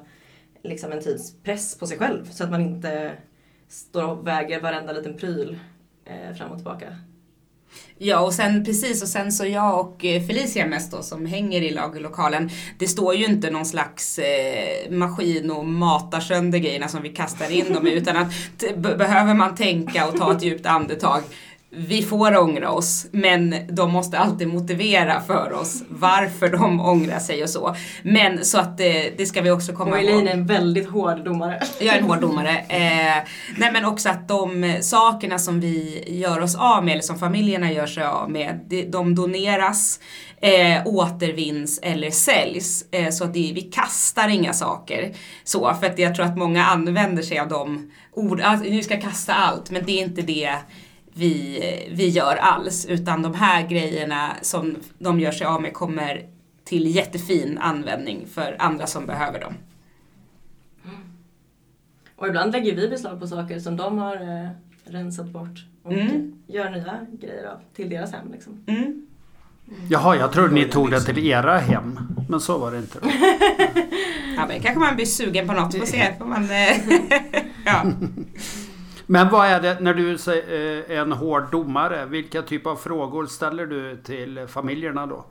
liksom 0.62 0.92
en 0.92 1.00
tidspress 1.00 1.78
på 1.78 1.86
sig 1.86 1.98
själv. 1.98 2.24
Så 2.24 2.44
att 2.44 2.50
man 2.50 2.60
inte 2.60 3.12
står 3.68 4.04
och 4.04 4.26
väger 4.26 4.60
varenda 4.60 4.92
liten 4.92 5.16
pryl 5.16 5.58
eh, 6.04 6.34
fram 6.34 6.50
och 6.50 6.56
tillbaka. 6.56 6.96
Ja, 8.00 8.20
och 8.20 8.32
sen 8.32 8.64
precis, 8.64 9.02
och 9.02 9.08
sen 9.08 9.32
så 9.32 9.46
jag 9.46 9.80
och 9.80 10.04
eh, 10.04 10.26
Felicia 10.26 10.66
mest 10.66 10.92
då 10.92 11.02
som 11.02 11.26
hänger 11.26 11.62
i 11.62 11.70
lagerlokalen. 11.70 12.50
Det 12.78 12.88
står 12.88 13.14
ju 13.14 13.24
inte 13.24 13.50
någon 13.50 13.66
slags 13.66 14.18
eh, 14.18 14.90
maskin 14.90 15.50
och 15.50 15.66
matar 15.66 16.20
sönder 16.20 16.58
grejerna 16.58 16.88
som 16.88 17.02
vi 17.02 17.08
kastar 17.08 17.50
in 17.50 17.72
dem 17.72 17.86
i, 17.86 17.92
utan 17.92 18.16
att 18.16 18.32
behöver 18.82 19.34
man 19.34 19.54
tänka 19.54 20.08
och 20.08 20.16
ta 20.16 20.32
ett 20.32 20.42
djupt 20.42 20.66
andetag 20.66 21.22
vi 21.70 22.02
får 22.02 22.36
ångra 22.36 22.70
oss, 22.70 23.06
men 23.10 23.54
de 23.68 23.92
måste 23.92 24.18
alltid 24.18 24.48
motivera 24.48 25.20
för 25.20 25.52
oss 25.52 25.82
varför 25.88 26.48
de 26.48 26.80
ångrar 26.80 27.18
sig 27.18 27.42
och 27.42 27.50
så. 27.50 27.76
Men 28.02 28.44
så 28.44 28.58
att 28.58 28.78
det, 28.78 29.18
det 29.18 29.26
ska 29.26 29.42
vi 29.42 29.50
också 29.50 29.72
komma 29.72 29.90
Och 29.90 30.02
ihåg. 30.02 30.10
Elin 30.10 30.28
är 30.28 30.32
en 30.32 30.46
väldigt 30.46 30.88
hård 30.88 31.24
domare. 31.24 31.62
Jag 31.80 31.94
är 31.94 31.98
en 31.98 32.04
hård 32.04 32.20
domare. 32.20 32.58
Eh, 32.68 33.24
nej 33.56 33.72
men 33.72 33.84
också 33.84 34.08
att 34.08 34.28
de 34.28 34.78
sakerna 34.80 35.38
som 35.38 35.60
vi 35.60 36.04
gör 36.06 36.40
oss 36.40 36.56
av 36.56 36.84
med, 36.84 36.92
eller 36.92 37.02
som 37.02 37.18
familjerna 37.18 37.72
gör 37.72 37.86
sig 37.86 38.04
av 38.04 38.30
med, 38.30 38.60
de, 38.88 39.14
doneras, 39.14 40.00
eh, 40.40 40.86
återvinns 40.86 41.80
eller 41.82 42.10
säljs. 42.10 42.84
Eh, 42.90 43.10
så 43.10 43.24
att 43.24 43.34
det, 43.34 43.52
vi 43.54 43.62
kastar 43.62 44.28
inga 44.28 44.52
saker. 44.52 45.14
Så, 45.44 45.74
för 45.80 45.86
att 45.86 45.98
jag 45.98 46.14
tror 46.14 46.26
att 46.26 46.38
många 46.38 46.64
använder 46.64 47.22
sig 47.22 47.38
av 47.38 47.48
de 47.48 47.90
ord, 48.12 48.40
alltså, 48.40 48.70
nu 48.70 48.82
ska 48.82 48.94
jag 48.94 49.02
kasta 49.02 49.34
allt, 49.34 49.70
men 49.70 49.84
det 49.86 49.92
är 49.92 50.04
inte 50.04 50.22
det 50.22 50.50
vi, 51.18 51.88
vi 51.92 52.08
gör 52.08 52.36
alls. 52.36 52.86
Utan 52.86 53.22
de 53.22 53.34
här 53.34 53.68
grejerna 53.68 54.36
som 54.42 54.76
de 54.98 55.20
gör 55.20 55.32
sig 55.32 55.46
av 55.46 55.62
med 55.62 55.72
kommer 55.74 56.26
till 56.64 56.86
jättefin 56.96 57.58
användning 57.58 58.26
för 58.34 58.56
andra 58.58 58.86
som 58.86 59.06
behöver 59.06 59.40
dem. 59.40 59.54
Och 62.16 62.28
ibland 62.28 62.52
lägger 62.52 62.74
vi 62.76 62.88
beslag 62.88 63.20
på 63.20 63.26
saker 63.26 63.58
som 63.60 63.76
de 63.76 63.98
har 63.98 64.16
eh, 64.16 64.48
rensat 64.84 65.26
bort 65.26 65.64
och 65.82 65.92
Mm. 65.92 66.32
gör 66.46 66.70
nya 66.70 66.98
grejer 67.20 67.44
av 67.44 67.58
till 67.76 67.90
deras 67.90 68.12
hem. 68.12 68.32
Liksom. 68.32 68.64
Mm. 68.66 69.06
Jaha, 69.90 70.16
jag 70.16 70.32
trodde 70.32 70.54
ni 70.54 70.64
tog 70.64 70.90
det 70.90 71.00
till 71.00 71.26
era 71.26 71.58
hem. 71.58 71.98
Men 72.28 72.40
så 72.40 72.58
var 72.58 72.72
det 72.72 72.78
inte. 72.78 72.98
Då. 73.02 73.08
Ja, 74.36 74.46
men 74.48 74.60
kanske 74.60 74.78
man 74.80 74.96
blir 74.96 75.06
sugen 75.06 75.46
på 75.48 75.52
något. 75.52 75.78
Får 75.78 75.86
se. 75.86 76.14
Får 76.18 76.24
man, 76.24 76.44
eh, 76.44 77.00
ja. 77.64 77.82
Men 79.10 79.28
vad 79.28 79.46
är 79.46 79.60
det 79.60 79.80
när 79.80 79.94
du 79.94 80.10
är 80.10 80.90
eh, 80.90 80.98
en 80.98 81.12
hård 81.12 81.50
domare? 81.50 82.06
Vilka 82.06 82.42
typ 82.42 82.66
av 82.66 82.76
frågor 82.76 83.26
ställer 83.26 83.66
du 83.66 83.96
till 83.96 84.46
familjerna 84.48 85.06
då? 85.06 85.24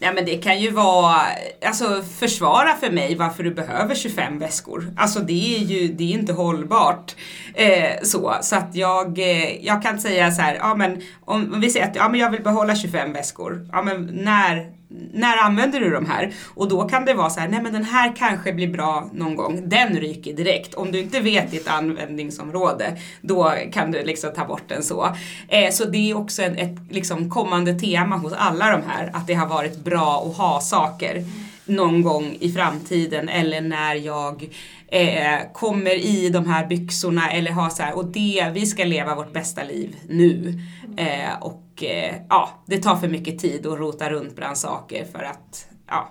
Nej 0.00 0.14
men 0.14 0.24
det 0.24 0.36
kan 0.36 0.60
ju 0.60 0.70
vara, 0.70 1.20
alltså 1.66 2.02
försvara 2.02 2.74
för 2.74 2.90
mig 2.90 3.16
varför 3.16 3.42
du 3.42 3.50
behöver 3.50 3.94
25 3.94 4.38
väskor. 4.38 4.94
Alltså 4.96 5.20
det 5.20 5.56
är 5.56 5.58
ju, 5.58 5.88
det 5.88 6.04
är 6.04 6.18
inte 6.18 6.32
hållbart. 6.32 7.16
Eh, 7.54 8.02
så, 8.02 8.34
så 8.40 8.56
att 8.56 8.74
jag, 8.74 9.18
eh, 9.18 9.66
jag 9.66 9.82
kan 9.82 10.00
säga 10.00 10.30
så 10.30 10.42
här, 10.42 10.54
ja 10.54 10.74
men 10.74 11.02
om, 11.24 11.54
om 11.54 11.60
vi 11.60 11.70
säger 11.70 11.86
att 11.86 11.96
ja, 11.96 12.08
men 12.08 12.20
jag 12.20 12.30
vill 12.30 12.42
behålla 12.42 12.76
25 12.76 13.12
väskor. 13.12 13.68
Ja 13.72 13.82
men 13.82 14.06
när, 14.12 14.72
när 15.12 15.36
använder 15.36 15.80
du 15.80 15.90
de 15.90 16.06
här? 16.06 16.34
Och 16.54 16.68
då 16.68 16.88
kan 16.88 17.04
det 17.04 17.14
vara 17.14 17.30
så 17.30 17.40
här, 17.40 17.48
nej 17.48 17.62
men 17.62 17.72
den 17.72 17.84
här 17.84 18.16
kanske 18.16 18.52
blir 18.52 18.68
bra 18.68 19.10
någon 19.12 19.36
gång. 19.36 19.68
Den 19.68 19.96
ryker 19.96 20.32
direkt. 20.32 20.74
Om 20.74 20.92
du 20.92 21.00
inte 21.00 21.20
vet 21.20 21.50
ditt 21.50 21.68
användningsområde, 21.68 22.98
då 23.20 23.54
kan 23.72 23.90
du 23.90 24.04
liksom 24.04 24.32
ta 24.34 24.44
bort 24.44 24.68
den 24.68 24.82
så. 24.82 25.16
Eh, 25.48 25.70
så 25.70 25.84
det 25.84 26.10
är 26.10 26.16
också 26.16 26.42
ett, 26.42 26.58
ett 26.58 26.78
liksom 26.90 27.30
kommande 27.30 27.78
tema 27.78 28.16
hos 28.16 28.32
alla 28.32 28.70
de 28.70 28.82
här, 28.86 29.10
att 29.14 29.26
det 29.26 29.34
har 29.34 29.46
varit 29.46 29.84
bra 29.84 30.26
att 30.30 30.36
ha 30.36 30.60
saker 30.60 31.24
någon 31.64 32.02
gång 32.02 32.36
i 32.40 32.52
framtiden 32.52 33.28
eller 33.28 33.60
när 33.60 33.94
jag 33.94 34.48
eh, 34.88 35.52
kommer 35.52 35.94
i 35.94 36.28
de 36.28 36.46
här 36.46 36.66
byxorna 36.66 37.30
eller 37.30 37.50
har 37.50 37.70
så 37.70 37.82
här, 37.82 37.96
och 37.96 38.04
det, 38.04 38.50
vi 38.54 38.66
ska 38.66 38.84
leva 38.84 39.14
vårt 39.14 39.32
bästa 39.32 39.62
liv 39.62 39.96
nu. 40.08 40.60
Eh, 40.96 41.42
och 41.42 41.67
och 41.78 41.84
eh, 41.84 42.14
ja, 42.28 42.50
det 42.66 42.78
tar 42.78 42.96
för 42.96 43.08
mycket 43.08 43.38
tid 43.38 43.66
att 43.66 43.78
rota 43.78 44.10
runt 44.10 44.36
bland 44.36 44.58
saker 44.58 45.04
för 45.04 45.22
att 45.22 45.68
ja, 45.86 46.08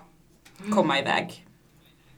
komma 0.74 0.98
iväg. 0.98 1.46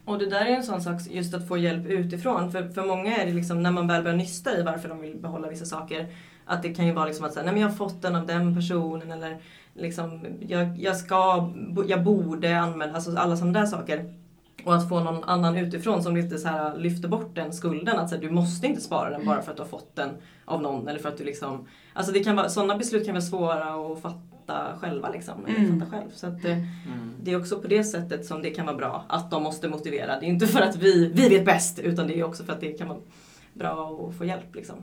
Och 0.05 0.19
det 0.19 0.27
där 0.27 0.47
är 0.47 0.57
en 0.57 0.63
sån 0.63 0.83
sak, 0.83 1.01
just 1.11 1.35
att 1.35 1.49
få 1.49 1.59
hjälp 1.59 1.87
utifrån. 1.87 2.53
För, 2.53 2.69
för 2.69 2.87
många 2.87 3.17
är 3.17 3.27
det 3.27 3.33
liksom, 3.33 3.63
när 3.63 3.71
man 3.71 3.87
väl 3.87 4.03
börjar 4.03 4.17
nysta 4.17 4.59
i 4.59 4.63
varför 4.63 4.89
de 4.89 5.01
vill 5.01 5.17
behålla 5.17 5.49
vissa 5.49 5.65
saker, 5.65 6.07
att 6.45 6.63
det 6.63 6.75
kan 6.75 6.87
ju 6.87 6.93
vara 6.93 7.07
liksom 7.07 7.25
att 7.25 7.33
säga, 7.33 7.45
nej 7.45 7.53
men 7.53 7.63
jag 7.63 7.69
har 7.69 7.77
fått 7.77 8.03
den 8.03 8.17
av 8.17 8.27
den 8.27 8.55
personen 8.55 9.13
eller 9.13 9.39
liksom, 9.75 10.27
jag, 10.41 10.79
jag 10.79 10.97
ska, 10.97 11.51
jag 11.89 12.05
borde 12.05 12.61
använda, 12.61 12.95
alltså 12.95 13.17
alla 13.17 13.37
sådana 13.37 13.61
där 13.61 13.67
saker. 13.67 14.15
Och 14.65 14.75
att 14.75 14.89
få 14.89 15.01
någon 15.01 15.25
annan 15.25 15.57
utifrån 15.57 16.03
som 16.03 16.17
lite 16.17 16.39
så 16.39 16.49
här 16.49 16.77
lyfter 16.77 17.09
bort 17.09 17.35
den 17.35 17.53
skulden. 17.53 17.99
Att 17.99 18.09
så 18.09 18.15
här, 18.15 18.23
du 18.23 18.31
måste 18.31 18.67
inte 18.67 18.81
spara 18.81 19.11
den 19.11 19.27
bara 19.27 19.43
för 19.43 19.51
att 19.51 19.57
du 19.57 19.63
har 19.63 19.69
fått 19.69 19.97
den 19.97 20.11
av 20.45 20.63
någon. 20.63 20.89
Eller 20.89 20.99
för 21.01 21.09
att 21.09 21.19
du 21.19 21.25
liksom, 21.25 21.67
alltså 21.93 22.13
det 22.13 22.25
kan 22.25 22.37
vara, 22.37 22.49
sådana 22.49 22.77
beslut 22.79 23.05
kan 23.07 23.15
vara 23.15 23.23
svåra 23.23 23.65
att 23.93 24.03
fatta 24.03 24.79
själva. 24.81 25.11
Liksom, 25.11 25.47
eller 25.47 25.59
Mm. 25.59 25.81
fatta 25.81 25.91
själv. 25.91 26.11
Så 26.15 26.27
att, 26.27 26.45
eh, 26.45 26.53
Mm. 26.53 27.15
det 27.23 27.31
är 27.33 27.39
också 27.41 27.59
på 27.61 27.69
det 27.69 27.85
sättet 27.85 28.27
som 28.27 28.43
det 28.43 28.51
kan 28.51 28.67
vara 28.67 28.77
bra. 28.77 29.05
Att 29.09 29.31
de 29.31 29.43
måste 29.43 29.69
motivera. 29.69 30.21
Det 30.21 30.27
är 30.27 30.29
inte 30.29 30.47
för 30.47 30.61
att 30.61 30.77
vi, 30.77 31.13
vi 31.15 31.29
vet 31.29 31.45
bäst. 31.45 31.79
Utan 31.79 32.07
det 32.07 32.19
är 32.21 32.25
också 32.25 32.45
för 32.45 32.53
att 32.53 32.61
det 32.61 32.73
kan 32.73 32.89
vara 32.89 32.99
bra 33.55 34.07
att 34.11 34.17
få 34.19 34.25
hjälp. 34.25 34.55
Liksom. 34.55 34.77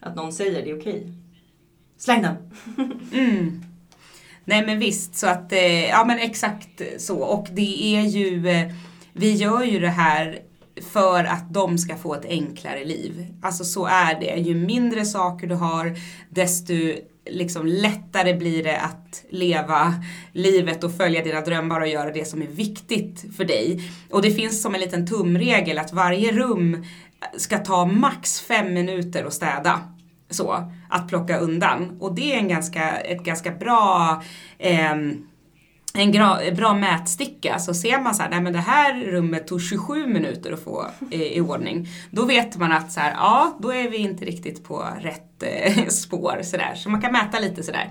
Att 0.00 0.16
någon 0.16 0.32
säger 0.32 0.62
det 0.64 0.70
är 0.70 0.80
okej. 0.80 1.12
Släng 1.98 2.22
den! 2.22 2.34
Mm. 3.12 3.62
Nej 4.46 4.66
men 4.66 4.78
visst, 4.78 5.14
så 5.16 5.26
att, 5.26 5.52
eh, 5.52 5.84
ja 5.88 6.04
men 6.04 6.18
exakt 6.18 6.82
så. 6.98 7.18
Och 7.18 7.46
det 7.52 7.96
är 7.96 8.00
ju, 8.02 8.48
eh, 8.48 8.72
vi 9.14 9.32
gör 9.32 9.62
ju 9.62 9.78
det 9.78 9.88
här 9.88 10.38
för 10.92 11.24
att 11.24 11.54
de 11.54 11.78
ska 11.78 11.96
få 11.96 12.14
ett 12.14 12.24
enklare 12.24 12.84
liv. 12.84 13.26
Alltså 13.42 13.64
så 13.64 13.86
är 13.86 14.20
det. 14.20 14.40
Ju 14.40 14.54
mindre 14.54 15.04
saker 15.04 15.46
du 15.46 15.54
har, 15.54 15.94
desto 16.28 16.74
liksom 17.30 17.66
lättare 17.66 18.34
blir 18.34 18.64
det 18.64 18.80
att 18.80 19.24
leva 19.30 19.94
livet 20.32 20.84
och 20.84 20.96
följa 20.96 21.24
dina 21.24 21.40
drömmar 21.40 21.80
och 21.80 21.88
göra 21.88 22.10
det 22.10 22.24
som 22.24 22.42
är 22.42 22.46
viktigt 22.46 23.24
för 23.36 23.44
dig. 23.44 23.90
Och 24.10 24.22
det 24.22 24.30
finns 24.30 24.62
som 24.62 24.74
en 24.74 24.80
liten 24.80 25.06
tumregel 25.06 25.78
att 25.78 25.92
varje 25.92 26.32
rum 26.32 26.84
ska 27.36 27.58
ta 27.58 27.86
max 27.86 28.40
fem 28.40 28.74
minuter 28.74 29.24
att 29.24 29.32
städa 29.32 29.80
så, 30.30 30.70
att 30.88 31.08
plocka 31.08 31.38
undan. 31.38 31.96
Och 32.00 32.14
det 32.14 32.34
är 32.34 32.38
en 32.38 32.48
ganska, 32.48 32.90
ett 32.90 33.22
ganska 33.24 33.50
bra 33.50 34.22
eh, 34.58 34.96
en 35.98 36.12
gra, 36.12 36.38
bra 36.56 36.74
mätsticka. 36.74 37.58
Så 37.58 37.74
ser 37.74 38.00
man 38.00 38.14
så 38.14 38.22
här, 38.22 38.30
nej 38.30 38.40
men 38.40 38.52
det 38.52 38.58
här 38.58 39.00
rummet 39.00 39.46
tog 39.46 39.62
27 39.62 40.06
minuter 40.06 40.52
att 40.52 40.60
få 40.60 40.86
i, 41.10 41.36
i 41.36 41.40
ordning. 41.40 41.88
Då 42.10 42.24
vet 42.24 42.56
man 42.56 42.72
att 42.72 42.92
så 42.92 43.00
här, 43.00 43.12
ja, 43.12 43.58
då 43.60 43.72
är 43.74 43.90
vi 43.90 43.96
inte 43.96 44.24
riktigt 44.24 44.64
på 44.64 44.88
rätt 45.00 45.42
eh, 45.42 45.86
spår 45.88 46.40
sådär. 46.42 46.74
Så 46.74 46.90
man 46.90 47.00
kan 47.00 47.12
mäta 47.12 47.38
lite 47.40 47.62
sådär. 47.62 47.90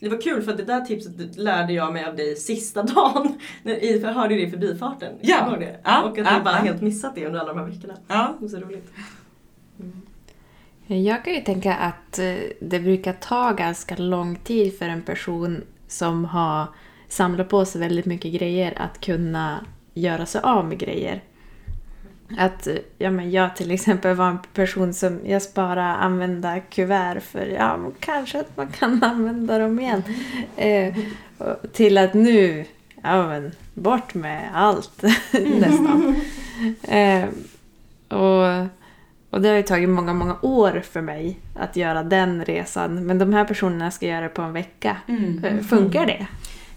Det 0.00 0.08
var 0.08 0.20
kul 0.20 0.42
för 0.42 0.50
att 0.50 0.58
det 0.58 0.64
där 0.64 0.80
tipset 0.80 1.36
lärde 1.36 1.72
jag 1.72 1.92
mig 1.92 2.04
av 2.04 2.16
dig 2.16 2.36
sista 2.36 2.82
dagen. 2.94 3.38
När 3.62 3.84
jag 3.84 4.12
hörde 4.12 4.34
det 4.34 4.42
i 4.42 4.50
förbifarten. 4.50 5.12
Ja. 5.20 5.56
Det? 5.58 5.80
Ja, 5.84 6.02
Och 6.02 6.18
att 6.18 6.26
ja, 6.26 6.32
jag 6.32 6.44
bara 6.44 6.56
ja. 6.56 6.62
helt 6.62 6.82
missat 6.82 7.14
det 7.14 7.26
under 7.26 7.40
alla 7.40 7.52
de 7.52 7.58
här 7.58 7.66
veckorna. 7.66 7.94
Ja. 8.08 8.34
Det 8.38 8.44
var 8.44 8.48
så 8.48 8.66
roligt. 8.66 8.92
Jag 10.86 11.24
kan 11.24 11.34
ju 11.34 11.40
tänka 11.40 11.74
att 11.74 12.18
eh, 12.18 12.34
det 12.60 12.80
brukar 12.80 13.12
ta 13.12 13.52
ganska 13.52 13.96
lång 13.96 14.36
tid 14.36 14.78
för 14.78 14.88
en 14.88 15.02
person 15.02 15.62
som 15.88 16.24
har 16.24 16.66
samlat 17.08 17.48
på 17.48 17.64
sig 17.64 17.80
väldigt 17.80 18.06
mycket 18.06 18.32
grejer 18.32 18.74
att 18.76 19.00
kunna 19.00 19.64
göra 19.94 20.26
sig 20.26 20.40
av 20.40 20.64
med 20.64 20.78
grejer. 20.78 21.22
Att 22.38 22.68
ja, 22.98 23.10
men 23.10 23.30
jag 23.30 23.56
till 23.56 23.70
exempel 23.70 24.16
var 24.16 24.28
en 24.28 24.38
person 24.54 24.94
som 24.94 25.20
jag 25.24 25.42
sparar 25.42 25.94
använda 25.96 26.60
kuvert 26.60 27.20
för 27.20 27.46
ja, 27.46 27.78
kanske 28.00 28.40
att 28.40 28.56
man 28.56 28.68
kan 28.68 29.02
använda 29.02 29.58
dem 29.58 29.80
igen. 29.80 30.02
Eh, 30.56 30.94
till 31.72 31.98
att 31.98 32.14
nu, 32.14 32.64
ja 33.02 33.26
men 33.26 33.52
bort 33.74 34.14
med 34.14 34.50
allt 34.54 35.02
nästan. 35.32 36.16
Eh, 36.82 37.24
och, 38.08 38.66
och 39.36 39.42
det 39.42 39.48
har 39.48 39.56
ju 39.56 39.62
tagit 39.62 39.88
många, 39.88 40.12
många 40.14 40.36
år 40.42 40.82
för 40.92 41.00
mig 41.00 41.36
att 41.54 41.76
göra 41.76 42.02
den 42.02 42.44
resan. 42.44 43.06
Men 43.06 43.18
de 43.18 43.32
här 43.32 43.44
personerna 43.44 43.90
ska 43.90 44.06
göra 44.06 44.20
det 44.20 44.28
på 44.28 44.42
en 44.42 44.52
vecka. 44.52 44.96
Mm. 45.08 45.44
Eh, 45.44 45.64
Funkar 45.64 46.06
det? 46.06 46.26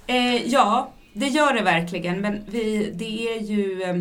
Eh, 0.07 0.47
ja, 0.47 0.91
det 1.13 1.27
gör 1.27 1.53
det 1.53 1.61
verkligen. 1.61 2.21
Men 2.21 2.39
vi, 2.47 2.91
det 2.95 3.27
är 3.35 3.41
ju... 3.41 3.83
eh, 3.83 3.95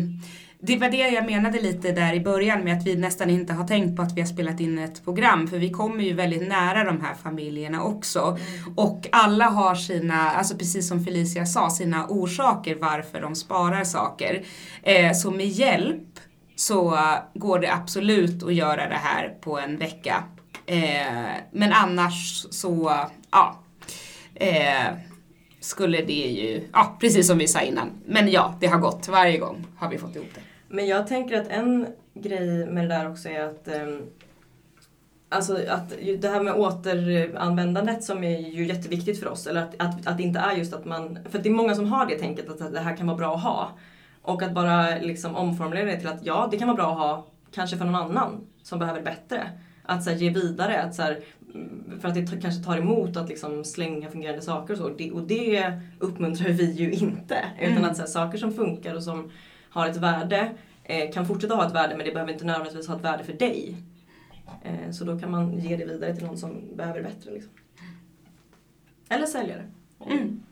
Det 0.61 0.77
var 0.77 0.89
det 0.89 0.97
jag 0.97 1.25
menade 1.25 1.61
lite 1.61 1.91
där 1.91 2.13
i 2.13 2.19
början 2.19 2.63
med 2.63 2.77
att 2.77 2.87
vi 2.87 2.95
nästan 2.95 3.29
inte 3.29 3.53
har 3.53 3.67
tänkt 3.67 3.95
på 3.95 4.01
att 4.01 4.13
vi 4.17 4.21
har 4.21 4.27
spelat 4.27 4.59
in 4.59 4.79
ett 4.79 5.03
program. 5.03 5.47
För 5.47 5.57
vi 5.57 5.69
kommer 5.71 6.03
ju 6.03 6.13
väldigt 6.13 6.47
nära 6.49 6.83
de 6.83 7.01
här 7.01 7.13
familjerna 7.23 7.83
också. 7.83 8.37
Och 8.75 9.07
alla 9.11 9.45
har 9.45 9.75
sina, 9.75 10.29
alltså 10.31 10.57
precis 10.57 10.87
som 10.87 11.05
Felicia 11.05 11.45
sa, 11.45 11.69
sina 11.69 12.07
orsaker 12.09 12.75
varför 12.75 13.21
de 13.21 13.35
sparar 13.35 13.83
saker. 13.83 14.41
Eh, 14.83 15.11
så 15.13 15.31
med 15.31 15.47
hjälp 15.47 16.03
så 16.59 16.93
äh, 16.95 17.15
går 17.33 17.59
det 17.59 17.73
absolut 17.73 18.43
att 18.43 18.53
göra 18.53 18.87
det 18.87 18.95
här 18.95 19.29
på 19.41 19.59
en 19.59 19.77
vecka. 19.77 20.23
Eh, 20.65 21.31
men 21.51 21.73
annars 21.73 22.45
så, 22.49 22.99
ja. 23.31 23.59
Eh, 24.35 24.85
skulle 25.59 26.01
det 26.01 26.13
ju, 26.13 26.67
ja 26.73 26.97
precis 27.01 27.27
som 27.27 27.37
vi 27.37 27.47
sa 27.47 27.61
innan. 27.61 27.89
Men 28.05 28.31
ja, 28.31 28.55
det 28.59 28.67
har 28.67 28.79
gått. 28.79 29.07
Varje 29.07 29.37
gång 29.37 29.65
har 29.77 29.89
vi 29.89 29.97
fått 29.97 30.15
ihop 30.15 30.27
det. 30.35 30.41
Men 30.67 30.87
jag 30.87 31.07
tänker 31.07 31.41
att 31.41 31.47
en 31.47 31.87
grej 32.13 32.65
med 32.65 32.83
det 32.83 32.95
där 32.95 33.11
också 33.11 33.29
är 33.29 33.41
att 33.41 33.67
eh, 33.67 33.87
Alltså 35.31 35.57
att 35.67 35.89
det 36.19 36.29
här 36.29 36.43
med 36.43 36.53
återanvändandet 36.53 38.03
som 38.03 38.23
är 38.23 38.39
ju 38.39 38.65
jätteviktigt 38.65 39.19
för 39.19 39.27
oss. 39.27 39.47
Eller 39.47 39.61
att, 39.61 39.75
att, 39.77 40.07
att 40.07 40.17
det 40.17 40.23
inte 40.23 40.39
är 40.39 40.55
just 40.55 40.73
att 40.73 40.85
man... 40.85 41.19
För 41.29 41.39
det 41.39 41.49
är 41.49 41.53
många 41.53 41.75
som 41.75 41.91
har 41.91 42.05
det 42.05 42.19
tänket 42.19 42.49
att 42.49 42.73
det 42.73 42.79
här 42.79 42.97
kan 42.97 43.07
vara 43.07 43.17
bra 43.17 43.35
att 43.35 43.43
ha. 43.43 43.71
Och 44.29 44.43
att 44.43 44.53
bara 44.53 44.97
liksom 44.97 45.35
omformulera 45.35 45.85
det 45.85 45.99
till 45.99 46.07
att 46.07 46.25
ja, 46.25 46.47
det 46.51 46.57
kan 46.57 46.67
vara 46.67 46.75
bra 46.75 46.91
att 46.91 46.97
ha 46.97 47.27
kanske 47.51 47.77
för 47.77 47.85
någon 47.85 47.95
annan 47.95 48.47
som 48.63 48.79
behöver 48.79 48.99
det 48.99 49.05
bättre. 49.05 49.51
Att 49.83 50.03
så 50.03 50.09
här, 50.09 50.17
ge 50.17 50.29
vidare, 50.29 50.81
att 50.81 50.95
så 50.95 51.01
här, 51.01 51.19
mm, 51.53 51.99
för 52.01 52.07
att 52.07 52.15
det 52.15 52.41
kanske 52.41 52.63
tar 52.63 52.77
emot 52.77 53.17
att 53.17 53.29
liksom 53.29 53.63
slänga 53.65 54.09
fungerande 54.09 54.41
saker 54.41 54.73
och 54.73 54.79
så. 54.79 54.89
Det, 54.89 55.11
och 55.11 55.23
det 55.23 55.73
uppmuntrar 55.99 56.49
vi 56.49 56.71
ju 56.71 56.91
inte. 56.91 57.45
Utan 57.61 57.77
Mm. 57.77 57.89
att 57.89 57.95
så 57.95 58.01
här, 58.01 58.09
saker 58.09 58.37
som 58.37 58.53
funkar 58.53 58.95
och 58.95 59.03
som 59.03 59.31
har 59.69 59.87
ett 59.87 59.97
värde 59.97 60.51
eh, 60.83 61.11
kan 61.11 61.25
fortsätta 61.25 61.55
ha 61.55 61.67
ett 61.67 61.75
värde 61.75 61.97
men 61.97 62.05
det 62.05 62.11
behöver 62.11 62.33
inte 62.33 62.45
nödvändigtvis 62.45 62.87
ha 62.87 62.95
ett 62.95 63.03
värde 63.03 63.23
för 63.23 63.33
dig. 63.33 63.75
Eh, 64.63 64.91
så 64.91 65.03
då 65.05 65.19
kan 65.19 65.31
man 65.31 65.59
ge 65.59 65.77
det 65.77 65.85
vidare 65.85 66.15
till 66.15 66.25
någon 66.25 66.37
som 66.37 66.75
behöver 66.75 66.99
det 66.99 67.09
bättre. 67.09 67.31
Liksom. 67.31 67.51
Eller 69.09 69.25
sälja 69.25 69.55
det. 69.55 69.65
Mm. 70.13 70.43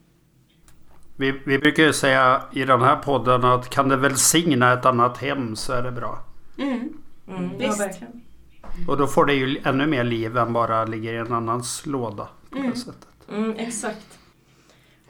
Vi, 1.20 1.40
vi 1.46 1.60
brukar 1.60 1.84
ju 1.84 1.94
säga 1.94 2.42
i 2.52 2.64
den 2.66 2.82
här 2.82 2.96
podden 2.96 3.44
att 3.46 3.70
kan 3.70 3.90
det 3.90 3.96
välsigna 3.98 4.74
ett 4.74 4.86
annat 4.86 5.18
hem 5.18 5.56
så 5.56 5.74
är 5.74 5.82
det 5.84 5.92
bra. 5.92 6.20
Mm. 6.58 6.80
Mm, 7.28 7.50
ja, 7.60 7.68
Visst. 7.68 7.80
verkligen. 7.80 8.22
Och 8.88 8.98
då 8.98 9.08
får 9.08 9.26
det 9.26 9.34
ju 9.34 9.58
ännu 9.64 9.88
mer 9.88 10.04
liv 10.04 10.38
än 10.38 10.54
bara 10.54 10.86
ligger 10.86 11.14
i 11.14 11.18
en 11.18 11.34
annans 11.34 11.86
låda. 11.86 12.28
På 12.50 12.58
Mm. 12.58 12.70
det 12.72 12.78
sättet. 12.78 13.08
Mm, 13.32 13.54
exakt. 13.58 14.20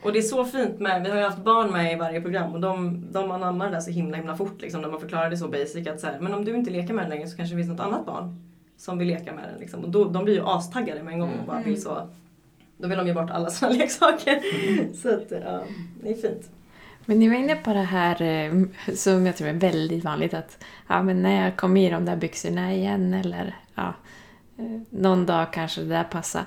Och 0.02 0.12
det 0.12 0.18
är 0.18 0.22
så 0.22 0.44
fint 0.44 0.80
med, 0.80 1.02
vi 1.02 1.10
har 1.10 1.16
ju 1.16 1.22
haft 1.24 1.44
barn 1.44 1.70
med 1.72 1.92
i 1.92 1.96
varje 1.96 2.20
program 2.20 2.52
och 2.52 2.60
de, 2.60 3.04
de 3.12 3.30
anammar 3.30 3.64
det 3.66 3.70
där 3.72 3.80
så 3.80 3.90
himla 3.90 4.16
himla 4.16 4.36
fort 4.36 4.60
liksom, 4.60 4.80
när 4.82 4.90
man 4.90 5.00
förklarar 5.00 5.30
det 5.30 5.36
så 5.36 5.48
basic 5.48 5.86
att 5.88 6.00
så 6.00 6.06
här, 6.06 6.18
men 6.20 6.34
om 6.34 6.44
du 6.44 6.56
inte 6.56 6.70
leker 6.70 6.94
med 6.94 7.04
den 7.04 7.10
längre 7.10 7.26
så 7.28 7.36
kanske 7.36 7.54
det 7.54 7.62
finns 7.62 7.78
något 7.78 7.86
annat 7.86 8.06
barn 8.06 8.36
som 8.76 8.98
vill 8.98 9.08
leka 9.08 9.32
med 9.34 9.44
den 9.52 9.60
liksom. 9.60 9.84
Och 9.84 9.90
då, 9.90 10.04
de 10.04 10.24
blir 10.24 10.34
ju 10.34 10.42
astaggade 10.46 11.02
med 11.02 11.12
en 11.14 11.20
gång 11.20 11.30
och 11.40 11.46
bara 11.46 11.62
vill 11.62 11.82
så, 11.82 12.08
då 12.78 12.88
vill 12.88 12.98
de 12.98 13.06
ge 13.06 13.12
bort 13.14 13.30
alla 13.30 13.50
sina 13.50 13.70
leksaker. 13.78 14.40
Så 15.02 15.08
att, 15.14 15.30
ja, 15.44 15.62
det 16.02 16.10
är 16.10 16.14
fint. 16.14 16.50
Men 17.04 17.18
ni 17.18 17.28
var 17.28 17.36
inne 17.36 17.54
på 17.56 17.72
det 17.72 17.82
här 17.82 18.22
eh, 18.22 18.52
som 18.94 19.26
jag 19.26 19.36
tror 19.36 19.48
är 19.48 19.52
väldigt 19.52 20.04
vanligt 20.04 20.34
att 20.34 20.64
ja, 20.88 21.02
men 21.02 21.22
när 21.22 21.44
jag 21.44 21.56
kom 21.56 21.76
i 21.76 21.90
de 21.90 22.04
där 22.04 22.16
byxorna 22.16 22.72
igen 22.74 23.14
eller 23.14 23.56
ja, 23.74 23.94
eh, 24.58 24.80
någon 24.90 25.26
dag 25.26 25.52
kanske 25.52 25.80
det 25.80 25.86
där 25.88 26.04
passar. 26.04 26.42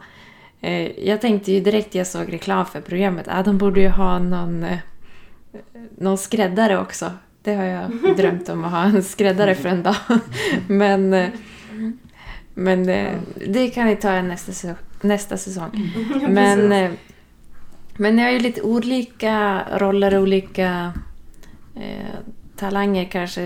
Eh, 0.62 1.00
Jag 1.08 1.22
tänkte 1.22 1.52
ju 1.52 1.60
direkt 1.60 1.96
jag 1.96 2.08
såg 2.08 2.34
reklam 2.34 2.66
för 2.66 2.82
programmet 2.82 3.28
att 3.28 3.46
de 3.46 3.58
borde 3.58 3.82
ju 3.82 3.90
ha 3.90 4.20
någon, 4.20 4.66
någon 5.98 6.18
skräddare 6.18 6.78
också. 6.80 7.12
Det 7.44 7.54
har 7.56 7.64
jag 7.64 7.92
drömt 8.18 8.50
om 8.50 8.66
att 8.66 8.72
ha 8.72 8.84
en 8.84 9.04
skräddare 9.04 9.56
för 9.56 9.70
en 9.70 9.84
dag. 9.84 9.96
Men, 10.68 11.32
men 12.54 12.86
det 13.48 13.70
kan 13.70 13.86
ni 13.88 13.96
ta 13.96 14.22
nästa, 14.22 14.52
säsong- 14.52 14.76
nästa 15.04 15.38
säsong. 15.38 15.92
Men, 16.28 16.72
eh, 16.72 16.92
men 17.98 18.16
ni 18.16 18.22
har 18.22 18.30
ju 18.30 18.40
lite 18.40 18.62
olika 18.62 19.64
roller, 19.78 20.20
olika 20.20 20.94
eh, 21.76 22.16
talanger 22.56 23.06
kanske. 23.06 23.42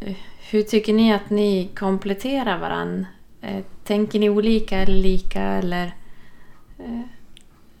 Eh, 0.00 0.14
Hur 0.50 0.62
tycker 0.62 0.92
ni 0.92 1.12
att 1.12 1.30
ni 1.30 1.68
kompletterar 1.74 2.58
varann? 2.58 3.06
Eh, 3.42 3.64
tänker 3.84 4.18
ni 4.20 4.30
olika 4.30 4.78
eller 4.78 4.96
lika 4.96 5.42
eller? 5.42 5.94
Eh, 6.78 7.00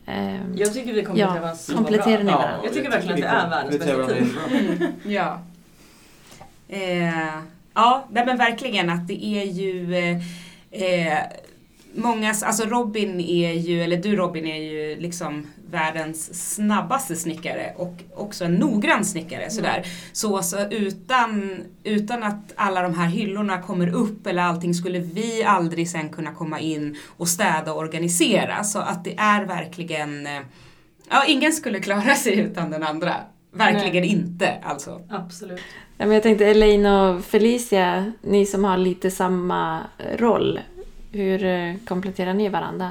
ehm, 0.06 0.54
Jag 0.56 0.72
tycker 0.74 0.92
vi 0.92 1.04
kompletterar 1.04 1.34
Ja, 1.34 1.40
varandra 1.40 1.74
kompletterar 1.74 2.22
ni 2.22 2.30
varandra? 2.32 2.60
Jag 2.64 2.72
tycker 2.74 2.90
verkligen 2.90 3.14
att 3.14 3.20
det 3.20 3.26
är 3.26 3.50
världens 3.50 3.78
bästa 3.78 4.06
team. 4.14 4.92
Ja. 5.04 5.40
Eh, 6.68 7.38
ja, 7.74 8.04
nej 8.10 8.26
men 8.26 8.36
verkligen 8.36 8.90
att 8.90 9.08
det 9.08 9.24
är 9.24 9.44
ju... 9.44 9.94
Eh, 9.94 10.16
eh, 10.70 11.18
många, 11.96 12.34
alltså 12.42 12.64
Robin 12.64 13.20
är 13.20 13.52
ju, 13.52 13.82
eller 13.82 13.96
du 13.96 14.16
Robin 14.16 14.46
är 14.46 14.62
ju 14.62 15.00
liksom 15.00 15.46
världens 15.70 16.54
snabbaste 16.54 17.16
snickare 17.16 17.72
och 17.76 18.02
också 18.14 18.44
en 18.44 18.54
noggrann 18.54 19.04
snickare. 19.04 19.50
Sådär. 19.50 19.86
Så, 20.12 20.42
så 20.42 20.68
utan, 20.70 21.58
utan 21.84 22.22
att 22.22 22.52
alla 22.56 22.82
de 22.82 22.94
här 22.94 23.06
hyllorna 23.06 23.62
kommer 23.62 23.94
upp 23.94 24.26
eller 24.26 24.42
allting 24.42 24.74
skulle 24.74 24.98
vi 24.98 25.44
aldrig 25.44 25.90
sen 25.90 26.08
kunna 26.08 26.34
komma 26.34 26.60
in 26.60 26.96
och 27.16 27.28
städa 27.28 27.72
och 27.72 27.78
organisera. 27.78 28.64
Så 28.64 28.78
att 28.78 29.04
det 29.04 29.14
är 29.18 29.44
verkligen, 29.44 30.26
eh, 30.26 30.40
ja 31.10 31.24
ingen 31.28 31.52
skulle 31.52 31.80
klara 31.80 32.14
sig 32.14 32.38
utan 32.38 32.70
den 32.70 32.82
andra. 32.82 33.14
Verkligen 33.52 34.02
Nej. 34.02 34.12
inte 34.12 34.54
alltså. 34.62 35.00
Absolut. 35.10 35.60
Ja, 35.98 36.06
men 36.06 36.14
jag 36.14 36.22
tänkte 36.22 36.46
Elaine 36.46 36.86
och 36.86 37.24
Felicia, 37.24 38.12
ni 38.22 38.46
som 38.46 38.64
har 38.64 38.76
lite 38.76 39.10
samma 39.10 39.80
roll. 40.16 40.60
Hur 41.12 41.44
eh, 41.44 41.74
kompletterar 41.86 42.34
ni 42.34 42.48
varandra? 42.48 42.90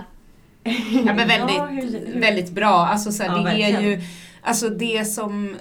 Ja 1.06 1.14
men 1.14 1.28
väldigt, 1.28 1.56
Ja, 1.58 1.66
hur- 1.66 2.20
väldigt 2.22 2.52
bra. 2.52 2.74
Alltså, 2.88 3.12
så 3.12 3.24
här, 3.24 3.30
Ja, 3.30 3.36
det 3.36 3.42
är 3.42 3.44
verkligen. 3.72 3.84
ju, 3.84 4.02
alltså 4.42 4.70
det 4.70 5.06
som 5.06 5.56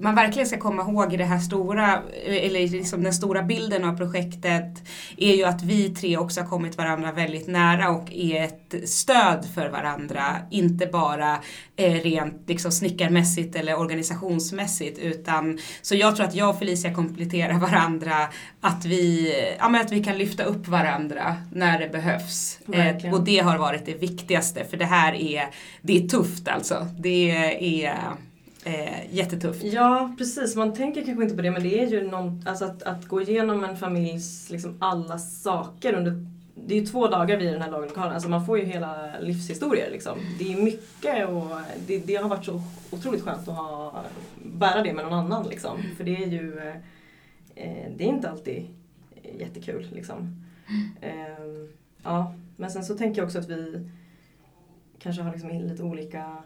man 0.00 0.14
verkligen 0.14 0.48
ska 0.48 0.58
komma 0.58 0.82
ihåg 0.82 1.12
i 1.12 1.16
det 1.16 1.24
här 1.24 1.38
stora, 1.38 2.02
eller 2.26 2.68
liksom 2.68 3.02
den 3.02 3.14
stora 3.14 3.42
bilden 3.42 3.84
av 3.84 3.96
projektet 3.96 4.82
är 5.16 5.34
ju 5.34 5.44
att 5.44 5.62
vi 5.62 5.90
tre 5.90 6.16
också 6.16 6.40
har 6.40 6.48
kommit 6.48 6.78
varandra 6.78 7.12
väldigt 7.12 7.46
nära 7.46 7.90
och 7.90 8.12
är 8.12 8.44
ett 8.44 8.88
stöd 8.88 9.46
för 9.54 9.68
varandra. 9.68 10.22
Inte 10.50 10.86
bara 10.86 11.38
eh, 11.76 11.92
rent 11.92 12.48
liksom 12.48 12.72
snickarmässigt 12.72 13.56
eller 13.56 13.78
organisationsmässigt 13.78 14.98
utan 14.98 15.58
så 15.82 15.94
jag 15.94 16.16
tror 16.16 16.26
att 16.26 16.34
jag 16.34 16.50
och 16.50 16.58
Felicia 16.58 16.94
kompletterar 16.94 17.58
varandra 17.58 18.28
att 18.60 18.84
vi, 18.84 19.34
ja, 19.58 19.68
men 19.68 19.80
att 19.80 19.92
vi 19.92 20.04
kan 20.04 20.18
lyfta 20.18 20.44
upp 20.44 20.68
varandra 20.68 21.36
när 21.52 21.78
det 21.78 21.88
behövs. 21.88 22.58
Eh, 22.72 23.14
och 23.14 23.24
det 23.24 23.38
har 23.38 23.58
varit 23.58 23.86
det 23.86 23.94
viktigaste 23.94 24.64
för 24.64 24.76
det 24.76 24.84
här 24.84 25.14
är, 25.14 25.48
det 25.82 26.04
är 26.04 26.08
tufft 26.08 26.48
alltså. 26.48 26.86
Det 26.98 27.30
är 27.30 27.92
eh, 28.66 29.14
jättetufft. 29.14 29.62
Ja, 29.64 30.14
precis. 30.18 30.56
Man 30.56 30.74
tänker 30.74 31.04
kanske 31.04 31.22
inte 31.22 31.36
på 31.36 31.42
det 31.42 31.50
men 31.50 31.62
det 31.62 31.82
är 31.82 31.86
ju 31.86 32.10
någon, 32.10 32.42
alltså 32.46 32.64
att, 32.64 32.82
att 32.82 33.08
gå 33.08 33.22
igenom 33.22 33.64
en 33.64 33.76
familjs 33.76 34.50
liksom 34.50 34.76
alla 34.78 35.18
saker 35.18 35.92
under 35.92 36.26
det 36.66 36.74
är 36.74 36.80
ju 36.80 36.86
två 36.86 37.06
dagar 37.08 37.36
vi 37.36 37.44
är 37.46 37.50
i 37.50 37.52
den 37.52 37.62
här 37.62 37.70
lagerlokalen, 37.70 38.12
alltså 38.12 38.28
man 38.28 38.46
får 38.46 38.58
ju 38.58 38.64
hela 38.64 39.18
livshistorier 39.20 39.90
liksom. 39.90 40.18
Det 40.38 40.52
är 40.52 40.62
mycket 40.62 41.28
och 41.28 41.50
det, 41.86 41.98
det 41.98 42.16
har 42.16 42.28
varit 42.28 42.44
så 42.44 42.62
otroligt 42.90 43.22
skönt 43.22 43.48
att 43.48 43.56
ha, 43.56 44.04
bära 44.44 44.82
det 44.82 44.92
med 44.92 45.04
någon 45.04 45.18
annan 45.18 45.48
liksom. 45.48 45.82
För 45.96 46.04
det 46.04 46.22
är 46.22 46.26
ju, 46.26 46.58
eh, 47.54 47.86
det 47.96 48.04
är 48.04 48.08
inte 48.08 48.30
alltid 48.30 48.66
jättekul 49.38 49.86
liksom. 49.92 50.44
Eh, 51.00 51.68
ja, 52.02 52.34
men 52.56 52.70
sen 52.70 52.84
så 52.84 52.96
tänker 52.96 53.20
jag 53.20 53.26
också 53.26 53.38
att 53.38 53.48
vi 53.48 53.90
kanske 54.98 55.22
har 55.22 55.32
liksom 55.32 55.50
lite 55.50 55.82
olika, 55.82 56.36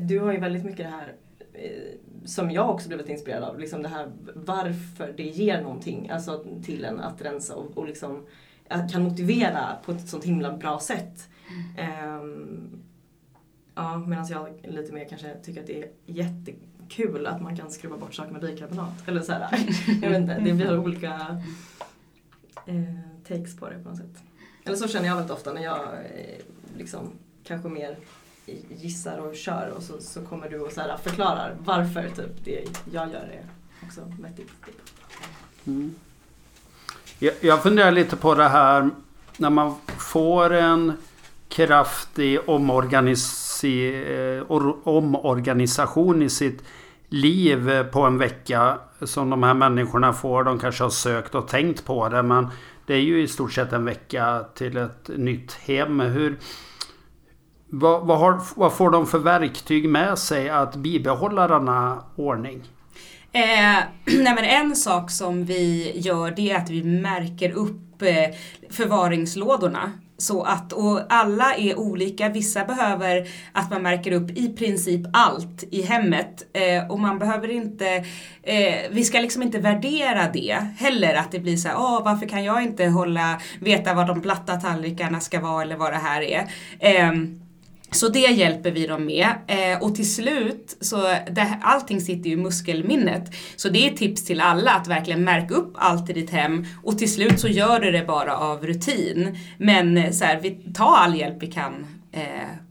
du 0.00 0.18
har 0.18 0.32
ju 0.32 0.38
väldigt 0.38 0.64
mycket 0.64 0.86
det 0.86 0.90
här 0.90 1.14
Eh, 1.54 1.94
som 2.24 2.50
jag 2.50 2.70
också 2.70 2.88
blivit 2.88 3.08
inspirerad 3.08 3.44
av, 3.44 3.58
liksom 3.58 3.82
det 3.82 3.88
här 3.88 4.12
varför 4.34 5.14
det 5.16 5.22
ger 5.22 5.62
någonting 5.62 6.10
alltså 6.10 6.44
till 6.64 6.84
en 6.84 7.00
att 7.00 7.22
rensa 7.22 7.54
och, 7.56 7.78
och 7.78 7.86
liksom 7.86 8.26
att 8.68 8.92
kan 8.92 9.02
motivera 9.02 9.76
på 9.84 9.92
ett 9.92 10.08
sånt 10.08 10.24
himla 10.24 10.56
bra 10.56 10.80
sätt. 10.80 11.28
Um, 12.18 12.82
ja, 13.74 13.98
medan 13.98 14.26
jag 14.26 14.48
lite 14.62 14.92
mer 14.92 15.08
kanske 15.08 15.34
tycker 15.34 15.60
att 15.60 15.66
det 15.66 15.82
är 15.82 15.88
jättekul 16.06 17.26
att 17.26 17.42
man 17.42 17.56
kan 17.56 17.70
skruva 17.70 17.96
bort 17.96 18.14
saker 18.14 18.32
med 18.32 18.40
bikarbonat. 18.40 19.08
Eller 19.08 19.20
så 19.20 19.32
här, 19.32 19.58
jag 20.02 20.10
vet 20.10 20.20
inte, 20.20 20.40
det 20.44 20.52
blir 20.52 20.78
olika 20.78 21.42
eh, 22.66 22.94
takes 23.28 23.56
på 23.56 23.68
det 23.70 23.82
på 23.82 23.88
något 23.88 23.98
sätt. 23.98 24.22
Eller 24.64 24.76
så 24.76 24.88
känner 24.88 25.06
jag 25.06 25.16
väldigt 25.16 25.32
ofta 25.32 25.52
när 25.52 25.62
jag 25.62 25.80
eh, 25.80 26.40
liksom 26.76 27.10
kanske 27.44 27.68
mer 27.68 27.96
gissar 28.68 29.18
och 29.18 29.36
kör 29.36 29.72
och 29.76 29.82
så, 29.82 30.00
så 30.00 30.22
kommer 30.22 30.48
du 30.48 30.60
och 30.60 30.72
så 30.72 30.80
här 30.80 30.96
förklarar 30.96 31.56
varför 31.64 32.08
typ 32.08 32.44
det 32.44 32.64
jag 32.92 33.12
gör 33.12 33.30
är 33.32 33.46
också 33.82 34.00
vettigt. 34.20 34.50
Typ. 34.66 34.80
Mm. 35.66 35.94
Jag, 37.18 37.34
jag 37.40 37.62
funderar 37.62 37.90
lite 37.90 38.16
på 38.16 38.34
det 38.34 38.48
här 38.48 38.90
när 39.36 39.50
man 39.50 39.74
får 39.86 40.52
en 40.52 40.92
kraftig 41.48 42.36
eh, 42.36 42.42
omorganisation 44.84 46.22
i 46.22 46.30
sitt 46.30 46.62
liv 47.08 47.84
på 47.84 48.00
en 48.00 48.18
vecka 48.18 48.78
som 49.02 49.30
de 49.30 49.42
här 49.42 49.54
människorna 49.54 50.12
får. 50.12 50.44
De 50.44 50.58
kanske 50.58 50.82
har 50.82 50.90
sökt 50.90 51.34
och 51.34 51.48
tänkt 51.48 51.84
på 51.84 52.08
det 52.08 52.22
men 52.22 52.48
det 52.86 52.94
är 52.94 53.00
ju 53.00 53.22
i 53.22 53.28
stort 53.28 53.52
sett 53.52 53.72
en 53.72 53.84
vecka 53.84 54.44
till 54.54 54.76
ett 54.76 55.10
nytt 55.16 55.52
hem. 55.52 56.00
Hur, 56.00 56.36
vad, 57.74 58.06
vad, 58.06 58.18
har, 58.18 58.40
vad 58.56 58.72
får 58.72 58.90
de 58.90 59.06
för 59.06 59.18
verktyg 59.18 59.88
med 59.88 60.18
sig 60.18 60.50
att 60.50 60.76
bibehålla 60.76 61.48
denna 61.48 62.04
ordning? 62.16 62.62
Eh, 63.32 63.78
nej 64.04 64.34
men 64.34 64.44
en 64.44 64.76
sak 64.76 65.10
som 65.10 65.44
vi 65.44 65.92
gör 65.94 66.30
det 66.30 66.50
är 66.50 66.56
att 66.56 66.70
vi 66.70 66.82
märker 66.84 67.50
upp 67.50 68.02
eh, 68.02 68.36
förvaringslådorna. 68.70 69.92
Så 70.18 70.42
att, 70.42 70.72
och 70.72 71.00
alla 71.08 71.54
är 71.54 71.78
olika, 71.78 72.28
vissa 72.28 72.64
behöver 72.64 73.28
att 73.52 73.70
man 73.70 73.82
märker 73.82 74.12
upp 74.12 74.30
i 74.30 74.48
princip 74.48 75.06
allt 75.12 75.64
i 75.70 75.82
hemmet. 75.82 76.46
Eh, 76.52 76.90
och 76.90 77.00
man 77.00 77.18
behöver 77.18 77.50
inte, 77.50 77.86
eh, 78.42 78.74
vi 78.90 79.04
ska 79.04 79.20
liksom 79.20 79.42
inte 79.42 79.58
värdera 79.58 80.30
det 80.32 80.66
heller. 80.78 81.14
Att 81.14 81.32
det 81.32 81.38
blir 81.38 81.56
så 81.56 81.68
här, 81.68 81.76
åh 81.78 82.04
varför 82.04 82.28
kan 82.28 82.44
jag 82.44 82.62
inte 82.62 82.86
hålla, 82.86 83.40
veta 83.60 83.94
var 83.94 84.06
de 84.06 84.20
platta 84.20 84.56
tallrikarna 84.56 85.20
ska 85.20 85.40
vara 85.40 85.62
eller 85.62 85.76
vad 85.76 85.92
det 85.92 85.98
här 85.98 86.22
är. 86.22 86.46
Ehm, 86.80 87.41
så 87.92 88.08
det 88.08 88.18
hjälper 88.18 88.70
vi 88.70 88.86
dem 88.86 89.06
med. 89.06 89.28
Eh, 89.46 89.82
och 89.82 89.94
till 89.94 90.14
slut, 90.14 90.76
så 90.80 90.96
det, 91.30 91.58
allting 91.62 92.00
sitter 92.00 92.30
ju 92.30 92.32
i 92.32 92.36
muskelminnet. 92.36 93.34
Så 93.56 93.68
det 93.68 93.88
är 93.88 93.96
tips 93.96 94.24
till 94.24 94.40
alla 94.40 94.70
att 94.70 94.88
verkligen 94.88 95.24
märka 95.24 95.54
upp 95.54 95.72
allt 95.74 96.10
i 96.10 96.12
ditt 96.12 96.30
hem 96.30 96.64
och 96.82 96.98
till 96.98 97.12
slut 97.12 97.40
så 97.40 97.48
gör 97.48 97.80
du 97.80 97.90
det 97.90 98.06
bara 98.06 98.36
av 98.36 98.66
rutin. 98.66 99.38
Men 99.58 99.96
eh, 99.96 100.10
så 100.10 100.24
här, 100.24 100.40
vi 100.40 100.50
tar 100.50 100.96
all 100.96 101.16
hjälp 101.16 101.36
vi 101.40 101.46
kan 101.46 101.86
eh, 102.12 102.22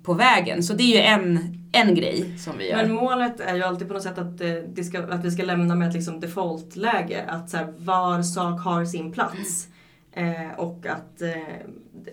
på 0.03 0.13
vägen. 0.13 0.63
Så 0.63 0.73
det 0.73 0.83
är 0.83 0.97
ju 0.97 1.01
en, 1.01 1.57
en 1.71 1.95
grej 1.95 2.37
som 2.37 2.57
vi 2.57 2.69
gör. 2.69 2.77
Men 2.77 2.91
målet 2.91 3.39
är 3.39 3.55
ju 3.55 3.63
alltid 3.63 3.87
på 3.87 3.93
något 3.93 4.03
sätt 4.03 4.17
att, 4.17 4.41
eh, 4.41 4.53
det 4.73 4.83
ska, 4.83 5.03
att 5.03 5.25
vi 5.25 5.31
ska 5.31 5.43
lämna 5.43 5.75
med 5.75 5.87
ett 5.87 5.93
liksom 5.93 6.19
default-läge. 6.19 7.25
Att 7.27 7.49
så 7.49 7.57
här, 7.57 7.73
var 7.77 8.21
sak 8.21 8.61
har 8.61 8.85
sin 8.85 9.11
plats. 9.11 9.67
Eh, 10.11 10.51
och 10.57 10.85
att 10.85 11.21
eh, 11.21 11.67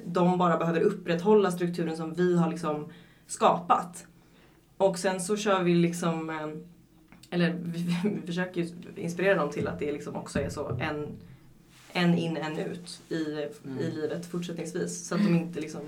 de 0.04 0.38
bara 0.38 0.56
behöver 0.56 0.80
upprätthålla 0.80 1.50
strukturen 1.50 1.96
som 1.96 2.14
vi 2.14 2.36
har 2.36 2.50
liksom 2.50 2.88
skapat. 3.26 4.06
Och 4.76 4.98
sen 4.98 5.20
så 5.20 5.36
kör 5.36 5.62
vi 5.62 5.74
liksom, 5.74 6.30
eh, 6.30 6.48
eller 7.30 7.50
vi, 7.62 7.96
vi 8.04 8.26
försöker 8.26 8.60
ju 8.60 8.68
inspirera 8.96 9.34
dem 9.34 9.50
till 9.50 9.68
att 9.68 9.78
det 9.78 9.92
liksom 9.92 10.16
också 10.16 10.40
är 10.40 10.50
så 10.50 10.68
en, 10.68 11.06
en 11.92 12.14
in, 12.14 12.36
en 12.36 12.58
ut 12.58 13.00
i, 13.08 13.14
i 13.80 13.90
livet 13.90 14.26
fortsättningsvis. 14.26 15.08
Så 15.08 15.14
att 15.14 15.24
de 15.24 15.34
inte 15.34 15.60
liksom 15.60 15.80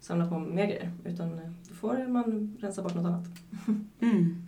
samlar 0.00 0.28
på 0.28 0.38
mer 0.38 0.66
grejer. 0.66 0.90
Utan 1.04 1.34
eh, 1.38 1.50
då 1.68 1.74
får 1.74 2.08
man 2.08 2.56
rensa 2.60 2.82
bort 2.82 2.94
något 2.94 3.06
annat. 3.06 3.26
Mm. 4.00 4.46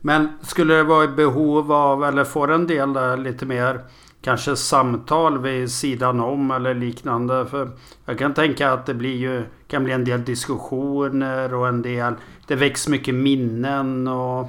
Men 0.00 0.28
skulle 0.42 0.74
det 0.74 0.82
vara 0.82 1.04
i 1.04 1.08
behov 1.08 1.72
av 1.72 2.04
eller 2.04 2.24
får 2.24 2.52
en 2.52 2.66
del 2.66 2.92
där 2.92 3.16
lite 3.16 3.46
mer 3.46 3.80
kanske 4.28 4.56
samtal 4.56 5.38
vid 5.38 5.70
sidan 5.70 6.20
om 6.20 6.50
eller 6.50 6.74
liknande? 6.74 7.46
För 7.46 7.70
jag 8.04 8.18
kan 8.18 8.34
tänka 8.34 8.72
att 8.72 8.86
det 8.86 8.94
blir 8.94 9.16
ju, 9.16 9.44
kan 9.68 9.84
bli 9.84 9.92
en 9.92 10.04
del 10.04 10.24
diskussioner 10.24 11.54
och 11.54 11.68
en 11.68 11.82
del... 11.82 12.14
Det 12.46 12.54
väcks 12.54 12.88
mycket 12.88 13.14
minnen 13.14 14.08
och 14.08 14.48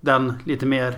den 0.00 0.32
lite 0.44 0.66
mer 0.66 0.88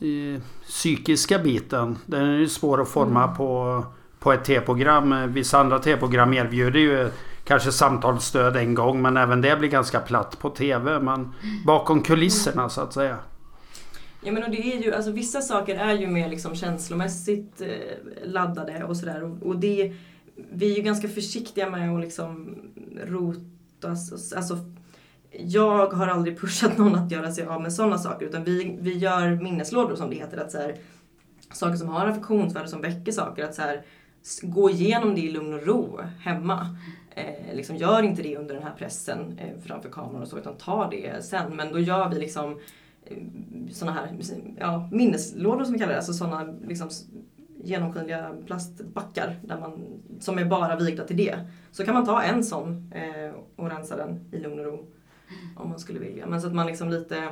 eh, 0.00 0.42
psykiska 0.66 1.38
biten. 1.38 1.98
Den 2.06 2.24
är 2.24 2.38
ju 2.38 2.48
svår 2.48 2.82
att 2.82 2.88
forma 2.88 3.28
på, 3.28 3.84
på 4.18 4.32
ett 4.32 4.44
T-program. 4.44 5.32
Vissa 5.32 5.58
andra 5.58 5.78
T-program 5.78 6.34
erbjuder 6.34 6.80
ju 6.80 7.10
kanske 7.44 7.72
samtalsstöd 7.72 8.56
en 8.56 8.74
gång 8.74 9.02
men 9.02 9.16
även 9.16 9.40
det 9.40 9.58
blir 9.58 9.68
ganska 9.68 10.00
platt 10.00 10.38
på 10.38 10.50
TV. 10.50 10.98
Men 10.98 11.32
bakom 11.66 12.02
kulisserna 12.02 12.68
så 12.68 12.80
att 12.80 12.92
säga. 12.92 13.16
Ja 14.26 14.32
men 14.32 14.42
och 14.42 14.50
det 14.50 14.72
är 14.72 14.82
ju, 14.82 14.94
alltså 14.94 15.10
vissa 15.10 15.40
saker 15.40 15.76
är 15.76 15.94
ju 15.94 16.06
mer 16.06 16.28
liksom 16.28 16.54
känslomässigt 16.54 17.60
eh, 17.60 18.24
laddade 18.24 18.84
och 18.84 18.96
sådär. 18.96 19.22
Och, 19.22 19.42
och 19.42 19.56
det, 19.56 19.92
vi 20.52 20.72
är 20.72 20.76
ju 20.76 20.82
ganska 20.82 21.08
försiktiga 21.08 21.70
med 21.70 21.94
att 21.94 22.00
liksom 22.00 22.56
rota, 23.04 23.88
alltså 24.36 24.58
jag 25.38 25.86
har 25.86 26.08
aldrig 26.08 26.40
pushat 26.40 26.78
någon 26.78 26.94
att 26.94 27.10
göra 27.10 27.32
sig 27.32 27.46
av 27.46 27.62
med 27.62 27.72
sådana 27.72 27.98
saker 27.98 28.26
utan 28.26 28.44
vi, 28.44 28.76
vi 28.80 28.98
gör 28.98 29.42
minneslådor 29.42 29.96
som 29.96 30.10
det 30.10 30.16
heter. 30.16 30.38
Att 30.38 30.52
så 30.52 30.58
här, 30.58 30.76
saker 31.52 31.76
som 31.76 31.88
har 31.88 32.06
affektionsvärde 32.06 32.68
som 32.68 32.80
väcker 32.80 33.12
saker. 33.12 33.44
Att 33.44 33.54
så 33.54 33.62
här, 33.62 33.82
gå 34.42 34.70
igenom 34.70 35.14
det 35.14 35.20
i 35.20 35.30
lugn 35.30 35.54
och 35.54 35.66
ro 35.66 36.00
hemma. 36.20 36.76
Eh, 37.10 37.54
liksom, 37.54 37.76
gör 37.76 38.02
inte 38.02 38.22
det 38.22 38.36
under 38.36 38.54
den 38.54 38.64
här 38.64 38.74
pressen 38.78 39.38
eh, 39.38 39.60
framför 39.66 39.88
kameran 39.88 40.22
och 40.22 40.28
så 40.28 40.38
utan 40.38 40.56
ta 40.56 40.90
det 40.90 41.24
sen. 41.24 41.56
Men 41.56 41.72
då 41.72 41.78
gör 41.78 42.08
vi 42.08 42.18
liksom 42.18 42.60
sådana 43.72 43.96
här 44.00 44.18
ja, 44.58 44.88
minneslådor 44.92 45.64
som 45.64 45.72
vi 45.72 45.78
kallar 45.78 45.92
det. 45.92 45.98
Alltså 45.98 46.12
sådana 46.12 46.54
liksom, 46.68 46.88
genomskinliga 47.64 48.30
plastbackar 48.46 49.36
där 49.42 49.60
man, 49.60 49.82
som 50.20 50.38
är 50.38 50.44
bara 50.44 50.76
vigda 50.76 51.04
till 51.04 51.16
det. 51.16 51.38
Så 51.72 51.84
kan 51.84 51.94
man 51.94 52.06
ta 52.06 52.22
en 52.22 52.44
sån 52.44 52.92
eh, 52.94 53.34
och 53.56 53.70
rensa 53.70 53.96
den 53.96 54.20
i 54.32 54.38
lugn 54.38 54.58
och 54.58 54.64
ro. 54.64 54.86
Om 55.56 55.68
man 55.68 55.78
skulle 55.78 55.98
vilja. 55.98 56.26
Men 56.26 56.40
så 56.40 56.46
att 56.46 56.54
man 56.54 56.66
liksom 56.66 56.90
lite 56.90 57.28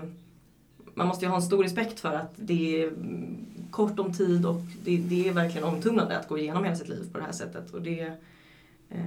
man 0.95 1.07
måste 1.07 1.25
ju 1.25 1.29
ha 1.29 1.37
en 1.37 1.43
stor 1.43 1.63
respekt 1.63 2.01
för 2.01 2.13
att 2.13 2.33
det 2.37 2.83
är 2.83 2.93
kort 3.71 3.99
om 3.99 4.13
tid 4.13 4.47
och 4.47 4.61
det, 4.85 4.97
det 4.97 5.29
är 5.29 5.33
verkligen 5.33 5.69
omtumlande 5.69 6.19
att 6.19 6.29
gå 6.29 6.39
igenom 6.39 6.65
hela 6.65 6.77
sitt 6.77 6.89
liv 6.89 7.09
på 7.13 7.19
det 7.19 7.25
här 7.25 7.33
sättet. 7.33 7.71
Och 7.71 7.83
det, 7.83 8.01
eh, 8.91 9.01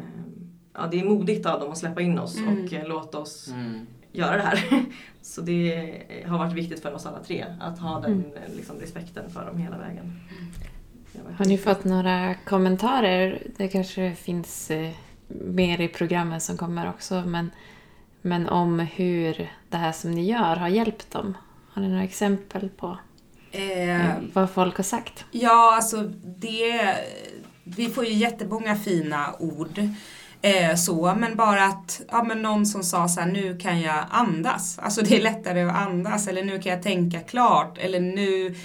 ja, 0.73 0.87
det 0.91 0.99
är 0.99 1.05
modigt 1.05 1.45
av 1.45 1.59
dem 1.59 1.71
att 1.71 1.77
släppa 1.77 2.01
in 2.01 2.19
oss 2.19 2.37
Mm. 2.37 2.63
och 2.65 2.73
eh, 2.73 2.87
låta 2.87 3.17
oss 3.19 3.47
Mm. 3.47 3.79
Göra 4.17 4.37
det 4.37 4.43
här. 4.43 4.85
Så 5.21 5.41
det 5.41 6.23
har 6.27 6.37
varit 6.37 6.53
viktigt 6.53 6.81
för 6.81 6.93
oss 6.93 7.05
alla 7.05 7.19
tre 7.23 7.45
att 7.61 7.79
ha 7.79 7.99
den 7.99 8.11
Mm. 8.13 8.25
liksom, 8.55 8.79
respekten 8.79 9.29
för 9.29 9.45
dem 9.45 9.57
hela 9.57 9.77
vägen. 9.77 10.19
Har 11.37 11.45
ni 11.45 11.57
fått 11.57 11.83
några 11.83 12.35
kommentarer? 12.35 13.47
Det 13.57 13.67
kanske 13.67 14.15
finns 14.15 14.71
eh, 14.71 14.91
mer 15.27 15.81
i 15.81 15.87
programmen 15.87 16.41
som 16.41 16.57
kommer 16.57 16.89
också. 16.89 17.23
Men, 17.25 17.51
men 18.21 18.49
om 18.49 18.79
hur 18.79 19.51
det 19.69 19.77
här 19.77 19.91
som 19.91 20.11
ni 20.11 20.25
gör 20.25 20.55
har 20.55 20.67
hjälpt 20.67 21.11
dem. 21.11 21.37
Har 21.69 21.81
ni 21.81 21.87
några 21.87 22.03
exempel 22.03 22.69
på 22.69 22.97
Eh, 23.51 24.05
eh, 24.05 24.15
vad 24.33 24.49
folk 24.49 24.77
har 24.77 24.83
sagt? 24.83 25.25
Ja, 25.31 25.75
alltså 25.75 26.03
det... 26.39 26.95
Vi 27.63 27.89
får 27.89 28.05
ju 28.05 28.13
jättemånga 28.13 28.75
fina 28.75 29.35
ord. 29.39 29.79
Eh, 30.45 30.75
så, 30.75 31.15
men 31.17 31.35
bara 31.35 31.65
att 31.65 32.01
ja, 32.11 32.23
men 32.23 32.41
någon 32.41 32.65
som 32.65 32.83
sa 32.83 33.07
så 33.07 33.19
här, 33.21 33.27
nu 33.27 33.57
kan 33.57 33.81
jag 33.81 34.05
andas. 34.09 34.79
Alltså 34.79 35.01
det 35.01 35.15
är 35.17 35.21
lättare 35.21 35.61
att 35.61 35.75
andas. 35.75 36.27
Eller 36.27 36.43
nu 36.43 36.59
kan 36.59 36.71
jag 36.71 36.83
tänka 36.83 37.19
klart. 37.19 37.77
Eller 37.77 37.99
nu 37.99 38.55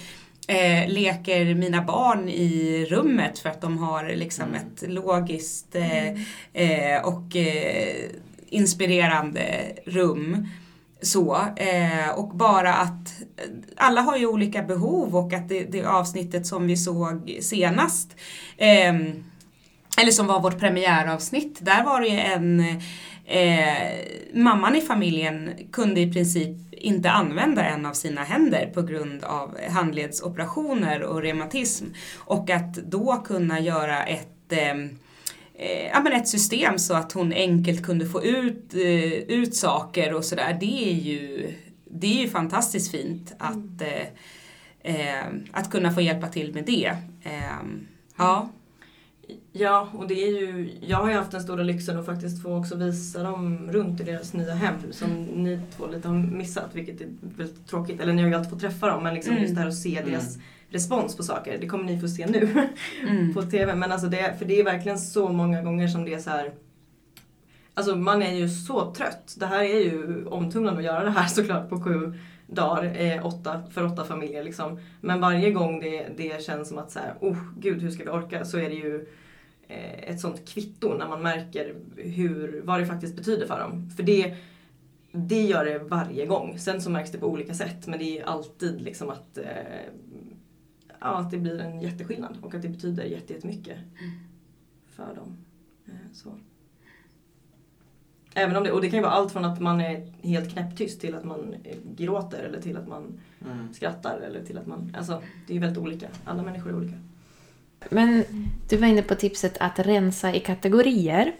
eh, 0.48 0.88
leker 0.88 1.54
mina 1.54 1.82
barn 1.82 2.28
i 2.28 2.86
rummet 2.90 3.38
för 3.38 3.48
att 3.48 3.60
de 3.60 3.78
har 3.78 4.04
liksom 4.04 4.44
Mm. 4.44 4.54
ett 4.54 4.82
logiskt 4.90 5.74
eh, 5.74 6.08
eh, 6.52 7.02
och 7.04 7.36
eh, 7.36 8.10
inspirerande 8.48 9.44
rum. 9.86 10.48
Så, 11.02 11.38
eh, 11.56 12.10
och 12.16 12.28
bara 12.28 12.74
att 12.74 13.14
alla 13.76 14.00
har 14.00 14.16
ju 14.16 14.26
olika 14.26 14.62
behov 14.62 15.16
och 15.16 15.32
att 15.32 15.48
det, 15.48 15.64
det 15.64 15.84
avsnittet 15.84 16.46
som 16.46 16.66
vi 16.66 16.76
såg 16.76 17.38
senast 17.40 18.16
ehm, 18.58 19.24
eller 20.00 20.10
som 20.12 20.26
var 20.26 20.40
vårt 20.40 20.58
premiäravsnitt, 20.58 21.58
där 21.60 21.84
var 21.84 22.00
det 22.00 22.08
ju 22.08 22.18
en 22.18 22.60
eh, 23.24 24.34
mamman 24.34 24.76
i 24.76 24.80
familjen 24.80 25.50
kunde 25.72 26.00
i 26.00 26.12
princip 26.12 26.56
inte 26.72 27.10
använda 27.10 27.64
en 27.64 27.86
av 27.86 27.92
sina 27.92 28.24
händer 28.24 28.70
på 28.74 28.82
grund 28.82 29.24
av 29.24 29.58
handledsoperationer 29.70 31.02
och 31.02 31.22
reumatism. 31.22 31.84
Och 32.18 32.50
att 32.50 32.74
då 32.74 33.22
kunna 33.24 33.60
göra 33.60 34.04
ett 34.04 34.52
ehm, 34.52 34.98
eh, 35.54 35.86
ja, 35.86 36.00
men 36.00 36.12
ett 36.12 36.28
system 36.28 36.78
så 36.78 36.94
att 36.94 37.12
hon 37.12 37.32
enkelt 37.32 37.82
kunde 37.82 38.06
få 38.06 38.24
ut, 38.24 38.74
eh, 38.74 39.12
ut 39.12 39.54
saker 39.54 40.14
och 40.14 40.24
sådär. 40.24 40.56
Det 40.60 40.90
är 40.90 40.94
ju, 40.94 41.52
det 41.90 42.06
är 42.06 42.22
ju 42.22 42.28
fantastiskt 42.28 42.90
fint 42.90 43.34
att, 43.38 43.82
eh, 43.82 44.94
eh, 44.94 45.24
att 45.52 45.70
kunna 45.70 45.92
få 45.92 46.00
hjälpa 46.00 46.28
till 46.28 46.54
med 46.54 46.64
det. 46.64 46.96
Eh, 47.22 47.60
ja. 48.16 48.48
Ja, 49.52 49.88
och 49.94 50.08
det 50.08 50.14
är 50.14 50.40
ju, 50.40 50.70
jag 50.80 50.96
har 50.98 51.08
ju 51.10 51.14
haft 51.16 51.30
den 51.30 51.40
stora 51.42 51.62
lyxen 51.62 51.98
att 51.98 52.06
faktiskt 52.06 52.42
få 52.42 52.56
också 52.56 52.76
visa 52.76 53.22
dem 53.22 53.68
runt 53.72 54.00
i 54.00 54.04
deras 54.04 54.32
nya 54.32 54.54
hem 54.54 54.74
som 54.90 55.08
ni 55.24 55.60
två 55.76 55.86
lite 55.86 56.08
har 56.08 56.14
missat, 56.14 56.70
vilket 56.72 57.00
är 57.00 57.08
väldigt 57.20 57.66
tråkigt. 57.66 58.00
Eller 58.00 58.12
ni 58.12 58.22
har 58.22 58.28
ju 58.28 58.34
alltid 58.34 58.50
fått 58.50 58.60
träffa 58.60 58.86
dem, 58.86 59.02
men 59.04 59.14
liksom 59.14 59.32
Mm. 59.32 59.42
just 59.42 59.54
det 59.54 59.60
här 59.60 59.68
att 59.68 59.74
se 59.76 59.98
Mm. 59.98 60.10
deras 60.10 60.38
respons 60.68 61.16
på 61.16 61.22
saker, 61.22 61.58
det 61.60 61.66
kommer 61.68 61.84
ni 61.84 62.00
få 62.00 62.08
se 62.08 62.26
nu 62.26 62.68
Mm. 63.08 63.34
på 63.34 63.42
TV. 63.42 63.74
Men 63.74 63.92
alltså 63.92 64.06
det, 64.06 64.34
för 64.38 64.44
det 64.44 64.60
är 64.60 64.64
verkligen 64.64 64.98
så 64.98 65.28
många 65.28 65.62
gånger 65.62 65.88
som 65.88 66.04
det 66.04 66.14
är 66.14 66.18
så 66.18 66.30
här. 66.30 66.52
Alltså 67.74 67.96
man 67.96 68.22
är 68.22 68.34
ju 68.34 68.48
så 68.48 68.92
trött. 68.94 69.34
Det 69.38 69.46
här 69.46 69.62
är 69.62 69.80
ju 69.80 70.26
omtumlande 70.26 70.78
att 70.80 70.84
göra 70.86 71.04
det 71.04 71.10
här 71.10 71.26
såklart 71.28 71.68
på 71.68 71.80
sju 71.82 72.12
dagar, 72.46 73.00
eh, 73.00 73.26
åtta, 73.26 73.62
för 73.70 73.84
åtta 73.86 74.04
familjer 74.04 74.44
liksom. 74.44 74.80
Men 75.00 75.20
varje 75.20 75.50
gång 75.50 75.80
det, 75.80 76.06
det 76.16 76.42
känns 76.44 76.68
som 76.68 76.78
att 76.78 76.90
så 76.90 76.98
här, 76.98 77.14
oh 77.20 77.36
gud 77.60 77.82
hur 77.82 77.90
ska 77.90 78.04
vi 78.04 78.10
orka? 78.10 78.44
Så 78.44 78.58
är 78.58 78.68
det 78.68 78.74
ju 78.74 79.06
ett 80.02 80.20
sånt 80.20 80.48
kvitto 80.48 80.94
när 80.94 81.08
man 81.08 81.22
märker 81.22 81.74
hur, 81.96 82.62
vad 82.64 82.80
det 82.80 82.86
faktiskt 82.86 83.16
betyder 83.16 83.46
för 83.46 83.60
dem. 83.60 83.90
För 83.90 84.02
det, 84.02 84.34
det 85.12 85.42
gör 85.42 85.64
det 85.64 85.78
varje 85.78 86.26
gång. 86.26 86.58
Sen 86.58 86.82
så 86.82 86.90
märks 86.90 87.10
det 87.10 87.18
på 87.18 87.26
olika 87.26 87.54
sätt 87.54 87.86
men 87.86 87.98
det 87.98 88.18
är 88.18 88.24
alltid 88.24 88.80
liksom 88.80 89.10
att, 89.10 89.38
eh, 89.38 89.44
ja, 91.00 91.18
att 91.18 91.30
det 91.30 91.38
blir 91.38 91.58
en 91.60 91.80
jätteskillnad 91.80 92.36
och 92.42 92.54
att 92.54 92.62
det 92.62 92.68
betyder 92.68 93.04
jätte- 93.04 93.32
jättemycket 93.32 93.78
för 94.88 95.14
dem. 95.14 95.36
Eh, 95.86 95.92
så. 96.12 96.34
Även 98.34 98.56
om 98.56 98.64
det, 98.64 98.72
och 98.72 98.80
det 98.80 98.90
kan 98.90 98.96
ju 98.98 99.02
vara 99.02 99.12
allt 99.12 99.32
från 99.32 99.44
att 99.44 99.60
man 99.60 99.80
är 99.80 100.12
helt 100.22 100.52
knäpptyst 100.52 101.00
till 101.00 101.14
att 101.14 101.24
man 101.24 101.54
eh, 101.64 101.76
gråter 101.96 102.42
eller 102.42 102.60
till 102.62 102.76
att 102.76 102.88
man 102.88 103.20
Mm. 103.46 103.72
skrattar 103.74 104.20
eller 104.20 104.44
till 104.44 104.58
att 104.58 104.66
man, 104.66 104.94
alltså 104.98 105.22
det 105.46 105.56
är 105.56 105.60
väldigt 105.60 105.78
olika. 105.78 106.08
Alla 106.24 106.42
människor 106.42 106.70
är 106.70 106.74
olika. 106.76 106.94
Men 107.88 108.24
du 108.68 108.76
var 108.76 108.86
inne 108.86 109.02
på 109.02 109.14
tipset 109.14 109.56
att 109.60 109.78
rensa 109.78 110.34
i 110.34 110.40
kategorier. 110.40 111.32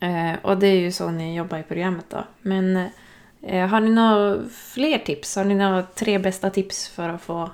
Eh, 0.00 0.32
och 0.42 0.58
det 0.58 0.66
är 0.66 0.80
ju 0.80 0.92
så 0.92 1.10
ni 1.10 1.36
jobbar 1.36 1.58
i 1.58 1.62
programmet 1.62 2.04
då. 2.08 2.24
Men 2.42 2.88
eh, 3.42 3.66
har 3.66 3.80
ni 3.80 3.90
några 3.90 4.48
fler 4.48 4.98
tips? 4.98 5.36
Har 5.36 5.44
ni 5.44 5.54
några 5.54 5.82
tre 5.82 6.18
bästa 6.18 6.50
tips 6.50 6.88
för 6.88 7.08
att 7.08 7.22
få 7.22 7.50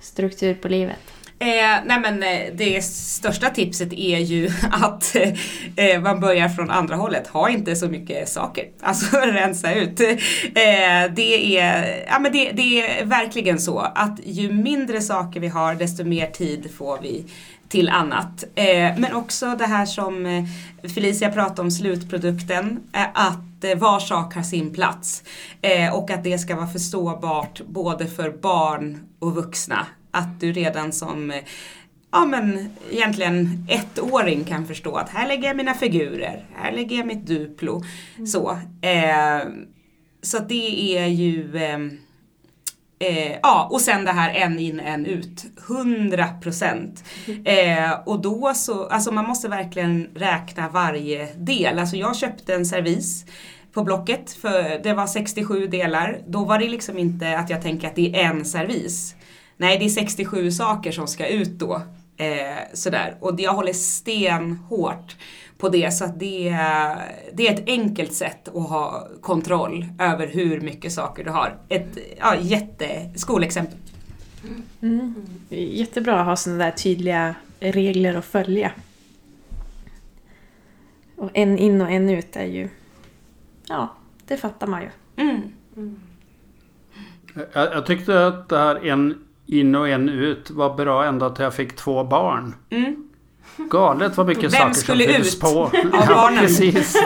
struktur 0.00 0.54
på 0.54 0.68
livet? 0.68 1.17
Eh, 1.40 1.84
nej 1.84 2.00
men 2.00 2.22
eh, 2.22 2.54
det 2.54 2.84
största 2.84 3.50
tipset 3.50 3.92
är 3.92 4.18
ju 4.18 4.50
att 4.70 5.16
eh, 5.76 6.00
man 6.00 6.20
börjar 6.20 6.48
från 6.48 6.70
andra 6.70 6.96
hållet. 6.96 7.26
Ha 7.26 7.48
inte 7.48 7.76
så 7.76 7.88
mycket 7.88 8.28
saker. 8.28 8.64
Alltså 8.80 9.16
rensa 9.16 9.74
ut. 9.74 10.00
Eh, 10.00 11.12
det, 11.16 11.58
är, 11.58 12.04
ja, 12.06 12.18
men 12.18 12.32
det, 12.32 12.52
det 12.52 12.80
är 12.80 13.04
verkligen 13.04 13.58
så 13.58 13.78
att 13.78 14.20
ju 14.24 14.52
mindre 14.52 15.00
saker 15.00 15.40
vi 15.40 15.48
har 15.48 15.74
desto 15.74 16.04
mer 16.04 16.26
tid 16.26 16.70
får 16.78 16.98
vi 17.02 17.24
till 17.68 17.88
annat. 17.88 18.44
Eh, 18.54 18.98
men 18.98 19.12
också 19.12 19.56
det 19.58 19.66
här 19.66 19.86
som 19.86 20.26
eh, 20.26 20.44
Felicia 20.94 21.30
pratade 21.32 21.62
om, 21.62 21.70
slutprodukten. 21.70 22.80
Eh, 22.92 23.06
att 23.14 23.64
eh, 23.64 23.78
var 23.78 24.00
sak 24.00 24.34
har 24.34 24.42
sin 24.42 24.74
plats. 24.74 25.22
Eh, 25.62 25.94
och 25.94 26.10
att 26.10 26.24
det 26.24 26.38
ska 26.38 26.56
vara 26.56 26.66
förståbart 26.66 27.60
både 27.66 28.06
för 28.06 28.30
barn 28.30 29.06
och 29.18 29.34
vuxna. 29.34 29.86
Att 30.18 30.40
du 30.40 30.52
redan 30.52 30.92
som 30.92 31.30
eh, 31.30 31.42
ja 32.12 32.24
men 32.24 32.70
egentligen 32.90 33.66
ettåring 33.68 34.44
kan 34.44 34.66
förstå 34.66 34.96
att 34.96 35.08
här 35.08 35.28
lägger 35.28 35.48
jag 35.48 35.56
mina 35.56 35.74
figurer, 35.74 36.44
här 36.54 36.72
lägger 36.72 36.96
jag 36.96 37.06
mitt 37.06 37.26
Duplo. 37.26 37.82
Så, 38.26 38.50
eh, 38.82 39.48
så 40.22 40.38
det 40.38 40.98
är 40.98 41.06
ju 41.06 41.56
eh, 41.56 41.78
Eh, 43.00 43.38
ja, 43.42 43.68
och 43.72 43.80
sen 43.80 44.04
det 44.04 44.12
här 44.12 44.34
en 44.34 44.58
in, 44.58 44.80
en 44.80 45.06
ut. 45.06 45.44
100 45.68 46.28
procent. 46.42 47.04
Eh, 47.44 47.92
och 48.06 48.20
då 48.20 48.52
så, 48.54 48.86
alltså 48.86 49.12
man 49.12 49.24
måste 49.24 49.48
verkligen 49.48 50.08
räkna 50.14 50.68
varje 50.68 51.28
del. 51.34 51.78
Alltså 51.78 51.96
jag 51.96 52.16
köpte 52.16 52.54
en 52.54 52.66
servis 52.66 53.24
på 53.72 53.82
Blocket 53.82 54.32
för 54.32 54.82
det 54.82 54.94
var 54.94 55.06
67 55.06 55.66
delar. 55.66 56.18
Då 56.26 56.44
var 56.44 56.58
det 56.58 56.68
liksom 56.68 56.98
inte 56.98 57.38
att 57.38 57.50
jag 57.50 57.62
tänker 57.62 57.88
att 57.88 57.96
det 57.96 58.20
är 58.20 58.24
en 58.24 58.44
servis. 58.44 59.14
Nej, 59.60 59.78
det 59.78 59.84
är 59.84 59.88
67 59.88 60.50
saker 60.50 60.92
som 60.92 61.06
ska 61.06 61.26
ut 61.26 61.48
då. 61.58 61.82
Eh, 62.16 62.58
sådär. 62.74 63.16
Och 63.20 63.40
jag 63.40 63.52
håller 63.52 63.72
stenhårt 63.72 65.16
på 65.58 65.68
det 65.68 65.90
så 65.94 66.04
att 66.04 66.18
det, 66.20 66.48
är- 66.48 67.30
det 67.32 67.48
är 67.48 67.54
ett 67.54 67.68
enkelt 67.68 68.12
sätt 68.12 68.48
att 68.48 68.68
ha 68.68 69.08
kontroll 69.20 69.86
över 69.98 70.26
hur 70.26 70.60
mycket 70.60 70.92
saker 70.92 71.24
du 71.24 71.30
har. 71.30 71.58
Ett 71.68 71.98
ja, 72.18 72.36
jätte 72.40 73.10
skolexempel. 73.16 73.78
Mm. 74.82 75.14
Jättebra 75.48 76.20
att 76.20 76.26
ha 76.26 76.36
sådana 76.36 76.64
där 76.64 76.70
tydliga 76.70 77.34
regler 77.60 78.14
att 78.14 78.24
följa. 78.24 78.72
Och 81.16 81.30
en 81.34 81.58
in 81.58 81.80
och 81.80 81.90
en 81.90 82.10
ut 82.10 82.36
är 82.36 82.44
ju... 82.46 82.68
Ja, 83.68 83.94
det 84.26 84.36
fattar 84.36 84.66
man 84.66 84.82
ju. 84.82 84.88
Mm. 85.16 85.42
Jag, 87.34 87.46
jag 87.52 87.86
tyckte 87.86 88.26
att 88.26 88.48
det 88.48 88.58
här 88.58 88.86
en 88.86 89.24
in 89.48 89.74
och 89.74 89.88
en 89.88 90.08
ut 90.08 90.50
var 90.50 90.74
bra 90.74 91.04
ända 91.04 91.30
till 91.30 91.44
jag 91.44 91.54
fick 91.54 91.76
två 91.76 92.04
barn. 92.04 92.54
Mm. 92.70 93.04
Galet 93.70 94.16
vad 94.16 94.26
mycket 94.26 94.44
Vem 94.54 94.74
saker 94.74 94.74
som 94.74 94.96
fylls 94.96 95.34
ut 95.34 95.40
på. 95.40 95.46
av 95.48 95.70
ja, 95.92 96.30
precis. 96.38 96.96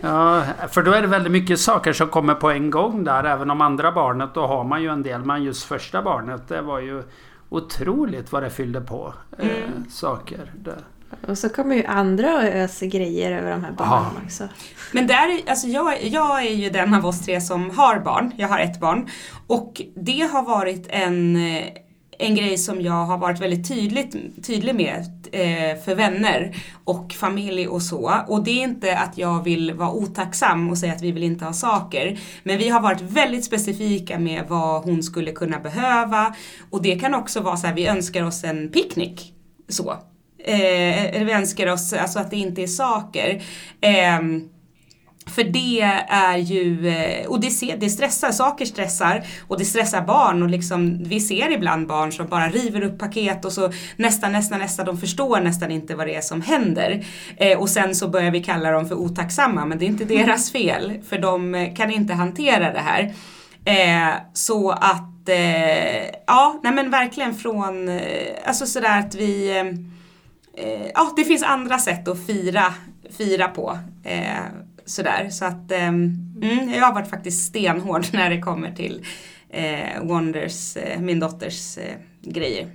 Ja, 0.00 0.42
för 0.70 0.82
då 0.82 0.92
är 0.92 1.02
det 1.02 1.08
väldigt 1.08 1.32
mycket 1.32 1.60
saker 1.60 1.92
som 1.92 2.08
kommer 2.08 2.34
på 2.34 2.50
en 2.50 2.70
gång 2.70 3.04
där. 3.04 3.24
Även 3.24 3.50
om 3.50 3.60
andra 3.60 3.92
barnet, 3.92 4.30
då 4.34 4.46
har 4.46 4.64
man 4.64 4.82
ju 4.82 4.88
en 4.88 5.02
del. 5.02 5.24
Men 5.24 5.42
just 5.42 5.64
första 5.64 6.02
barnet, 6.02 6.48
det 6.48 6.62
var 6.62 6.80
ju 6.80 7.02
otroligt 7.48 8.32
vad 8.32 8.42
det 8.42 8.50
fyllde 8.50 8.80
på 8.80 9.14
eh, 9.38 9.46
Mm. 9.48 9.90
saker. 9.90 10.52
Det. 10.54 10.78
Och 11.28 11.38
så 11.38 11.48
kommer 11.48 11.76
ju 11.76 11.84
andra 11.84 12.34
och 12.36 12.42
öser 12.42 12.86
grejer 12.86 13.32
över 13.32 13.50
de 13.50 13.64
här 13.64 13.72
barnen 13.72 14.04
Ja. 14.16 14.20
också. 14.24 14.48
Men 14.92 15.06
där, 15.06 15.28
är- 15.28 15.50
alltså 15.50 15.66
jag, 15.66 16.04
jag 16.04 16.46
är 16.46 16.54
ju 16.54 16.70
den 16.70 16.94
av 16.94 17.06
oss 17.06 17.20
tre 17.20 17.40
som 17.40 17.70
har 17.70 17.98
barn. 17.98 18.32
Jag 18.36 18.48
har 18.48 18.58
ett 18.58 18.80
barn. 18.80 19.08
Och 19.46 19.82
det 19.96 20.20
har 20.32 20.42
varit 20.42 20.86
en, 20.90 21.36
eh, 21.36 21.62
en 22.18 22.34
grej 22.34 22.58
som 22.58 22.80
jag 22.80 22.92
har 23.06 23.18
varit 23.18 23.40
väldigt 23.40 23.68
tydligt, 23.68 24.46
tydlig 24.46 24.74
med 24.74 24.98
eh, 25.32 25.82
för 25.84 25.94
vänner 25.94 26.56
och 26.84 27.12
familj 27.12 27.68
och 27.68 27.82
så. 27.82 28.12
Och 28.28 28.44
det 28.44 28.50
är 28.50 28.62
inte 28.62 28.98
att 28.98 29.18
jag 29.18 29.44
vill 29.44 29.74
vara 29.74 29.90
otacksam 29.92 30.70
och 30.70 30.78
säga 30.78 30.92
att 30.92 31.02
vi 31.02 31.12
vill 31.12 31.22
inte 31.22 31.44
ha 31.44 31.52
saker. 31.52 32.18
Men 32.42 32.58
vi 32.58 32.68
har 32.68 32.80
varit 32.80 33.00
väldigt 33.00 33.44
specifika 33.44 34.18
med 34.18 34.44
vad 34.48 34.82
hon 34.84 35.02
skulle 35.02 35.32
kunna 35.32 35.58
behöva. 35.60 36.34
Och 36.70 36.82
det 36.82 36.98
kan 37.00 37.14
också 37.14 37.40
vara 37.40 37.56
så 37.56 37.66
här, 37.66 37.74
vi 37.74 37.86
önskar 37.86 38.22
oss 38.24 38.44
en 38.44 38.68
picknick. 38.70 39.34
Så. 39.68 39.94
Eh, 40.44 41.36
önskar 41.36 41.66
oss, 41.66 41.92
alltså 41.92 42.18
att 42.18 42.30
det 42.30 42.36
inte 42.36 42.62
är 42.62 42.66
saker. 42.66 43.42
Eh, 43.80 44.20
för 45.26 45.44
det 45.44 45.80
är 46.08 46.36
ju, 46.36 46.88
eh, 46.88 47.26
och 47.26 47.40
det, 47.40 47.74
det 47.76 47.90
stressar, 47.90 48.32
saker 48.32 48.64
stressar 48.64 49.26
och 49.48 49.58
det 49.58 49.64
stressar 49.64 50.02
barn 50.02 50.42
och 50.42 50.48
liksom, 50.48 51.04
vi 51.04 51.20
ser 51.20 51.50
ibland 51.50 51.86
barn 51.86 52.12
som 52.12 52.26
bara 52.26 52.48
river 52.48 52.82
upp 52.82 52.98
paket 52.98 53.44
och 53.44 53.52
så 53.52 53.72
nästan, 53.96 54.32
nästan, 54.32 54.58
nästan, 54.58 54.86
de 54.86 54.98
förstår 54.98 55.40
nästan 55.40 55.70
inte 55.70 55.94
vad 55.94 56.06
det 56.06 56.14
är 56.14 56.20
som 56.20 56.42
händer. 56.42 57.04
Eh, 57.36 57.58
och 57.58 57.68
sen 57.68 57.94
så 57.94 58.08
börjar 58.08 58.30
vi 58.30 58.42
kalla 58.42 58.70
dem 58.70 58.88
för 58.88 58.94
otacksamma 58.94 59.64
men 59.64 59.78
det 59.78 59.84
är 59.84 59.86
inte 59.86 60.04
deras 60.04 60.52
fel 60.52 60.92
för 61.08 61.18
de 61.18 61.54
eh, 61.54 61.74
kan 61.74 61.90
inte 61.90 62.14
hantera 62.14 62.72
det 62.72 62.80
här. 62.80 63.14
Eh, 63.64 64.14
så 64.32 64.70
att, 64.70 65.28
eh, 65.28 66.04
ja, 66.26 66.60
nej 66.62 66.72
men 66.72 66.90
verkligen 66.90 67.34
från, 67.34 67.88
eh, 67.88 68.34
alltså 68.46 68.66
sådär 68.66 68.98
att 68.98 69.14
vi, 69.14 69.64
Eh, 70.54 70.86
ja 70.94 71.12
det 71.16 71.24
finns 71.24 71.42
andra 71.42 71.78
sätt 71.78 72.08
att 72.08 72.26
fira, 72.26 72.74
fira 73.10 73.48
på 73.48 73.78
eh, 74.04 74.44
sådär. 74.84 75.28
Så 75.30 75.44
att 75.44 75.70
eh, 75.70 75.88
mm, 75.88 76.74
jag 76.74 76.84
har 76.84 76.94
varit 76.94 77.10
faktiskt 77.10 77.46
stenhård 77.46 78.04
när 78.12 78.30
det 78.30 78.40
kommer 78.40 78.72
till 78.72 79.06
eh, 79.50 80.02
Wonders, 80.02 80.76
eh, 80.76 81.00
min 81.00 81.20
dotters 81.20 81.78
eh, 81.78 81.94
grejer. 82.20 82.70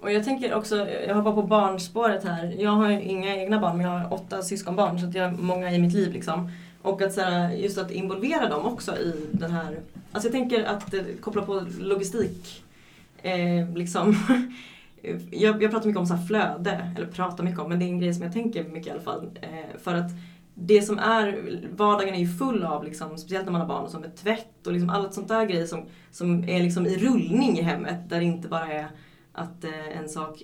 Och 0.00 0.12
jag 0.12 0.24
tänker 0.24 0.54
också, 0.54 0.88
jag 1.06 1.14
hoppar 1.14 1.32
på 1.32 1.42
barnspåret 1.42 2.24
här. 2.24 2.54
Jag 2.58 2.70
har 2.70 2.90
inga 2.90 3.36
egna 3.36 3.60
barn 3.60 3.76
men 3.76 3.86
jag 3.86 3.98
har 3.98 4.12
åtta 4.14 4.42
syskonbarn 4.42 5.00
så 5.00 5.06
att 5.06 5.14
jag 5.14 5.28
har 5.28 5.36
många 5.36 5.72
i 5.72 5.78
mitt 5.78 5.92
liv 5.92 6.12
liksom. 6.12 6.50
Och 6.82 7.02
att 7.02 7.12
såhär, 7.12 7.50
just 7.50 7.78
att 7.78 7.90
involvera 7.90 8.48
dem 8.48 8.66
också 8.66 8.96
i 8.96 9.14
den 9.32 9.50
här, 9.50 9.80
alltså 10.12 10.28
jag 10.28 10.32
tänker 10.32 10.64
att 10.64 10.94
eh, 10.94 11.00
koppla 11.20 11.42
på 11.42 11.66
logistik 11.78 12.64
eh, 13.22 13.74
liksom 13.74 14.16
jag, 15.30 15.62
jag 15.62 15.70
pratar 15.70 15.86
mycket 15.86 16.00
om 16.00 16.06
så 16.06 16.16
flöde, 16.16 16.92
eller 16.96 17.06
pratar 17.06 17.44
mycket 17.44 17.60
om, 17.60 17.68
men 17.68 17.78
det 17.78 17.84
är 17.84 17.88
en 17.88 18.00
grej 18.00 18.14
som 18.14 18.22
jag 18.22 18.32
tänker 18.32 18.64
mycket 18.64 18.86
i 18.86 18.90
alla 18.90 19.00
fall. 19.00 19.38
Eh, 19.42 19.78
för 19.78 19.94
att 19.94 20.10
det 20.54 20.82
som 20.82 20.98
är, 20.98 21.58
vardagen 21.76 22.14
är 22.14 22.18
ju 22.18 22.28
full 22.28 22.62
av, 22.62 22.84
liksom, 22.84 23.18
speciellt 23.18 23.44
när 23.44 23.52
man 23.52 23.60
har 23.60 23.68
barn, 23.68 23.90
som 23.90 24.04
är 24.04 24.10
tvätt 24.10 24.66
och 24.66 24.72
liksom 24.72 24.90
allt 24.90 25.14
sånt 25.14 25.28
där 25.28 25.46
grejer 25.46 25.66
som, 25.66 25.84
som 26.10 26.48
är 26.48 26.62
liksom 26.62 26.86
i 26.86 26.96
rullning 26.96 27.58
i 27.58 27.62
hemmet. 27.62 28.08
Där 28.08 28.18
det 28.18 28.24
inte 28.24 28.48
bara 28.48 28.72
är 28.72 28.86
att 29.32 29.64
eh, 29.64 29.98
en 29.98 30.08
sak 30.08 30.42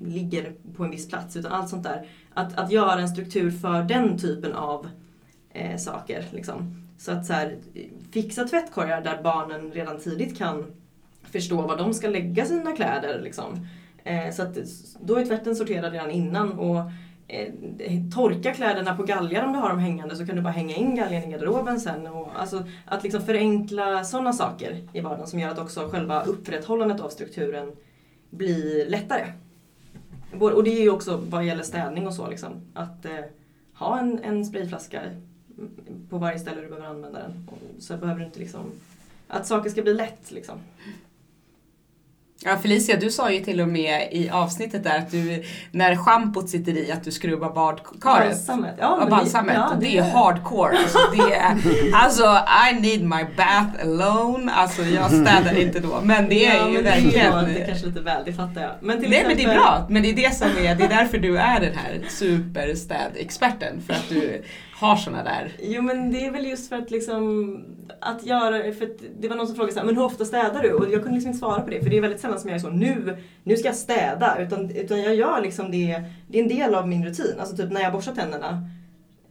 ligger 0.00 0.52
på 0.76 0.84
en 0.84 0.90
viss 0.90 1.08
plats, 1.08 1.36
utan 1.36 1.52
allt 1.52 1.68
sånt 1.68 1.84
där. 1.84 2.08
Att, 2.34 2.58
att 2.58 2.70
göra 2.70 3.00
en 3.00 3.08
struktur 3.08 3.50
för 3.50 3.82
den 3.82 4.18
typen 4.18 4.52
av 4.52 4.88
eh, 5.50 5.76
saker. 5.76 6.24
Liksom. 6.30 6.84
Så 6.98 7.12
att 7.12 7.26
så 7.26 7.32
här, 7.32 7.56
fixa 8.12 8.44
tvättkorgar 8.44 9.00
där 9.00 9.22
barnen 9.22 9.72
redan 9.72 9.98
tidigt 9.98 10.38
kan 10.38 10.66
förstå 11.32 11.62
var 11.62 11.76
de 11.76 11.94
ska 11.94 12.08
lägga 12.08 12.44
sina 12.44 12.72
kläder. 12.72 13.20
Liksom. 13.20 13.66
Eh, 14.04 14.30
så 14.32 14.42
att, 14.42 14.58
då 15.00 15.16
är 15.16 15.24
tvätten 15.24 15.56
sorterad 15.56 15.92
redan 15.92 16.10
innan. 16.10 16.52
Och 16.52 16.78
eh, 17.28 17.52
torka 18.14 18.54
kläderna 18.54 18.96
på 18.96 19.02
galgar 19.02 19.44
om 19.44 19.52
du 19.52 19.58
har 19.58 19.68
dem 19.68 19.78
hängande 19.78 20.16
så 20.16 20.26
kan 20.26 20.36
du 20.36 20.42
bara 20.42 20.52
hänga 20.52 20.76
in 20.76 20.94
galgen 20.94 21.24
i 21.24 21.32
garderoben 21.32 21.80
sen. 21.80 22.06
Och, 22.06 22.28
alltså, 22.40 22.64
att 22.86 23.02
liksom 23.02 23.22
förenkla 23.22 24.04
sådana 24.04 24.32
saker 24.32 24.88
i 24.92 25.00
vardagen 25.00 25.26
som 25.26 25.40
gör 25.40 25.50
att 25.50 25.58
också 25.58 25.88
själva 25.88 26.22
upprätthållandet 26.22 27.00
av 27.00 27.08
strukturen 27.08 27.72
blir 28.30 28.90
lättare. 28.90 29.32
Och 30.40 30.64
det 30.64 30.70
är 30.70 30.82
ju 30.82 30.90
också 30.90 31.20
vad 31.28 31.44
gäller 31.44 31.62
städning 31.62 32.06
och 32.06 32.14
så. 32.14 32.28
Liksom, 32.28 32.52
att 32.74 33.04
eh, 33.04 33.24
ha 33.74 33.98
en, 33.98 34.18
en 34.24 34.44
sprayflaska 34.44 35.02
på 36.10 36.18
varje 36.18 36.38
ställe 36.38 36.60
du 36.60 36.68
behöver 36.68 36.86
använda 36.86 37.18
den. 37.18 37.48
Så 37.78 37.96
behöver 37.96 38.20
du 38.20 38.26
inte 38.26 38.38
liksom... 38.38 38.60
Att 39.28 39.46
saker 39.46 39.70
ska 39.70 39.82
bli 39.82 39.94
lätt 39.94 40.30
liksom. 40.30 40.58
Ja 42.44 42.56
Felicia, 42.62 42.96
du 42.96 43.10
sa 43.10 43.30
ju 43.30 43.40
till 43.40 43.60
och 43.60 43.68
med 43.68 44.08
i 44.12 44.30
avsnittet 44.30 44.84
där 44.84 44.98
att 44.98 45.10
du, 45.10 45.44
när 45.70 45.96
schampot 45.96 46.48
sitter 46.48 46.72
i, 46.72 46.92
att 46.92 47.04
du 47.04 47.10
skrubbar 47.10 47.50
badkaret. 47.50 48.30
Balsamet. 48.30 48.74
Ja, 48.78 48.98
ja, 49.00 49.06
balsamet. 49.10 49.54
Ja, 49.56 49.72
det, 49.80 49.86
det 49.86 49.98
är 49.98 50.02
hardcore. 50.02 50.78
Alltså, 50.78 50.98
det 51.16 51.34
är, 51.34 51.56
alltså, 51.94 52.38
I 52.70 52.80
need 52.80 53.02
my 53.02 53.24
bath 53.36 53.82
alone. 53.82 54.52
Alltså 54.52 54.82
jag 54.82 55.10
städar 55.10 55.58
inte 55.58 55.80
då. 55.80 56.00
Men 56.02 56.28
det 56.28 56.46
är 56.46 56.68
ju 56.68 56.82
verkligen... 56.82 57.12
Det 57.12 57.40
är, 57.40 57.46
det 57.46 57.62
är 57.62 57.66
kanske 57.66 57.86
lite 57.86 58.00
väl, 58.00 58.22
det 58.24 58.32
fattar 58.32 58.62
jag. 58.62 58.72
Men 58.80 59.00
till 59.00 59.10
Nej 59.10 59.18
exempel... 59.18 59.46
men 59.46 59.54
det 59.54 59.58
är 59.58 59.60
bra. 59.60 59.86
Men 59.90 60.02
det 60.02 60.10
är 60.10 60.16
det 60.16 60.34
som 60.34 60.48
är, 60.48 60.74
det 60.74 60.84
är 60.84 60.88
därför 60.88 61.18
du 61.18 61.38
är 61.38 61.60
den 61.60 61.74
här 61.74 62.00
superstädexperten. 62.08 63.82
För 63.86 63.94
att 63.94 64.08
du 64.08 64.44
har 64.78 64.96
såna 64.96 65.22
där. 65.22 65.52
Jo 65.62 65.82
men 65.82 66.12
det 66.12 66.26
är 66.26 66.30
väl 66.30 66.46
just 66.46 66.68
för 66.68 66.76
att 66.76 66.90
liksom 66.90 67.64
att 68.00 68.26
göra, 68.26 68.72
för 68.72 68.84
att 68.84 69.02
det 69.18 69.28
var 69.28 69.36
någon 69.36 69.46
som 69.46 69.56
frågade 69.56 69.72
så 69.72 69.78
här, 69.78 69.86
men 69.86 69.96
hur 69.96 70.04
ofta 70.04 70.24
städar 70.24 70.62
du? 70.62 70.72
Och 70.72 70.84
jag 70.84 71.02
kunde 71.02 71.10
liksom 71.10 71.28
inte 71.28 71.38
svara 71.38 71.60
på 71.60 71.70
det 71.70 71.82
för 71.82 71.90
det 71.90 71.96
är 71.96 72.00
väldigt 72.00 72.20
sällan 72.20 72.40
som 72.40 72.50
jag 72.50 72.56
är 72.56 72.60
så, 72.60 72.70
nu, 72.70 73.16
nu 73.42 73.56
ska 73.56 73.68
jag 73.68 73.76
städa. 73.76 74.42
Utan, 74.42 74.70
utan 74.70 75.02
jag 75.02 75.14
gör 75.14 75.40
liksom 75.42 75.70
det, 75.70 76.02
det 76.28 76.38
är 76.38 76.42
en 76.42 76.48
del 76.48 76.74
av 76.74 76.88
min 76.88 77.04
rutin. 77.04 77.36
Alltså 77.40 77.56
typ 77.56 77.72
när 77.72 77.80
jag 77.80 77.92
borstar 77.92 78.14
tänderna 78.14 78.68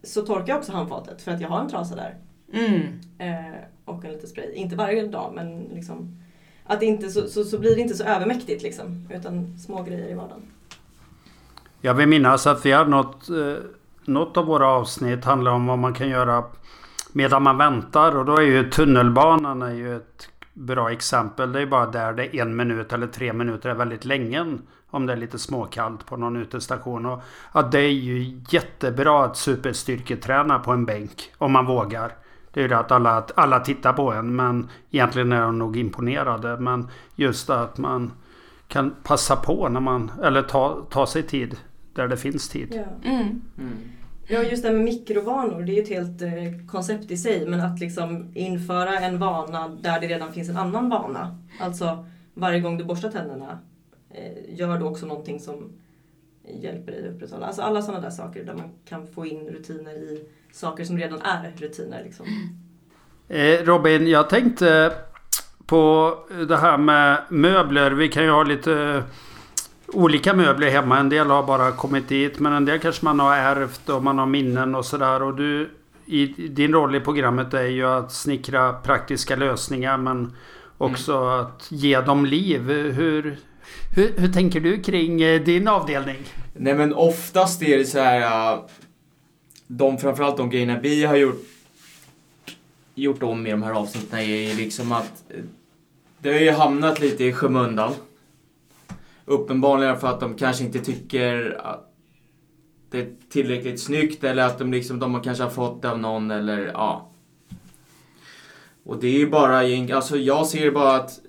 så 0.02 0.22
torkar 0.22 0.48
jag 0.48 0.58
också 0.58 0.72
handfatet 0.72 1.22
för 1.22 1.32
att 1.32 1.40
jag 1.40 1.48
har 1.48 1.60
en 1.60 1.68
trasa 1.68 1.96
där. 1.96 2.14
Mm. 2.52 3.00
Eh, 3.18 3.54
och 3.84 4.04
en 4.04 4.12
liten 4.12 4.28
spray. 4.28 4.52
Inte 4.52 4.76
varje 4.76 5.06
dag 5.06 5.32
men 5.34 5.62
liksom 5.74 6.22
att 6.64 6.82
inte, 6.82 7.10
så, 7.10 7.28
så, 7.28 7.44
så 7.44 7.58
blir 7.58 7.74
det 7.74 7.80
inte 7.80 7.94
så 7.94 8.04
övermäktigt 8.04 8.62
liksom. 8.62 9.08
Utan 9.14 9.58
små 9.58 9.82
grejer 9.82 10.08
i 10.08 10.14
vardagen. 10.14 10.42
Jag 11.80 11.94
vill 11.94 12.08
minnas 12.08 12.46
att 12.46 12.66
vi 12.66 12.72
har 12.72 12.84
något 12.84 13.28
eh 13.28 13.54
något 14.08 14.36
av 14.36 14.46
våra 14.46 14.68
avsnitt 14.68 15.24
handlar 15.24 15.52
om 15.52 15.66
vad 15.66 15.78
man 15.78 15.94
kan 15.94 16.08
göra 16.08 16.44
medan 17.12 17.42
man 17.42 17.58
väntar. 17.58 18.16
Och 18.16 18.24
då 18.24 18.36
är 18.36 18.42
ju 18.42 18.70
tunnelbanan 18.70 19.62
är 19.62 19.74
ju 19.74 19.96
ett 19.96 20.28
bra 20.52 20.92
exempel. 20.92 21.52
Det 21.52 21.62
är 21.62 21.66
bara 21.66 21.86
där 21.86 22.12
det 22.12 22.36
är 22.36 22.42
en 22.42 22.56
minut 22.56 22.92
eller 22.92 23.06
tre 23.06 23.32
minuter 23.32 23.70
är 23.70 23.74
väldigt 23.74 24.04
länge. 24.04 24.58
Om 24.90 25.06
det 25.06 25.12
är 25.12 25.16
lite 25.16 25.38
småkallt 25.38 26.06
på 26.06 26.16
någon 26.16 26.36
utestation. 26.36 27.06
Och, 27.06 27.22
ja, 27.54 27.62
det 27.62 27.80
är 27.80 27.92
ju 27.92 28.40
jättebra 28.48 29.24
att 29.24 29.36
superstyrketräna 29.36 30.58
på 30.58 30.72
en 30.72 30.84
bänk. 30.84 31.32
Om 31.38 31.52
man 31.52 31.66
vågar. 31.66 32.12
Det 32.52 32.60
är 32.60 32.62
ju 32.62 32.68
det 32.68 32.78
att 32.78 32.92
alla, 32.92 33.24
alla 33.34 33.60
tittar 33.60 33.92
på 33.92 34.12
en. 34.12 34.36
Men 34.36 34.68
egentligen 34.90 35.32
är 35.32 35.40
de 35.40 35.58
nog 35.58 35.76
imponerade. 35.76 36.56
Men 36.56 36.88
just 37.14 37.50
att 37.50 37.78
man 37.78 38.12
kan 38.68 38.94
passa 39.02 39.36
på 39.36 39.68
när 39.68 39.80
man, 39.80 40.10
eller 40.22 40.42
ta, 40.42 40.86
ta 40.90 41.06
sig 41.06 41.22
tid 41.22 41.56
där 41.94 42.08
det 42.08 42.16
finns 42.16 42.48
tid. 42.48 42.74
Ja. 42.74 43.08
Mm. 43.10 43.42
Mm. 43.58 43.76
Ja, 44.30 44.42
just 44.42 44.62
det 44.62 44.68
här 44.68 44.76
med 44.76 44.84
mikrovanor, 44.84 45.62
det 45.62 45.72
är 45.72 45.74
ju 45.74 45.82
ett 45.82 45.88
helt 45.88 46.22
eh, 46.22 46.66
koncept 46.66 47.10
i 47.10 47.16
sig. 47.16 47.46
Men 47.46 47.60
att 47.60 47.80
liksom 47.80 48.30
införa 48.34 48.98
en 48.98 49.18
vana 49.18 49.68
där 49.68 50.00
det 50.00 50.06
redan 50.06 50.32
finns 50.32 50.48
en 50.48 50.56
annan 50.56 50.88
vana. 50.88 51.38
Alltså 51.60 52.06
varje 52.34 52.60
gång 52.60 52.78
du 52.78 52.84
borstar 52.84 53.10
tänderna, 53.10 53.58
eh, 54.10 54.58
gör 54.58 54.78
då 54.78 54.86
också 54.86 55.06
någonting 55.06 55.40
som 55.40 55.72
hjälper 56.48 56.92
dig 56.92 57.08
att 57.08 57.14
upprätthålla. 57.14 57.46
Alltså 57.46 57.62
alla 57.62 57.82
sådana 57.82 58.00
där 58.00 58.10
saker 58.10 58.44
där 58.44 58.54
man 58.54 58.70
kan 58.84 59.06
få 59.06 59.26
in 59.26 59.48
rutiner 59.48 59.92
i 59.92 60.24
saker 60.52 60.84
som 60.84 60.98
redan 60.98 61.22
är 61.22 61.52
rutiner. 61.56 62.04
Liksom. 62.04 62.26
Eh, 63.28 63.64
Robin, 63.64 64.06
jag 64.06 64.30
tänkte 64.30 64.92
på 65.66 66.14
det 66.48 66.56
här 66.56 66.78
med 66.78 67.22
möbler. 67.28 67.90
Vi 67.90 68.08
kan 68.08 68.24
ju 68.24 68.30
ha 68.30 68.42
lite 68.42 69.02
olika 69.92 70.34
möbler 70.34 70.70
hemma. 70.70 70.98
En 70.98 71.08
del 71.08 71.30
har 71.30 71.42
bara 71.42 71.72
kommit 71.72 72.08
dit 72.08 72.38
men 72.38 72.52
en 72.52 72.64
del 72.64 72.78
kanske 72.78 73.04
man 73.04 73.20
har 73.20 73.36
ärvt 73.36 73.88
och 73.88 74.04
man 74.04 74.18
har 74.18 74.26
minnen 74.26 74.74
och 74.74 74.84
sådär. 74.84 75.22
Och 75.22 75.36
du, 75.36 75.70
i, 76.06 76.26
din 76.26 76.72
roll 76.72 76.94
i 76.94 77.00
programmet 77.00 77.54
är 77.54 77.66
ju 77.66 77.86
att 77.86 78.12
snickra 78.12 78.72
praktiska 78.72 79.36
lösningar 79.36 79.96
men 79.96 80.32
också 80.78 81.16
mm. 81.16 81.28
att 81.28 81.66
ge 81.70 82.00
dem 82.00 82.26
liv. 82.26 82.60
Hur, 82.60 82.92
hur, 82.92 84.14
hur, 84.16 84.32
tänker 84.32 84.60
du 84.60 84.82
kring 84.82 85.22
eh, 85.22 85.42
din 85.42 85.68
avdelning? 85.68 86.18
Nej 86.52 86.74
men 86.74 86.94
oftast 86.94 87.62
är 87.62 87.78
det 87.78 87.84
så 87.84 87.98
här. 87.98 88.52
Äh, 88.52 88.60
de, 89.66 89.98
framförallt 89.98 90.36
de 90.36 90.50
grejerna 90.50 90.80
vi 90.80 91.04
har 91.04 91.16
gjort, 91.16 91.44
gjort 92.94 93.22
om 93.22 93.46
i 93.46 93.50
de 93.50 93.62
här 93.62 93.72
avsnitten 93.72 94.18
är 94.18 94.54
liksom 94.54 94.92
att 94.92 95.24
äh, 95.28 95.36
det 96.18 96.32
har 96.32 96.40
ju 96.40 96.50
hamnat 96.50 97.00
lite 97.00 97.24
i 97.24 97.32
skymundan. 97.32 97.92
Uppenbarligen 99.28 100.00
för 100.00 100.08
att 100.08 100.20
de 100.20 100.34
kanske 100.34 100.64
inte 100.64 100.78
tycker 100.78 101.60
att 101.64 101.94
det 102.90 103.00
är 103.00 103.14
tillräckligt 103.28 103.80
snyggt 103.80 104.24
eller 104.24 104.46
att 104.46 104.58
de, 104.58 104.72
liksom, 104.72 104.98
de 104.98 105.22
kanske 105.22 105.44
har 105.44 105.50
fått 105.50 105.82
det 105.82 105.90
av 105.90 105.98
någon 105.98 106.30
eller 106.30 106.58
ja. 106.58 107.10
Och 108.84 109.00
det 109.00 109.06
är 109.06 109.18
ju 109.18 109.30
bara, 109.30 109.58
alltså 109.96 110.16
jag 110.16 110.46
ser 110.46 110.70
bara 110.70 110.96
att 110.96 111.20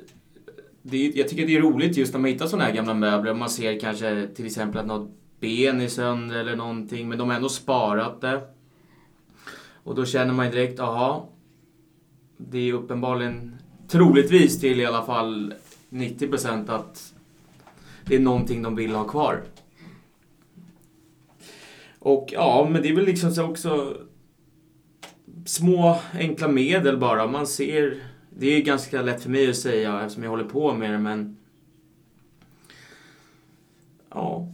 det 0.82 1.08
är, 1.08 1.18
jag 1.18 1.28
tycker 1.28 1.48
det 1.48 1.58
är 1.58 1.62
roligt 1.62 1.98
just 1.98 2.14
när 2.14 2.20
man 2.20 2.32
hittar 2.32 2.48
sådana 2.48 2.66
här 2.66 2.74
gamla 2.74 2.94
möbler. 2.94 3.34
Man 3.34 3.50
ser 3.50 3.80
kanske 3.80 4.28
till 4.36 4.46
exempel 4.46 4.80
att 4.82 4.88
något 4.88 5.10
ben 5.40 5.82
är 5.82 5.88
sönder 5.88 6.36
eller 6.36 6.56
någonting 6.56 7.10
men 7.10 7.18
de 7.18 7.30
har 7.30 7.36
ändå 7.36 7.50
sparat 7.50 8.22
det. 8.22 8.42
Och 9.84 9.96
då 9.96 10.06
känner 10.06 10.34
man 10.34 10.52
direkt, 10.52 10.80
aha. 10.80 11.30
Det 12.38 12.70
är 12.70 12.74
uppenbarligen 12.74 13.58
troligtvis 13.88 14.60
till 14.60 14.80
i 14.80 14.86
alla 14.86 15.06
fall 15.06 15.54
90% 15.90 16.72
att 16.72 17.14
det 18.10 18.16
är 18.16 18.20
någonting 18.20 18.62
de 18.62 18.76
vill 18.76 18.96
ha 18.96 19.04
kvar. 19.04 19.42
Och 22.00 22.30
ja, 22.34 22.68
men 22.72 22.82
det 22.82 22.90
är 22.90 22.96
väl 22.96 23.06
liksom 23.06 23.32
så 23.32 23.44
också 23.46 23.98
små 25.46 26.00
enkla 26.14 26.48
medel 26.48 26.98
bara. 26.98 27.28
Man 27.28 27.48
ser, 27.48 28.04
det 28.38 28.48
är 28.48 28.62
ganska 28.62 29.02
lätt 29.02 29.24
för 29.24 29.30
mig 29.30 29.50
att 29.50 29.56
säga 29.58 30.02
eftersom 30.02 30.24
jag 30.24 30.30
håller 30.30 30.44
på 30.44 30.74
med 30.74 30.92
det 30.92 30.98
men 30.98 31.38
ja, 34.14 34.48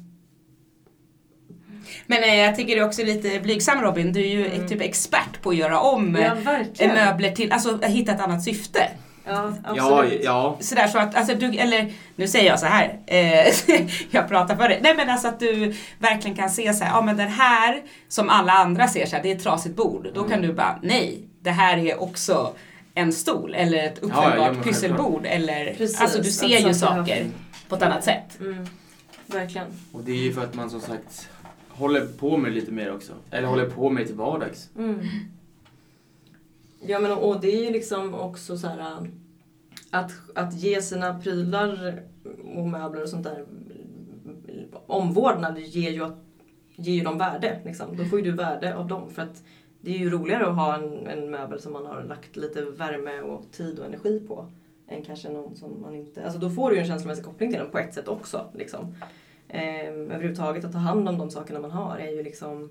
Men 2.06 2.24
eh, 2.24 2.36
jag 2.36 2.56
tycker 2.56 2.76
du 2.76 2.82
är 2.82 2.86
också 2.88 3.04
lite 3.04 3.40
blygsam 3.40 3.82
Robin. 3.82 4.14
Du 4.14 4.20
är 4.20 4.28
ju 4.30 4.46
Mm. 4.46 4.68
typ 4.68 4.82
expert 4.82 5.42
på 5.42 5.50
att 5.50 5.56
göra 5.56 5.80
om 5.80 6.16
Ja, 6.16 6.38
eh, 6.80 6.94
möbler 6.94 7.32
till, 7.32 7.52
alltså 7.52 7.78
hitta 7.82 8.12
ett 8.12 8.22
annat 8.22 8.44
syfte. 8.44 8.80
Ja, 9.28 9.54
ja, 9.76 9.84
absolut. 9.94 10.22
ja, 10.24 10.58
Sådär 10.60 10.88
så 10.88 10.98
att, 11.00 11.16
alltså 11.16 11.36
du, 11.36 11.58
eller 11.58 11.92
nu 12.16 12.28
säger 12.28 12.46
jag 12.50 12.60
så 12.60 12.66
här, 12.66 13.00
eh, 13.08 13.54
jag 14.12 14.28
pratar 14.28 14.56
för 14.56 14.70
dig. 14.70 14.80
Nej 14.84 14.96
men 14.96 15.10
alltså 15.10 15.28
att 15.28 15.40
du 15.40 15.74
verkligen 16.00 16.38
kan 16.38 16.50
se 16.50 16.74
så 16.74 16.84
här, 16.84 16.92
ja 16.92 17.02
men 17.02 17.18
den 17.18 17.28
här 17.30 17.82
som 18.08 18.30
alla 18.30 18.52
andra 18.54 18.88
ser 18.88 19.06
så 19.06 19.16
här, 19.16 19.24
det 19.24 19.32
är 19.32 19.36
ett 19.36 19.44
trasigt 19.44 19.76
bord. 19.76 20.08
Då 20.14 20.24
kan 20.24 20.42
du 20.42 20.54
bara, 20.54 20.80
nej, 20.84 21.24
det 21.42 21.52
här 21.52 21.78
är 21.78 22.02
också 22.02 22.54
en 22.94 23.14
stol 23.14 23.54
eller 23.56 23.84
ett 23.84 24.00
ja, 24.02 24.08
uppfällbart 24.08 24.54
men 24.54 24.64
pysselbord. 24.64 25.26
Eller, 25.26 25.66
Precis, 25.78 26.02
alltså 26.02 26.22
du 26.22 26.32
ser 26.32 26.48
ju 26.68 26.74
saker 26.74 26.96
har- 26.96 26.98
saker 26.98 27.26
på 27.70 27.76
ett 27.76 27.82
annat 27.82 28.04
sätt. 28.04 28.40
Mm, 28.40 28.68
verkligen. 29.26 29.68
och 29.92 30.04
det 30.04 30.12
är 30.12 30.16
ju 30.24 30.34
för 30.34 30.44
att 30.44 30.54
man 30.54 30.70
som 30.70 30.82
sagt 30.82 31.30
håller 31.70 32.02
på 32.06 32.38
med 32.38 32.52
lite 32.54 32.72
mer 32.72 32.94
också. 32.96 33.14
Eller 33.32 33.48
håller 33.48 33.70
på 33.70 33.90
med 33.90 34.04
det 34.04 34.08
till 34.08 34.16
vardags. 34.16 34.70
Mm. 34.78 35.00
Ja 36.88 37.00
men 37.00 37.12
och 37.12 37.42
det 37.42 37.48
är 37.48 37.64
ju 37.64 37.72
liksom 37.72 38.14
också 38.14 38.58
så 38.58 38.68
här 38.68 38.80
äh, 38.80 38.98
att, 39.92 40.12
att 40.36 40.54
ge 40.54 40.82
sina 40.82 41.20
prylar 41.20 42.04
och 42.56 42.68
möbler 42.68 43.04
och 43.04 43.10
sånt 43.10 43.24
där 43.24 43.46
omvårdnad 44.86 45.60
ger 45.60 45.92
ju, 45.92 46.12
ger 46.76 46.94
ju 46.94 47.04
dem 47.04 47.18
värde. 47.18 47.62
Liksom. 47.66 47.98
Då 47.98 48.06
får 48.06 48.20
ju 48.20 48.26
du 48.26 48.32
värde 48.32 48.76
av 48.76 48.88
dem. 48.88 49.10
För 49.10 49.22
att 49.22 49.44
det 49.82 49.96
är 49.96 49.98
ju 49.98 50.10
roligare 50.10 50.48
att 50.48 50.56
ha 50.56 50.76
en, 50.76 51.08
en 51.08 51.32
möbel 51.32 51.62
som 51.62 51.74
man 51.74 51.86
har 51.86 52.04
lagt 52.04 52.36
lite 52.36 52.62
värme 52.62 53.22
och 53.22 53.52
tid 53.52 53.80
och 53.80 53.86
energi 53.86 54.20
på. 54.28 54.52
Än 54.88 55.04
kanske 55.04 55.30
någon 55.30 55.56
som 55.56 55.82
man 55.82 55.96
inte... 55.96 56.24
Alltså 56.24 56.40
då 56.40 56.50
får 56.50 56.70
du 56.70 56.76
ju 56.76 56.82
en 56.82 56.88
känslomässig 56.88 57.26
koppling 57.26 57.52
till 57.52 57.60
den 57.60 57.72
på 57.72 57.78
ett 57.78 57.94
sätt 57.94 58.08
också. 58.08 58.46
Liksom. 58.54 58.96
Ehm, 59.48 60.12
överhuvudtaget 60.12 60.66
att 60.66 60.72
ta 60.72 60.78
hand 60.78 61.10
om 61.10 61.18
de 61.18 61.30
sakerna 61.30 61.60
man 61.60 61.72
har 61.72 61.98
är 61.98 62.12
ju 62.12 62.24
liksom, 62.24 62.70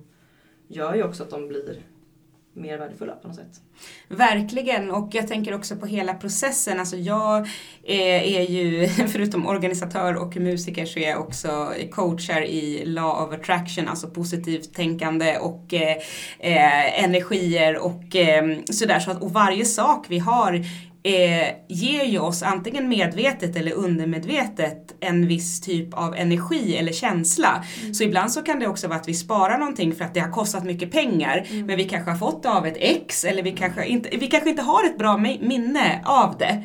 gör 0.68 0.94
ju 0.94 1.04
också 1.04 1.22
att 1.22 1.30
de 1.30 1.48
blir 1.48 1.78
mer 2.55 2.78
värdefulla 2.78 3.12
på 3.12 3.28
något 3.28 3.36
sätt. 3.36 3.61
Verkligen 4.09 4.90
och 4.90 5.09
jag 5.12 5.28
tänker 5.28 5.55
också 5.55 5.76
på 5.76 5.86
hela 5.86 6.14
processen. 6.14 6.80
Alltså 6.80 6.96
jag 6.96 7.38
eh, 7.82 8.36
är 8.36 8.50
ju, 8.50 8.88
förutom 9.09 9.46
organisatör 9.46 10.14
och 10.14 10.36
musiker 10.36 10.86
så 10.86 10.98
är 10.98 11.11
jag 11.11 11.20
också 11.20 11.72
coachar 11.90 12.42
i 12.42 12.84
Law 12.86 13.22
of 13.22 13.34
Attraction, 13.34 13.88
alltså 13.88 14.11
positivt 14.11 14.74
tänkande 14.74 15.38
och 15.38 15.74
eh, 15.74 15.96
eh 16.38 17.05
energier 17.05 17.78
och 17.78 18.16
eh, 18.16 18.59
sådär. 18.70 19.00
Så 19.00 19.11
att, 19.11 19.22
och 19.22 19.32
varje 19.32 19.64
sak 19.64 20.07
vi 20.09 20.18
har 20.18 20.64
eh, 21.05 21.48
ger 21.68 22.05
ju 22.05 22.18
oss 22.18 22.42
antingen 22.42 22.88
medvetet 22.88 23.57
eller 23.57 23.72
undermedvetet 23.72 24.94
en 25.00 25.26
viss 25.26 25.61
typ 25.61 25.94
av 25.94 26.14
energi 26.14 26.76
eller 26.76 26.92
känsla. 26.92 27.64
Så 27.92 28.05
ibland 28.05 28.32
så 28.32 28.42
kan 28.42 28.59
det 28.59 28.66
också 28.66 28.88
vara 28.88 28.98
att 28.98 29.09
vi 29.09 29.14
sparar 29.14 29.59
någonting 29.59 29.94
för 29.94 30.05
att 30.05 30.14
det 30.14 30.20
har 30.20 30.30
kostat 30.30 30.64
mycket 30.64 30.90
pengar 30.92 31.46
men 31.50 31.76
vi 31.76 31.84
kanske 31.84 32.11
har 32.11 32.18
fått 32.18 32.42
det 32.42 32.50
av 32.50 32.66
ett 32.66 32.76
ex 32.78 33.24
eller 33.24 33.42
vi 33.42 33.52
kanske 33.52 33.86
inte, 33.86 34.09
vi 34.16 34.26
kanske 34.26 34.50
inte 34.50 34.62
har 34.62 34.84
ett 34.84 34.98
bra 34.98 35.16
mi- 35.16 35.48
minne 35.48 36.00
av 36.05 36.38
det. 36.38 36.64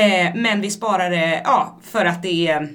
Eh, 0.00 0.34
men 0.34 0.60
vi 0.60 0.70
sparar 0.70 1.10
det 1.10 1.40
ja, 1.44 1.78
för 1.82 2.04
att 2.04 2.22
det 2.22 2.48
är 2.48 2.68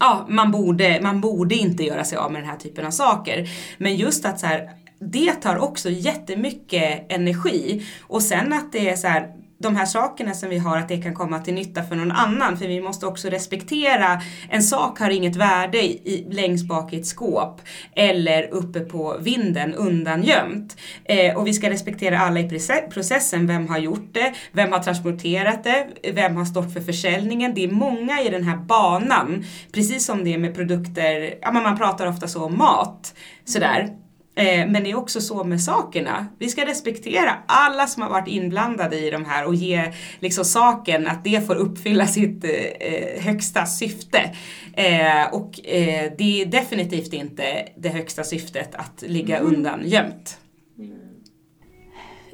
ja, 0.00 0.26
man 0.28 0.50
borde, 0.50 0.98
man 1.02 1.20
borde 1.20 1.54
inte 1.54 1.84
göra 1.84 2.04
sig 2.04 2.18
av 2.18 2.32
med 2.32 2.42
den 2.42 2.50
här 2.50 2.56
typen 2.56 2.86
av 2.86 2.90
saker. 2.90 3.48
Men 3.78 3.96
just 3.96 4.24
att 4.24 4.40
så 4.40 4.46
här, 4.46 4.70
det 4.98 5.32
tar 5.32 5.58
också 5.58 5.90
jättemycket 5.90 7.12
energi. 7.12 7.86
Och 8.00 8.22
sen 8.22 8.52
att 8.52 8.72
det 8.72 8.88
är 8.88 8.96
så 8.96 9.08
här, 9.08 9.32
de 9.58 9.76
här 9.76 9.86
sakerna 9.86 10.34
som 10.34 10.48
vi 10.48 10.58
har, 10.58 10.78
att 10.78 10.88
det 10.88 10.96
kan 10.96 11.14
komma 11.14 11.38
till 11.38 11.54
nytta 11.54 11.82
för 11.82 11.96
någon 11.96 12.12
annan. 12.12 12.58
För 12.58 12.66
vi 12.66 12.80
måste 12.80 13.06
också 13.06 13.28
respektera, 13.28 14.22
en 14.50 14.62
sak 14.62 14.98
har 14.98 15.10
inget 15.10 15.36
värde 15.36 15.78
i, 15.84 16.26
längst 16.30 16.68
bak 16.68 16.92
i 16.92 17.00
ett 17.00 17.06
skåp 17.06 17.60
eller 17.94 18.48
uppe 18.54 18.80
på 18.80 19.16
vinden 19.20 19.74
undangömt. 19.74 20.76
Eh, 21.04 21.36
och 21.36 21.46
vi 21.46 21.52
ska 21.52 21.70
respektera 21.70 22.18
alla 22.18 22.40
i 22.40 22.48
processen. 22.90 23.46
Vem 23.46 23.68
har 23.68 23.78
gjort 23.78 24.14
det? 24.14 24.34
Vem 24.52 24.72
har 24.72 24.78
transporterat 24.78 25.64
det? 25.64 25.86
Vem 26.12 26.36
har 26.36 26.44
stått 26.44 26.72
för 26.72 26.80
försäljningen? 26.80 27.54
Det 27.54 27.64
är 27.64 27.70
många 27.70 28.22
i 28.22 28.28
den 28.28 28.42
här 28.42 28.56
banan. 28.56 29.44
Precis 29.72 30.06
som 30.06 30.24
det 30.24 30.34
är 30.34 30.38
med 30.38 30.54
produkter, 30.54 31.34
ja 31.42 31.52
man 31.52 31.78
pratar 31.78 32.06
ofta 32.06 32.28
så 32.28 32.44
om 32.44 32.58
mat. 32.58 33.14
Sådär. 33.44 34.05
Eh, 34.38 34.66
men 34.66 34.84
det 34.84 34.90
är 34.90 34.98
också 34.98 35.20
så 35.20 35.44
med 35.44 35.60
sakerna. 35.60 36.26
Vi 36.38 36.48
ska 36.48 36.66
respektera 36.66 37.36
alla 37.46 37.86
som 37.86 38.02
har 38.02 38.10
varit 38.10 38.28
inblandade 38.28 38.98
i 38.98 39.10
de 39.10 39.24
här 39.24 39.46
och 39.46 39.54
ge 39.54 39.92
liksom 40.20 40.44
saken 40.44 41.06
att 41.06 41.24
det 41.24 41.46
får 41.46 41.54
uppfylla 41.54 42.06
sitt 42.06 42.44
eh, 42.44 43.22
högsta 43.22 43.66
syfte. 43.66 44.34
Eh, 44.72 45.32
och 45.32 45.68
eh, 45.68 46.12
det 46.18 46.42
är 46.42 46.46
definitivt 46.46 47.12
inte 47.12 47.68
det 47.76 47.88
högsta 47.88 48.24
syftet 48.24 48.74
att 48.74 49.04
ligga 49.06 49.38
undan 49.38 49.82
gömt. 49.84 50.38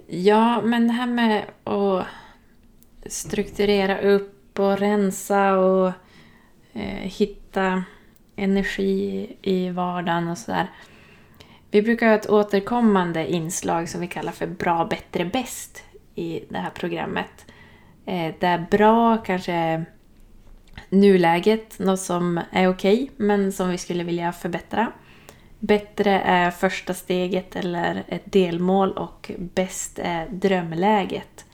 Ja, 0.06 0.62
men 0.62 0.86
det 0.86 0.92
här 0.92 1.06
med 1.06 1.44
att 1.64 2.06
strukturera 3.06 4.00
upp 4.00 4.58
och 4.58 4.78
rensa 4.78 5.58
och 5.58 5.92
eh, 6.72 7.02
hitta 7.02 7.84
energi 8.36 9.36
i 9.42 9.70
vardagen 9.70 10.28
och 10.28 10.38
sådär. 10.38 10.70
Vi 11.72 11.82
brukar 11.82 12.06
ha 12.06 12.14
ett 12.14 12.30
återkommande 12.30 13.32
inslag 13.32 13.88
som 13.88 14.00
vi 14.00 14.06
kallar 14.06 14.32
för 14.32 14.46
Bra, 14.46 14.84
bättre, 14.84 15.24
bäst 15.24 15.82
i 16.14 16.44
det 16.48 16.58
här 16.58 16.70
programmet. 16.70 17.46
Eh, 18.06 18.34
där 18.40 18.66
bra 18.70 19.16
kanske 19.16 19.52
är 19.52 19.84
nuläget, 20.88 21.78
något 21.78 22.00
som 22.00 22.40
är 22.50 22.68
okej 22.68 23.10
men 23.16 23.52
som 23.52 23.68
vi 23.68 23.78
skulle 23.78 24.04
vilja 24.04 24.32
förbättra. 24.32 24.92
Bättre 25.58 26.20
är 26.20 26.50
första 26.50 26.94
steget 26.94 27.56
eller 27.56 28.04
ett 28.08 28.32
delmål 28.32 28.92
och 28.92 29.30
bäst 29.38 29.98
är 29.98 30.28
drömläget. 30.28 31.46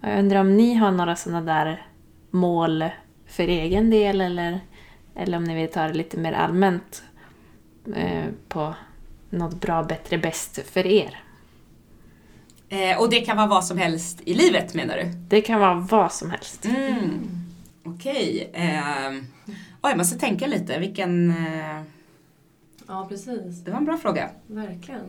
Och 0.00 0.08
Jag 0.08 0.18
undrar 0.18 0.40
om 0.40 0.56
ni 0.56 0.74
har 0.74 0.90
några 0.90 1.16
sådana 1.16 1.54
där 1.54 1.86
mål 2.30 2.84
för 3.26 3.48
egen 3.48 3.90
del 3.90 4.20
eller, 4.20 4.60
eller 5.14 5.36
om 5.36 5.44
ni 5.44 5.54
vill 5.54 5.72
ta 5.72 5.82
det 5.82 5.94
lite 5.94 6.18
mer 6.18 6.32
allmänt 6.32 7.02
eh, 7.96 8.24
på 8.48 8.74
något 9.32 9.60
bra, 9.60 9.82
bättre, 9.82 10.18
bäst 10.18 10.58
för 10.70 10.86
er. 10.86 11.20
Eh, 12.68 13.00
och 13.00 13.10
det 13.10 13.20
kan 13.20 13.36
vara 13.36 13.46
vad 13.46 13.64
som 13.64 13.78
helst 13.78 14.20
i 14.24 14.34
livet 14.34 14.74
menar 14.74 14.96
du? 14.96 15.04
Det 15.28 15.40
kan 15.40 15.60
vara 15.60 15.74
vad 15.74 16.12
som 16.12 16.30
helst. 16.30 16.64
Mm. 16.64 17.20
Okej. 17.84 18.50
Eh, 18.52 19.10
oj, 19.82 19.90
jag 19.90 19.96
måste 19.96 20.18
tänka 20.18 20.46
lite. 20.46 20.78
Vilken... 20.78 21.30
Eh, 21.30 21.82
Ja, 22.86 23.06
precis. 23.08 23.64
det 23.64 23.70
var 23.70 23.78
en 23.78 23.84
bra 23.84 23.96
fråga. 23.96 24.30
Verkligen. 24.46 25.00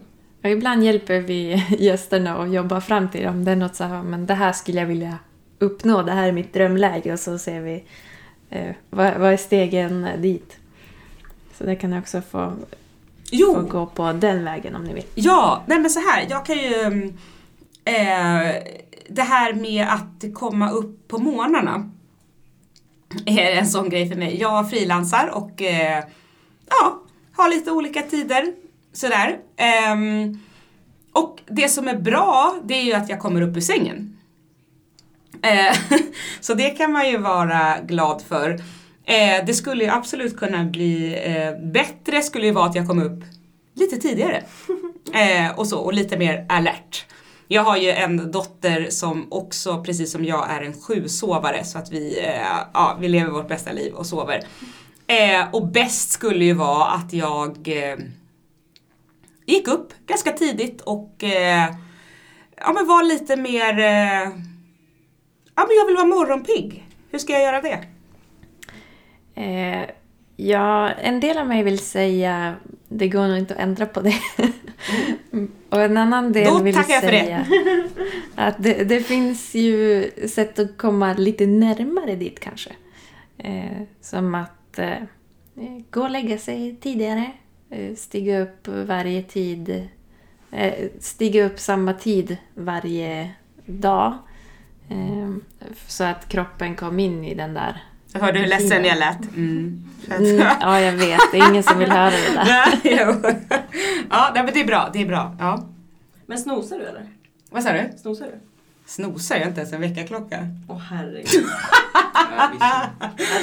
Och 0.43 0.49
ibland 0.49 0.84
hjälper 0.84 1.19
vi 1.19 1.65
gästerna 1.80 2.38
att 2.38 2.53
jobba 2.53 2.82
fram 2.82 3.09
till 3.09 3.28
om 3.28 3.45
det 3.45 3.51
är 3.51 3.55
något 3.55 3.76
så 3.76 3.84
här, 3.84 4.03
men 4.03 4.26
det 4.26 4.34
här 4.34 4.51
skulle 4.53 4.80
jag 4.80 4.88
vilja 4.88 5.17
uppnå, 5.59 6.01
det 6.01 6.11
här 6.11 6.28
är 6.28 6.32
mitt 6.32 6.53
drömläge 6.53 7.13
och 7.13 7.19
så 7.19 7.38
ser 7.38 7.61
vi 7.61 7.84
eh, 8.49 8.76
vad, 8.89 9.17
vad 9.17 9.34
är 9.34 9.38
stegen 9.38 10.07
dit. 10.17 10.57
Så 11.57 11.63
det 11.63 11.76
kan 11.76 11.89
ni 11.89 11.99
också 11.99 12.21
få, 12.21 12.53
Jo, 13.36 13.67
gå 13.69 13.86
på 13.86 14.13
den 14.13 14.43
vägen 14.43 14.75
om 14.75 14.84
ni 14.84 14.93
vill. 14.93 15.05
Ja, 15.15 15.63
nej 15.65 15.79
men 15.79 15.89
så 15.89 15.99
här, 15.99 16.25
jag 16.29 16.45
kan 16.45 16.57
ju... 16.57 16.73
mm, 16.79 17.17
Eh, 17.86 18.63
det 19.09 19.21
här 19.21 19.53
med 19.53 19.88
att 19.89 20.34
komma 20.34 20.69
upp 20.71 21.07
på 21.07 21.17
morgnarna 21.17 21.89
är 23.25 23.51
en 23.51 23.67
sån 23.67 23.89
grej 23.89 24.09
för 24.09 24.15
mig. 24.15 24.38
Jag 24.41 24.69
frilansar 24.69 25.27
och 25.34 25.61
eh, 25.61 26.03
ja, 26.69 27.01
har 27.36 27.49
lite 27.49 27.71
olika 27.71 28.01
tider 28.01 28.53
sådär. 28.93 29.38
Ehm, 29.57 30.39
och 31.11 31.41
det 31.45 31.69
som 31.69 31.88
är 31.88 31.97
bra, 31.97 32.55
det 32.63 32.73
är 32.73 32.84
ju 32.84 32.93
att 32.93 33.09
jag 33.09 33.19
kommer 33.19 33.41
upp 33.41 33.57
ur 33.57 33.61
sängen. 33.61 34.17
Eh, 35.41 35.75
så 36.41 36.53
det 36.53 36.69
kan 36.69 36.91
man 36.91 37.09
ju 37.09 37.17
vara 37.17 37.77
glad 37.81 38.21
för. 38.21 38.59
Eh, 39.06 39.45
det 39.45 39.54
skulle 39.54 39.84
ju 39.84 39.89
absolut 39.89 40.38
kunna 40.38 40.64
bli 40.64 41.22
eh, 41.26 41.72
bättre, 41.72 42.22
skulle 42.22 42.45
ju 42.45 42.51
vara 42.51 42.66
att 42.66 42.76
jag 42.76 42.88
kom 42.88 43.01
upp 43.01 43.24
lite 43.74 43.97
tidigare. 43.97 44.43
Eh, 45.14 45.60
och 45.60 45.68
så, 45.68 45.80
och 45.80 45.93
lite 45.93 46.18
mer 46.18 46.45
alert. 46.49 47.06
Jag 47.47 47.64
har 47.64 47.78
ju 47.78 47.89
en 47.89 48.32
dotter 48.32 48.88
som 48.89 49.28
också, 49.34 49.84
precis 49.84 50.12
som 50.12 50.26
jag, 50.26 50.51
är 50.51 50.62
en 50.62 50.82
sjusovare 50.82 51.64
så 51.64 51.78
att 51.78 51.91
vi, 51.91 52.20
eh, 52.20 52.58
ja, 52.74 52.97
vi 52.99 53.08
lever 53.08 53.32
vårt 53.32 53.47
bästa 53.47 53.72
liv 53.72 53.93
och 53.93 54.06
sover. 54.06 54.43
Eh, 55.08 55.45
och 55.51 55.68
bäst 55.68 56.12
skulle 56.12 56.45
ju 56.45 56.54
vara 56.54 56.86
att 56.86 57.14
jag 57.14 57.68
eh, 57.68 57.97
gick 59.45 59.68
upp 59.68 59.93
ganska 60.06 60.32
tidigt 60.32 60.82
och 60.82 61.16
ja, 62.56 62.74
men 62.74 62.88
var 62.88 63.04
lite 63.04 63.36
mer 63.36 63.74
Ja, 65.56 65.66
men 65.68 65.78
jag 65.78 65.86
vill 65.86 65.95
vara 65.95 66.06
morgonpigg. 66.06 66.88
Hur 67.12 67.20
ska 67.20 67.34
jag 67.34 67.41
göra 67.41 67.62
det? 67.62 67.92
Eh, 69.36 69.89
ja, 70.36 70.89
en 70.89 71.19
del 71.19 71.38
av 71.38 71.47
mig 71.47 71.63
vill 71.63 71.79
säga 71.79 72.55
det 72.88 73.07
går 73.07 73.27
nog 73.27 73.38
inte 73.38 73.53
att 73.53 73.59
ändra 73.59 73.86
på 73.86 74.01
det. 74.01 74.15
och 75.69 75.81
en 75.81 75.97
annan 75.97 76.31
del 76.34 76.53
Då 76.53 76.63
vill 76.63 76.75
jag 76.75 77.01
för 77.01 77.11
det. 77.11 77.45
att 78.36 78.63
det, 78.63 78.84
det 78.84 78.99
finns 78.99 79.55
ju 79.55 80.09
sätt 80.27 80.59
att 80.59 80.77
komma 80.77 81.13
lite 81.13 81.45
närmare 81.45 82.15
dit 82.15 82.39
kanske. 82.39 82.69
Eh, 83.38 83.81
som 84.01 84.36
att 84.36 84.79
eh, 84.79 85.03
gå 85.89 86.01
och 86.01 86.09
lägga 86.09 86.38
sig 86.38 86.75
tidigare, 86.81 87.31
eh, 87.69 87.95
stiga 87.95 88.39
upp 88.41 88.67
varje 88.67 89.23
tid, 89.23 89.88
eh, 90.51 90.89
stiga 90.99 91.45
upp 91.45 91.59
samma 91.59 91.93
tid 91.93 92.38
varje 92.53 93.31
dag. 93.65 94.17
Eh, 94.89 95.29
så 95.88 96.03
att 96.03 96.29
kroppen 96.29 96.75
kom 96.75 96.99
in 96.99 97.23
i 97.25 97.36
den 97.36 97.53
där 97.53 97.84
Jag 98.14 98.20
hörde 98.20 98.39
hur 98.39 98.47
ledsen 98.47 98.86
jag 98.86 98.97
lät. 98.97 99.22
Mm. 99.36 99.84
Mm, 100.18 100.38
ja, 100.61 100.80
jag 100.80 100.91
vet. 100.91 101.20
Det 101.32 101.38
är 101.39 101.49
ingen 101.49 101.64
som 101.64 101.80
vill 101.80 101.91
höra 101.91 102.09
det 102.11 102.34
där. 102.34 103.36
Ja, 104.09 104.32
men 104.34 104.45
det 104.45 104.61
är 104.61 104.66
bra. 104.66 104.89
Det 104.93 105.01
är 105.01 105.05
bra. 105.05 105.36
Ja. 105.39 105.66
Men 106.26 106.38
snosar 106.38 106.80
du 106.80 106.86
eller? 106.86 107.05
Vad 107.51 107.64
sa 107.64 107.72
du? 107.74 107.97
Snosar 108.01 108.26
du? 108.26 108.39
Snosar 108.86 109.36
jag 109.36 109.47
inte 109.47 109.59
ens 109.61 109.74
en 109.74 109.82
väckarklocka? 109.82 110.39
Åh 110.70 110.78
herregud. 110.80 111.45
Ja, 112.30 112.49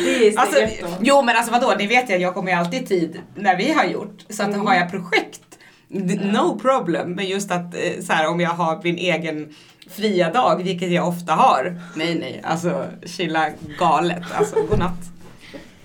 det 0.05 0.29
är 0.29 0.39
Alltså, 0.39 0.57
jo 1.01 1.23
men 1.23 1.37
alltså 1.37 1.53
vadå, 1.53 1.75
det 1.79 1.87
vet 1.87 2.11
jag, 2.11 2.21
jag 2.21 2.35
kommer 2.35 2.51
ju 2.53 2.57
alltid 2.59 2.83
i 2.83 2.87
tid 2.87 3.21
när 3.35 3.57
vi 3.57 3.73
har 3.73 3.85
gjort. 3.85 4.19
Så 4.29 4.43
att 4.43 4.49
Mm. 4.49 4.67
har 4.67 4.75
jag 4.75 4.91
projekt, 4.91 5.43
no 6.33 6.59
problem. 6.59 7.13
Men 7.13 7.27
just 7.27 7.51
att 7.51 7.75
eh, 7.75 8.03
så 8.03 8.13
här, 8.13 8.29
om 8.29 8.41
jag 8.41 8.51
har 8.51 8.81
min 8.85 8.97
egen 8.99 9.55
fria 9.91 10.31
dag, 10.33 10.63
vilket 10.65 10.91
jag 10.93 11.09
ofta 11.09 11.33
har. 11.33 11.81
Nej 11.97 12.19
nej, 12.19 12.41
alltså 12.45 12.87
chilla 13.07 13.49
galet. 13.79 14.23
Alltså 14.35 14.57
godnatt. 14.71 15.01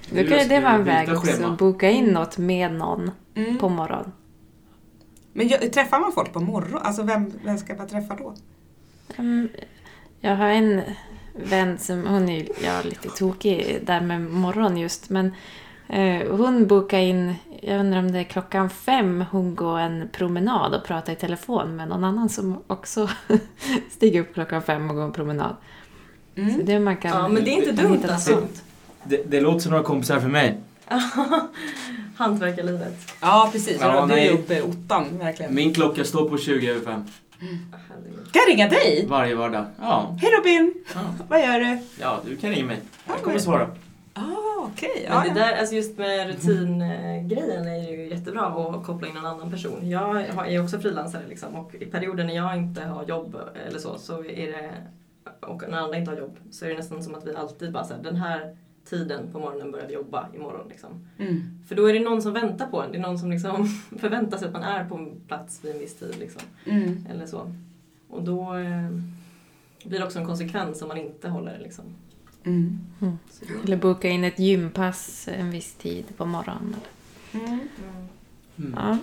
Då 0.10 0.16
kan 0.16 0.40
ju 0.40 0.46
det 0.46 0.60
vara 0.60 0.74
en 0.74 0.84
väg 0.84 1.10
också, 1.14 1.56
boka 1.60 1.90
in 1.90 2.06
något 2.06 2.38
med 2.38 2.72
någon 2.74 3.12
Mm. 3.36 3.58
på 3.58 3.70
morgonen. 3.70 4.12
Men 5.34 5.48
jag, 5.48 5.74
träffar 5.74 6.00
man 6.00 6.12
folk 6.12 6.34
på 6.34 6.40
morgon? 6.40 6.80
Alltså 6.84 7.04
vem, 7.04 7.32
vem 7.46 7.58
ska 7.58 7.76
man 7.76 7.88
träffa 7.88 8.16
då? 8.16 8.36
Mm, 9.18 9.50
Jag 10.20 10.36
har 10.36 10.48
en 10.48 10.82
vän 11.34 11.78
som, 11.78 12.08
hon 12.08 12.30
är 12.30 12.40
ju 12.40 12.48
ja, 12.64 12.82
lite 12.84 13.10
tokig 13.10 13.80
där 13.86 14.02
med 14.02 14.22
morgon 14.22 14.78
just, 14.78 15.10
men 15.10 15.32
hon 16.30 16.68
bokar 16.68 17.00
in, 17.00 17.36
jag 17.62 17.80
undrar 17.80 18.00
om 18.00 18.12
det 18.12 18.20
är 18.20 18.24
klockan 18.24 18.70
fem, 18.70 19.26
hon 19.32 19.56
går 19.56 19.80
en 19.80 20.10
promenad 20.12 20.74
och 20.76 20.84
pratar 20.86 21.14
i 21.14 21.16
telefon 21.16 21.76
med 21.76 21.88
någon 21.88 22.04
annan 22.04 22.30
som 22.30 22.58
också 22.68 23.10
stiger 23.92 24.22
upp 24.22 24.34
klockan 24.34 24.62
fem 24.62 24.90
och 24.90 24.96
går 24.96 25.04
en 25.04 25.12
promenad. 25.12 25.56
Så 26.36 26.42
Mm. 26.42 26.66
det 26.66 26.80
man 26.80 26.98
kan 26.98 27.12
Ja, 27.12 27.28
men 27.28 27.44
det 27.44 27.50
är 27.50 27.70
inte 27.70 27.84
dumt 27.84 27.94
hittar 27.96 28.10
alltså. 28.14 28.32
sånt. 28.32 28.64
Det, 29.04 29.24
det 29.32 29.42
låter 29.42 29.60
som 29.60 29.72
några 29.72 29.84
kompisar 29.84 30.20
för 30.20 30.28
mig. 30.30 30.58
Hantverkarlivet. 32.18 33.12
Ja 33.22 33.50
precis, 33.52 33.78
Ja, 33.82 34.06
du 34.06 34.14
är 34.14 34.32
uppe 34.32 34.58
i 34.58 34.62
ottan 34.62 35.06
verkligen. 35.20 35.56
Min 35.56 35.74
klocka 35.74 36.04
står 36.04 36.30
på 36.30 36.38
20 36.38 36.70
över 36.70 36.82
5 36.86 36.94
Åh, 37.42 37.48
herregud. 37.90 38.32
Kan 38.32 38.42
jag 38.48 38.50
ringa 38.54 38.70
dig? 38.70 39.06
varje 39.10 39.36
vardag. 39.36 39.66
Ja, 39.82 40.18
Hej 40.22 40.32
Robin! 40.38 40.74
ja. 40.94 41.00
Vad 41.30 41.40
gör 41.42 41.60
du? 41.60 41.78
ja 42.00 42.20
du 42.26 42.36
kan 42.38 42.50
ringa 42.50 42.66
mig. 42.66 42.80
Jag 43.06 43.16
Ja, 43.18 43.20
kommer 43.24 43.40
svara. 43.40 43.68
Ah, 44.14 44.22
okej. 44.74 45.06
Men 45.10 45.18
Ja, 45.18 45.22
det 45.22 45.28
ja. 45.28 45.34
där, 45.34 45.58
alltså 45.60 45.76
just 45.76 45.98
med 45.98 46.28
rutingrejen 46.28 47.68
är 47.68 47.92
ju 47.92 48.10
jättebra 48.10 48.42
att 48.46 48.86
koppla 48.86 49.08
in 49.08 49.18
en 49.18 49.26
annan 49.26 49.52
person. 49.52 49.90
Jag 49.90 50.22
är 50.48 50.64
också 50.64 50.80
frilansare 50.80 51.24
liksom 51.30 51.56
och 51.56 51.76
i 51.76 51.86
perioder 51.86 52.24
när 52.24 52.36
jag 52.36 52.58
inte 52.58 52.82
har 52.82 53.06
jobb 53.06 53.38
eller 53.68 53.80
så, 53.80 53.98
så 53.98 54.26
är 54.26 54.52
det, 54.52 54.72
och 55.40 55.64
när 55.70 55.78
andra 55.78 55.98
inte 55.98 56.12
har 56.12 56.18
jobb, 56.18 56.38
så 56.52 56.66
är 56.66 56.70
det 56.70 56.76
nästan 56.76 57.04
som 57.04 57.16
att 57.16 57.28
vi 57.28 57.36
alltid 57.36 57.72
bara 57.72 57.84
såhär, 57.84 58.04
den 58.04 58.16
här 58.16 58.56
tiden 58.86 59.32
på 59.32 59.40
morgonen 59.40 59.72
börjar 59.72 59.88
vi 59.88 59.94
jobba 59.94 60.28
imorgon 60.34 60.68
liksom. 60.70 61.08
Mm. 61.18 61.60
För 61.68 61.76
då 61.76 61.90
är 61.90 61.94
det 61.94 62.00
någon 62.00 62.22
som 62.22 62.34
väntar 62.34 62.68
på 62.68 62.82
en, 62.82 62.92
det 62.92 62.98
är 62.98 63.02
någon 63.02 63.20
som 63.20 63.32
liksom 63.32 63.68
förväntar 64.00 64.38
sig 64.38 64.48
att 64.48 64.54
man 64.54 64.64
är 64.64 64.90
på 64.90 64.96
en 64.96 65.22
plats 65.28 65.60
vid 65.64 65.72
en 65.72 65.80
viss 65.80 65.96
tid 65.96 66.16
liksom. 66.20 66.42
Mm. 66.66 67.06
Eller 67.10 67.26
så. 67.26 67.52
Och 68.10 68.24
då 68.24 68.56
eh, 68.56 68.90
blir 69.86 70.00
det 70.00 70.06
också 70.06 70.20
en 70.20 70.26
konsekvens 70.26 70.82
om 70.82 70.88
man 70.88 70.98
inte 70.98 71.30
håller 71.30 71.52
det 71.52 71.64
liksom. 71.64 71.86
Mm. 72.46 72.80
Då, 73.00 73.12
Eller 73.64 73.78
boka 73.78 74.08
in 74.10 74.24
ett 74.24 74.40
gympass 74.40 75.28
en 75.38 75.52
viss 75.52 75.74
tid 75.74 76.06
på 76.18 76.26
morgonen. 76.26 76.76
Mm. 77.34 77.46
mm. 77.46 77.60
Mm. 78.58 78.74
Ja. 78.78 78.98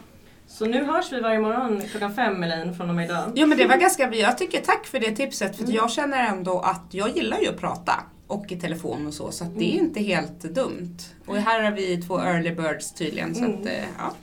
Så 0.46 0.66
nu 0.66 0.84
hörs 0.84 1.12
vi 1.12 1.20
varje 1.20 1.38
morgon 1.40 1.82
klockan 1.90 2.14
fem 2.14 2.42
Elaine 2.42 2.74
från 2.74 2.88
och 2.88 2.94
med 2.94 3.04
idag. 3.04 3.32
Jo 3.34 3.46
men 3.46 3.58
det 3.58 3.66
var 3.66 3.76
ganska, 3.76 4.14
jag 4.14 4.38
tycker 4.38 4.60
tack 4.60 4.86
för 4.86 5.00
det 5.00 5.10
tipset 5.16 5.56
för 5.56 5.62
Mm. 5.64 5.74
jag 5.76 5.90
känner 5.90 6.26
ändå 6.26 6.60
att 6.60 6.82
jag 6.90 7.16
gillar 7.16 7.38
ju 7.40 7.48
att 7.48 7.60
prata 7.60 7.92
och 8.26 8.52
i 8.52 8.56
telefon 8.60 9.06
och 9.06 9.14
så 9.14 9.30
så 9.30 9.44
att 9.44 9.58
det 9.58 9.64
är 9.64 9.72
Mm. 9.74 9.86
inte 9.86 10.00
helt 10.00 10.40
dumt. 10.40 10.96
Och 11.26 11.36
här 11.36 11.62
har 11.62 11.70
vi 11.70 12.02
två 12.02 12.20
early 12.20 12.50
birds 12.54 12.92
tydligen 12.94 13.34
så 13.34 13.44
Mm. 13.44 13.60
att 13.60 13.66
eh, 13.66 13.72
ja. 13.98 14.14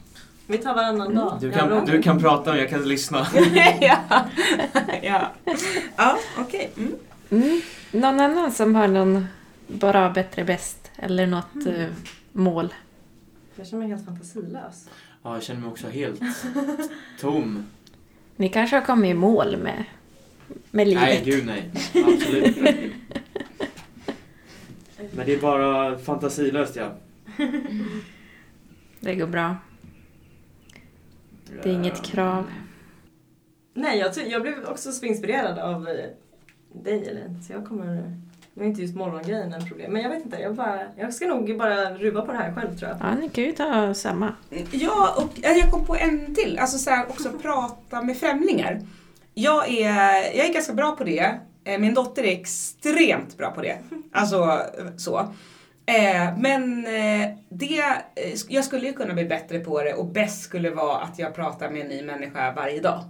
Vi 0.47 0.57
tar 0.57 0.76
varannan 0.76 1.15
dag. 1.15 1.38
Du 1.41 1.51
kan, 1.51 1.86
du 1.86 2.01
kan 2.01 2.20
prata 2.20 2.51
och 2.51 2.57
jag 2.57 2.70
kan 2.70 2.88
lyssna. 2.88 3.28
ja. 3.82 3.97
ja. 5.01 5.28
Ja, 5.95 6.17
okej. 6.38 6.72
Mm. 6.78 6.91
Mm. 7.30 7.61
Någon 7.91 8.19
annan 8.19 8.51
som 8.51 8.75
har 8.75 8.88
någon 8.88 9.25
bara 9.67 10.09
bättre 10.09 10.43
bäst 10.43 10.91
eller 10.95 11.27
något 11.27 11.65
eh, 11.65 11.88
mål? 12.32 12.73
Jag 13.55 13.67
känner 13.67 13.84
mig 13.84 13.91
helt 13.91 14.05
fantasilös. 14.05 14.89
Ja, 15.23 15.34
jag 15.34 15.43
känner 15.43 15.61
mig 15.61 15.69
också 15.69 15.88
helt 15.88 16.21
tom. 17.19 17.65
Ni 18.36 18.49
kanske 18.49 18.75
har 18.75 18.86
kommit 18.86 19.11
i 19.11 19.13
mål 19.13 19.57
med, 19.57 19.84
med 20.71 20.88
livet? 20.88 21.03
Nej, 21.03 21.21
gud 21.25 21.45
nej. 21.45 21.71
Absolut. 21.93 22.57
Men 25.11 25.25
det 25.25 25.34
är 25.34 25.41
bara 25.41 25.97
fantasilöst 25.97 26.75
ja. 26.75 26.95
Det 28.99 29.15
går 29.15 29.27
bra. 29.27 29.55
Det 31.63 31.69
är 31.69 31.73
inget 31.73 32.03
krav. 32.03 32.51
Nej, 33.73 33.99
jag, 33.99 34.27
jag 34.27 34.41
blev 34.41 34.65
också 34.65 34.91
så 34.91 35.05
inspirerad 35.05 35.59
av 35.59 35.88
Elaine. 37.07 37.43
Så 37.43 37.53
jag 37.53 37.65
kommer... 37.65 38.15
Nu 38.53 38.63
är 38.63 38.67
inte 38.67 38.82
just 38.82 38.95
morgongrejen 38.95 39.53
en 39.53 39.65
problem. 39.65 39.93
Men 39.93 40.01
jag 40.01 40.09
vet 40.09 40.26
inte, 40.26 40.38
jag, 40.38 40.55
bara, 40.55 40.80
jag 40.97 41.13
ska 41.13 41.28
nog 41.28 41.57
bara 41.57 41.93
ruva 41.93 42.22
på 42.22 42.32
det 42.32 42.38
här 42.38 42.53
själv 42.53 42.78
tror 42.78 42.91
jag. 42.91 42.97
Ja, 43.01 43.15
ni 43.15 43.30
kan 43.30 43.43
ju 43.43 43.51
ta 43.51 43.93
samma. 43.93 44.34
Ja, 44.72 45.13
och 45.17 45.39
jag 45.41 45.72
kom 45.72 45.86
på 45.86 45.95
en 45.95 46.36
till. 46.36 46.59
Alltså 46.59 46.78
så 46.78 46.89
här, 46.89 47.05
också 47.09 47.30
prata 47.41 48.01
med 48.01 48.17
främlingar. 48.17 48.82
Jag 49.34 49.70
är, 49.70 50.38
jag 50.38 50.49
är 50.49 50.53
ganska 50.53 50.74
bra 50.74 50.91
på 50.91 51.03
det. 51.03 51.39
Eh, 51.63 51.80
Min 51.80 51.93
dotter 51.93 52.24
är 52.24 52.32
extremt 52.32 53.38
bra 53.38 53.51
på 53.51 53.61
det. 53.61 53.78
Alltså 54.11 54.61
så. 54.97 55.20
Eh, 55.86 56.38
Men 56.38 56.86
eh, 56.86 57.30
det, 57.49 57.84
jag 58.47 58.63
skulle 58.65 58.88
ju 58.88 58.93
kunna 58.93 59.13
bli 59.13 59.26
bättre 59.26 59.59
på 59.59 59.82
det 59.82 59.93
och 59.93 60.05
bäst 60.05 60.41
skulle 60.41 60.70
vara 60.70 60.97
att 60.97 61.20
jag 61.20 61.36
pratar 61.36 61.70
med 61.70 61.82
en 61.82 61.88
ny 61.88 62.01
människa 62.01 62.53
varje 62.53 62.82
dag. 62.82 63.03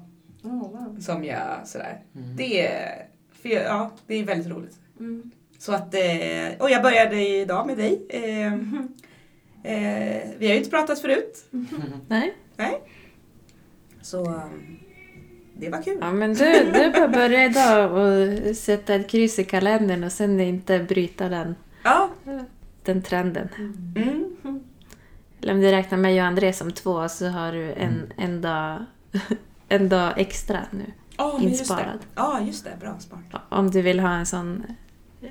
Oh, 0.44 0.72
wow. 0.72 0.98
Som 1.00 1.24
jag 1.24 1.40
sådär. 1.66 2.02
Mm. 2.16 2.36
Det 2.36 2.68
är, 2.68 3.06
för 3.42 3.50
jag, 3.50 3.64
ja, 3.64 3.92
det 4.08 4.16
är 4.16 4.24
väldigt 4.24 4.52
roligt. 4.52 4.80
Mm. 5.00 5.32
Så 5.58 5.74
att, 5.74 5.94
eh, 5.94 6.60
och 6.60 6.70
jag 6.70 6.84
började 6.84 7.28
idag 7.28 7.68
med 7.68 7.78
dig. 7.78 8.06
Eh, 8.10 8.54
vi 10.38 10.48
har 10.48 10.54
ju 10.54 10.58
inte 10.58 10.70
pratat 10.70 11.02
förut. 11.02 11.46
Nej? 12.08 12.34
Så 14.02 14.26
um, 14.26 14.80
det 15.54 15.70
var 15.70 15.82
kul. 15.82 15.98
Ja, 16.02 16.12
men 16.12 16.34
du, 16.34 16.72
du 16.74 16.92
bara 16.92 17.08
börja 17.08 17.46
idag 17.46 17.92
och 17.92 18.56
sätta 18.56 18.96
ett 18.96 19.10
kryss 19.10 19.40
i 19.40 19.44
kalendern 19.44 20.04
och 20.04 20.12
sen 20.12 20.40
inte 20.40 20.80
bryta 20.80 21.30
den, 21.30 21.56
Ja. 21.84 22.10
den 22.84 23.02
trenden. 23.02 23.50
Mm. 23.96 24.36
Eller 25.42 25.54
om 25.54 25.62
du 25.62 25.72
räknar 25.72 25.98
mig 25.98 26.22
och 26.22 26.28
André 26.28 26.54
som 26.54 26.72
två 26.72 27.10
så 27.10 27.28
har 27.28 27.52
du 27.52 27.72
en, 27.74 28.14
en, 28.18 28.42
dag, 28.42 28.86
en 29.70 29.90
dag 29.90 30.14
extra 30.18 30.60
nu. 30.72 30.86
Ja, 31.20 31.34
just 31.42 31.44
det. 31.44 31.60
Insparad. 31.60 32.00
Ja, 32.16 32.40
just 32.42 32.64
det. 32.64 32.72
Bra 32.80 32.96
smart. 33.00 33.44
Om 33.50 33.72
du 33.72 33.82
vill 33.82 34.00
ha 34.00 34.10
en 34.14 34.26
sån 34.26 34.64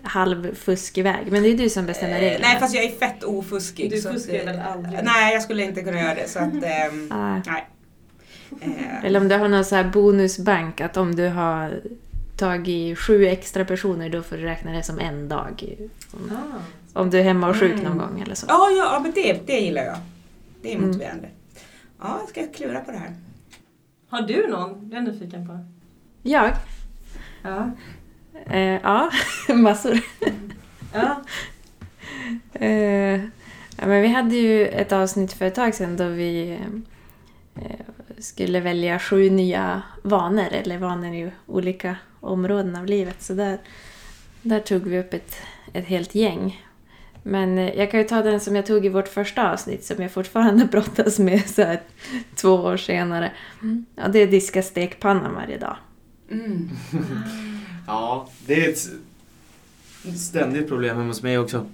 halv 0.03 0.55
fuskväg. 0.55 1.27
Men 1.33 1.43
det 1.43 1.49
är 1.49 1.57
du 1.59 1.69
som 1.71 1.87
bestämmer 1.87 2.15
Eh, 2.17 2.21
reglerna. 2.21 2.49
nej, 2.49 2.61
fast 2.61 2.75
jag 2.75 2.85
är 2.85 2.91
fett 2.91 3.25
ofuskig. 3.25 3.91
Du 3.91 4.03
fuskar 4.03 4.35
eh, 4.35 4.45
väl 4.45 4.61
aldrig? 4.61 5.01
Nej, 5.05 5.33
jag 5.35 5.43
skulle 5.43 5.63
inte 5.65 5.83
kunna 5.83 6.01
göra 6.01 6.15
det. 6.15 6.29
Så 6.29 6.39
att, 6.39 6.53
ehm, 6.65 7.13
Ah. 7.13 7.41
nej. 7.47 7.69
Eh, 8.61 9.05
Eller 9.05 9.21
om 9.21 9.29
du 9.29 9.35
har 9.35 9.49
någon 9.49 9.65
så 9.65 9.75
här 9.77 9.85
bonusbank 9.85 10.81
att 10.81 10.97
om 10.97 11.15
du 11.15 11.29
har 11.29 11.81
tagit 12.37 12.99
sju 12.99 13.27
extra 13.27 13.65
personer 13.65 14.09
då 14.09 14.23
får 14.23 14.37
du 14.37 14.43
räkna 14.43 14.73
det 14.73 14.83
som 14.83 14.99
en 14.99 15.29
dag. 15.29 15.77
Om, 16.13 16.31
Ah. 16.37 17.01
om 17.01 17.11
du 17.11 17.19
är 17.19 17.23
hemma 17.23 17.49
och 17.49 17.57
sjuk 17.57 17.73
Mm. 17.73 17.85
någon 17.85 17.99
gång 17.99 18.21
eller 18.21 18.35
så. 18.35 18.47
ja, 18.49 18.71
ja, 18.71 18.85
ja, 18.93 19.01
men 19.03 19.13
det, 19.13 19.47
det 19.47 19.61
gillar 19.61 19.83
jag. 19.85 19.97
Det 20.63 20.73
är 20.73 20.77
Mm. 20.77 20.87
motiverande. 20.89 21.29
Ja, 22.01 22.19
jag 22.21 22.29
ska 22.29 22.53
klura 22.59 22.81
på 22.81 22.91
det 22.91 22.99
här. 22.99 23.15
Har 24.09 24.23
du 24.23 24.47
någon? 24.47 24.91
Det 24.91 24.97
är 24.97 25.01
jag 25.03 25.13
nyfiken 25.15 25.47
på. 25.47 25.59
Jag? 26.23 26.53
Ja. 27.43 27.71
Eh, 28.51 28.81
ja, 28.83 29.11
massor. 29.55 30.01
Ja. 30.93 31.23
Eh, 32.53 33.21
ja, 33.77 33.87
men 33.87 34.03
vi 34.03 34.09
hade 34.09 34.37
ju 34.37 34.67
ett 34.67 34.93
avsnitt 34.93 35.33
för 35.33 35.45
ett 35.45 35.55
tag 35.55 35.75
sedan 35.75 35.97
då 35.97 36.09
vi 36.09 36.59
eh, 37.55 37.87
skulle 38.19 38.61
välja 38.61 38.99
sju 38.99 39.31
nya 39.31 39.83
vanor, 40.03 40.47
eller 40.53 40.79
vanor 40.79 41.15
i 41.15 41.31
olika 41.47 41.97
områden 42.21 42.77
av 42.77 42.87
livet. 42.87 43.23
Så 43.23 43.35
där, 43.35 43.59
Där 44.43 44.61
tog 44.61 44.83
vi 44.83 44.99
upp 44.99 45.15
ett, 45.15 45.37
ett 45.73 45.87
helt 45.87 46.15
gäng. 46.15 46.65
Men 47.23 47.59
eh, 47.59 47.79
jag 47.79 47.91
kan 47.91 48.01
ju 48.01 48.07
ta 48.07 48.23
den 48.23 48.41
som 48.41 48.57
jag 48.57 48.67
tog 48.67 48.87
i 48.87 48.89
vårt 48.89 49.09
första 49.09 49.53
avsnitt 49.53 49.85
som 49.85 50.03
jag 50.03 50.13
fortfarande 50.13 50.65
brottas 50.71 51.19
med 51.19 51.49
så 51.51 51.63
här, 51.63 51.81
två 52.35 52.55
år 52.55 52.77
senare. 52.77 53.33
Ja, 53.97 54.09
det 54.09 54.19
är 54.19 54.27
diska 54.27 54.63
stekpannan 54.63 55.35
varje 55.35 55.59
dag. 55.59 55.77
Mm. 56.31 56.71
Ja, 57.87 58.29
det 58.47 58.65
är 58.65 58.71
ett 58.71 58.89
ständigt 60.19 60.69
problem 60.69 60.97
hemma 60.97 61.09
hos 61.09 61.23
mig 61.23 61.39
också. 61.39 61.67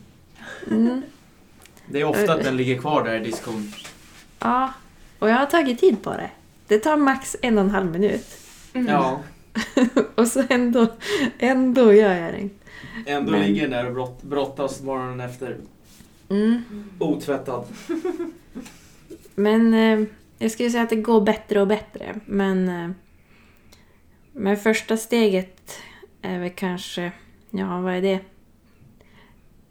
Mm. 0.71 1.03
Det 1.87 2.01
är 2.01 2.05
ofta 2.05 2.33
att 2.35 2.45
den 2.45 2.57
ligger 2.57 2.79
kvar 2.79 3.05
där 3.05 3.21
i 3.21 3.25
diskon. 3.25 3.73
Ja, 4.39 4.73
och 5.19 5.31
jag 5.31 5.37
har 5.37 5.47
tagit 5.47 5.81
tid 5.81 6.03
på 6.03 6.11
det. 6.11 6.31
Det 6.69 6.79
tar 6.79 6.97
max 6.97 7.37
en 7.43 7.59
och 7.59 7.65
en 7.65 7.71
halv 7.71 7.91
minut. 7.91 8.27
Mm. 8.73 8.87
Ja, 8.89 9.21
och 10.15 10.29
så 10.29 10.45
ändå, 10.49 10.87
ändå 11.39 11.93
gör 11.93 12.15
jag 12.15 12.33
det 12.35 12.41
inte. 12.41 12.65
ändå 13.07 13.33
Men- 13.33 13.43
ligger 13.43 13.63
den 13.63 13.71
där 13.71 13.87
och 13.87 13.93
brott, 13.95 14.23
brottas 14.23 14.83
morgonen 14.83 15.21
efter. 15.21 15.57
Mm. 16.29 16.63
Otvättad. 16.99 17.65
Men 19.35 19.75
eh, 19.75 20.07
jag 20.39 20.51
skulle 20.51 20.71
säga 20.71 20.83
att 20.83 20.91
det 20.91 20.97
går 20.97 21.21
bättre 21.21 21.61
och 21.61 21.67
bättre. 21.67 22.15
Men, 22.27 22.69
eh, 22.69 22.91
men 24.35 24.57
första 24.57 24.97
steget 24.97 25.79
är 26.23 26.39
väl 26.39 26.51
kanske, 26.51 27.13
ja 27.51 27.81
vad 27.81 27.95
är 27.95 28.03
det? 28.03 28.21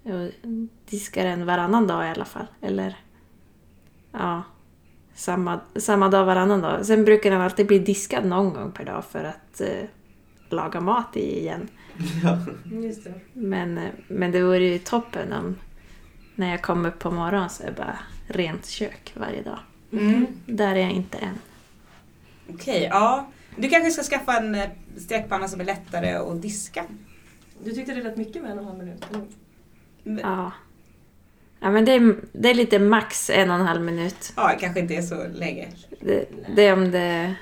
Jag 0.04 0.32
diskar 0.90 1.24
den 1.24 1.46
varannan 1.46 1.88
dag 1.88 2.06
i 2.06 2.10
alla 2.10 2.26
fall. 2.26 2.46
Eller 2.62 2.96
ja, 4.12 4.44
samma, 5.14 5.60
samma 5.76 6.10
dag 6.10 6.26
varannan 6.26 6.62
dag. 6.62 6.86
Sen 6.86 7.06
brukar 7.06 7.32
den 7.32 7.42
alltid 7.42 7.68
bli 7.68 7.80
diskad 7.80 8.26
någon 8.26 8.54
gång 8.54 8.72
per 8.72 8.86
dag 8.86 9.06
för 9.06 9.24
att 9.24 9.62
eh, 9.62 9.86
laga 10.50 10.82
mat 10.82 11.18
i 11.18 11.40
igen. 11.40 11.68
Just 12.84 13.04
det. 13.04 13.14
Men, 13.34 13.78
eh, 13.78 13.90
men 14.08 14.32
det 14.32 14.44
vore 14.44 14.68
ju 14.68 14.80
toppen 14.80 15.34
om 15.34 15.56
när 16.36 16.52
jag 16.52 16.62
kommer 16.62 16.90
upp 16.90 17.00
på 17.00 17.12
morgonen 17.12 17.50
så 17.50 17.64
är 17.64 17.68
det 17.68 17.74
bara 17.74 18.00
rent 18.28 18.66
kök 18.66 19.14
varje 19.16 19.42
dag. 19.42 19.60
Mm. 19.92 20.28
Där 20.46 20.76
är 20.76 20.80
jag 20.80 20.92
inte 20.92 21.18
än. 21.18 21.40
Okej, 22.50 22.88
ja. 22.92 23.28
Du 23.58 23.70
kanske 23.70 23.92
ska 23.92 24.04
skaffa 24.04 24.38
en 24.38 24.56
eh, 24.56 24.70
stekpanna 24.98 25.48
som 25.48 25.62
är 25.62 25.66
lättare 25.66 26.14
att 26.14 26.42
diska. 26.42 26.86
Du 27.64 27.72
tyckte 27.72 27.94
det 27.94 28.04
lät 28.04 28.18
mycket 28.18 28.42
med 28.42 28.52
en 28.52 28.58
och 28.60 28.64
en 28.64 28.68
halv 28.68 28.80
minut? 28.80 29.06
eller? 30.04 30.22
Ja. 30.22 30.52
Ja 31.60 31.72
men 31.72 31.86
det 31.86 31.92
är, 31.92 32.16
det 32.32 32.50
är 32.50 32.54
lite 32.54 32.80
max 32.80 33.30
en 33.30 33.50
och 33.50 33.56
en 33.56 33.66
halv 33.66 33.82
minut. 33.82 34.34
Ja, 34.36 34.48
det 34.48 34.60
kanske 34.60 34.80
inte 34.80 34.96
är 34.96 35.02
så 35.02 35.28
länge. 35.34 35.68
Det, 36.00 36.26
det 36.56 36.68
är 36.68 36.74
om 36.74 36.92
det, 36.92 37.36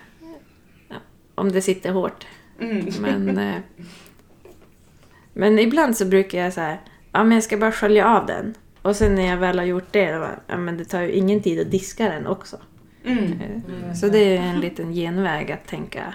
om 1.35 1.51
det 1.51 1.61
sitter 1.61 1.91
hårt. 1.91 2.27
Mm. 2.59 2.85
Men, 2.99 3.37
eh, 3.37 3.61
men 5.33 5.59
ibland 5.59 5.97
så 5.97 6.05
brukar 6.05 6.39
jag 6.39 6.53
så 6.53 6.61
här, 6.61 6.81
ja 7.11 7.23
men 7.23 7.31
jag 7.31 7.43
ska 7.43 7.57
bara 7.57 7.71
skölja 7.71 8.07
av 8.07 8.25
den. 8.25 8.53
Och 8.81 8.95
sen 8.95 9.15
när 9.15 9.27
jag 9.27 9.37
väl 9.37 9.59
har 9.59 9.65
gjort 9.65 9.91
det, 9.91 10.29
ja 10.47 10.57
men 10.57 10.77
det 10.77 10.85
tar 10.85 11.01
ju 11.01 11.11
ingen 11.11 11.41
tid 11.41 11.59
att 11.59 11.71
diska 11.71 12.09
den 12.09 12.27
också. 12.27 12.57
Mm. 13.05 13.31
Eh, 13.33 13.93
Så 13.93 14.07
det 14.07 14.37
är 14.37 14.41
en 14.41 14.59
liten 14.59 14.93
genväg 14.93 15.51
att 15.51 15.67
tänka, 15.67 16.13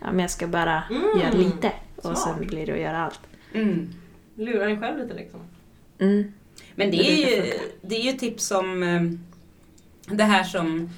ja 0.00 0.06
men 0.06 0.18
jag 0.18 0.30
ska 0.30 0.46
bara 0.46 0.82
Mm. 0.90 1.02
göra 1.20 1.32
lite. 1.32 1.72
Och 1.96 2.02
Smart. 2.02 2.18
sen 2.18 2.46
blir 2.46 2.66
det 2.66 2.72
att 2.72 2.80
göra 2.80 2.98
allt. 2.98 3.20
Mm. 3.54 3.88
Lura 4.36 4.64
dig 4.64 4.78
själv 4.80 4.98
lite 4.98 5.14
liksom. 5.14 5.40
Mm. 5.98 6.32
Men 6.74 6.90
det 6.90 6.96
är, 6.96 7.16
ju, 7.44 7.52
det 7.82 7.96
är 7.96 8.02
ju 8.02 8.12
tips 8.12 8.46
som 8.46 8.82
eh, 8.82 9.02
det 10.16 10.24
här 10.24 10.44
som 10.44 10.90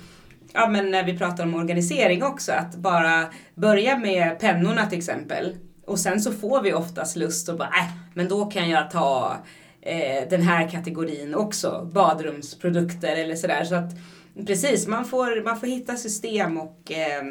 Ja 0.56 0.68
men 0.68 0.90
när 0.90 1.04
vi 1.04 1.18
pratar 1.18 1.44
om 1.44 1.54
organisering 1.54 2.22
också, 2.22 2.52
att 2.52 2.76
bara 2.76 3.24
börja 3.54 3.96
med 3.98 4.38
pennorna 4.40 4.86
till 4.86 4.98
exempel. 4.98 5.56
Och 5.86 5.98
sen 5.98 6.20
så 6.20 6.32
får 6.32 6.62
vi 6.62 6.72
oftast 6.72 7.16
lust 7.16 7.48
att 7.48 7.58
bara, 7.58 7.68
äh, 7.68 7.92
men 8.14 8.28
då 8.28 8.44
kan 8.46 8.70
jag 8.70 8.90
ta 8.90 9.36
eh, 9.80 10.28
den 10.30 10.42
här 10.42 10.68
kategorin 10.68 11.34
också, 11.34 11.90
badrumsprodukter 11.92 13.16
eller 13.16 13.36
sådär. 13.36 13.64
Så 13.64 13.74
att 13.74 13.90
precis, 14.46 14.86
man 14.86 15.04
får, 15.04 15.44
man 15.44 15.60
får 15.60 15.66
hitta 15.66 15.96
system 15.96 16.58
och 16.58 16.92
eh, 16.92 17.24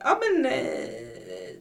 ja 0.00 0.20
men 0.32 0.46
eh, 0.46 0.52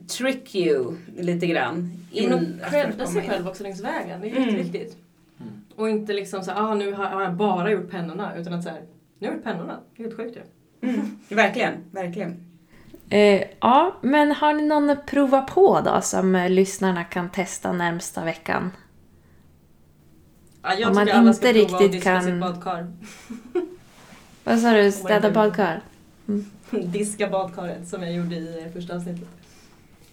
trick 0.07 0.55
you 0.55 0.95
lite 1.17 1.47
grann. 1.47 1.91
In 2.11 2.33
och 2.33 2.39
att 2.39 2.71
credda 2.71 3.05
sig 3.07 3.23
in. 3.23 3.29
själv 3.29 3.47
också 3.47 3.63
längs 3.63 3.81
vägen. 3.81 4.21
Det 4.21 4.27
är 4.27 4.35
Mm. 4.35 4.43
jätteviktigt. 4.43 4.97
Och 5.75 5.89
inte 5.89 6.13
liksom 6.13 6.43
så 6.43 6.51
ah, 6.51 6.73
nu 6.73 6.91
har 6.93 7.21
jag 7.21 7.33
bara 7.33 7.71
gjort 7.71 7.91
pennorna. 7.91 8.35
Utan 8.37 8.53
att 8.53 8.63
så 8.63 8.69
här, 8.69 8.81
nu 9.19 9.27
har 9.27 9.33
jag 9.33 9.33
gjort 9.35 9.43
pennorna. 9.43 9.79
Det 9.95 10.03
är 10.03 10.07
helt 10.07 10.17
sjukt 10.17 10.37
ju. 10.37 10.41
Mm, 10.89 11.17
verkligen, 11.29 11.73
verkligen. 11.91 12.35
Eh, 13.09 13.43
ja, 13.59 13.95
men 14.01 14.31
har 14.31 14.53
ni 14.53 14.63
någon 14.65 14.89
att 14.89 15.05
prova 15.05 15.41
på 15.41 15.81
då 15.81 16.01
som 16.01 16.35
eh, 16.35 16.49
lyssnarna 16.49 17.03
kan 17.03 17.29
testa 17.29 17.71
närmsta 17.73 18.23
veckan? 18.25 18.71
Ja, 20.61 20.73
jag 20.73 20.89
Om 20.89 20.95
man 20.95 21.05
tycker 21.05 21.17
alla 21.19 21.33
ska 21.33 21.47
inte 21.49 21.59
prova 21.65 21.75
att 21.77 21.81
riktigt 21.81 21.91
diska 21.91 22.11
kan- 22.13 22.23
sitt 22.23 22.39
badkar. 22.41 22.87
Vad 24.45 24.59
sa 24.59 24.71
du? 24.73 24.91
Städa 24.91 25.31
badkar? 25.31 25.81
Diska 26.71 27.29
badkaret 27.29 27.87
som 27.87 28.03
jag 28.03 28.13
gjorde 28.13 28.35
i 28.35 28.69
första 28.73 28.95
avsnittet. 28.95 29.27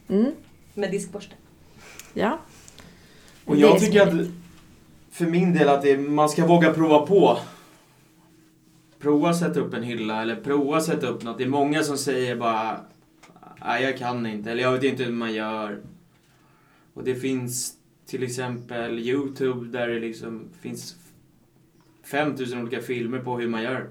Mm, 0.08 0.32
Med 0.74 0.90
diskborste. 0.90 1.34
ja. 2.14 2.38
Och 3.44 3.56
jag 3.56 3.80
tycker 3.80 4.02
att 4.02 4.26
för 5.10 5.26
min 5.26 5.52
del 5.54 5.68
att 5.68 5.82
det, 5.82 5.98
man 5.98 6.28
ska 6.28 6.46
våga 6.46 6.72
prova 6.72 7.06
på. 7.06 7.38
Prova 8.98 9.34
sätta 9.34 9.60
upp 9.60 9.74
en 9.74 9.82
hylla 9.82 10.22
eller 10.22 10.36
prova 10.36 10.80
sätta 10.80 11.06
upp 11.06 11.22
något. 11.22 11.38
Det 11.38 11.44
är 11.44 11.48
många 11.48 11.82
som 11.82 11.98
säger 11.98 12.36
bara 12.36 12.80
Nej, 13.64 13.82
jag 13.82 13.98
kan 13.98 14.26
inte. 14.26 14.50
Eller 14.50 14.62
jag 14.62 14.72
vet 14.72 14.84
inte 14.84 15.04
hur 15.04 15.12
man 15.12 15.32
gör. 15.34 15.80
Och 16.94 17.04
det 17.04 17.14
finns 17.14 17.74
till 18.06 18.22
exempel 18.22 18.98
Youtube 18.98 19.78
där 19.78 19.88
det 19.88 20.00
liksom 20.00 20.48
finns 20.60 20.96
5000 22.04 22.62
olika 22.62 22.80
filmer 22.82 23.18
på 23.18 23.38
hur 23.38 23.48
man 23.48 23.62
gör. 23.62 23.90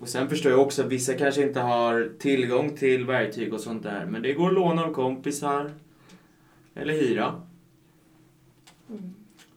Och 0.00 0.08
sen 0.08 0.28
förstår 0.28 0.52
jag 0.52 0.60
också 0.60 0.82
att 0.82 0.88
vissa 0.88 1.14
kanske 1.14 1.42
inte 1.42 1.60
har 1.60 2.12
tillgång 2.18 2.76
till 2.76 3.04
verktyg 3.04 3.54
och 3.54 3.60
sånt 3.60 3.82
där. 3.82 4.06
Men 4.06 4.22
det 4.22 4.32
går 4.32 4.48
att 4.48 4.54
låna 4.54 4.84
av 4.84 4.92
kompisar. 4.92 5.72
Eller 6.74 6.94
hyra. 6.94 7.42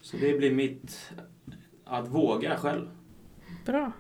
Så 0.02 0.18
det 0.18 0.38
blir 0.38 0.54
mitt 0.54 1.12
att 1.86 2.08
våga 2.08 2.58
själv. 2.58 2.88
Bra. 3.66 3.91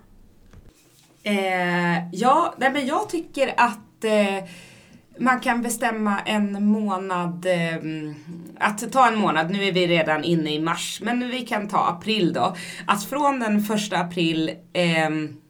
Eh, 1.23 2.09
ja, 2.11 2.55
nej, 2.57 2.71
men 2.73 2.87
jag 2.87 3.09
tycker 3.09 3.53
att 3.57 4.03
eh, 4.03 4.49
man 5.17 5.39
kan 5.39 5.61
bestämma 5.61 6.19
en 6.19 6.65
månad, 6.65 7.45
eh, 7.45 7.79
att 8.57 8.91
ta 8.91 9.07
en 9.07 9.19
månad, 9.19 9.51
nu 9.51 9.63
är 9.63 9.71
vi 9.71 9.87
redan 9.87 10.23
inne 10.23 10.53
i 10.53 10.61
mars, 10.61 11.01
men 11.03 11.29
vi 11.29 11.41
kan 11.41 11.67
ta 11.67 11.87
april 11.87 12.33
då. 12.33 12.55
Att 12.87 13.03
från 13.05 13.39
den 13.39 13.61
första 13.61 13.97
april 13.97 14.51
ehm, 14.73 15.41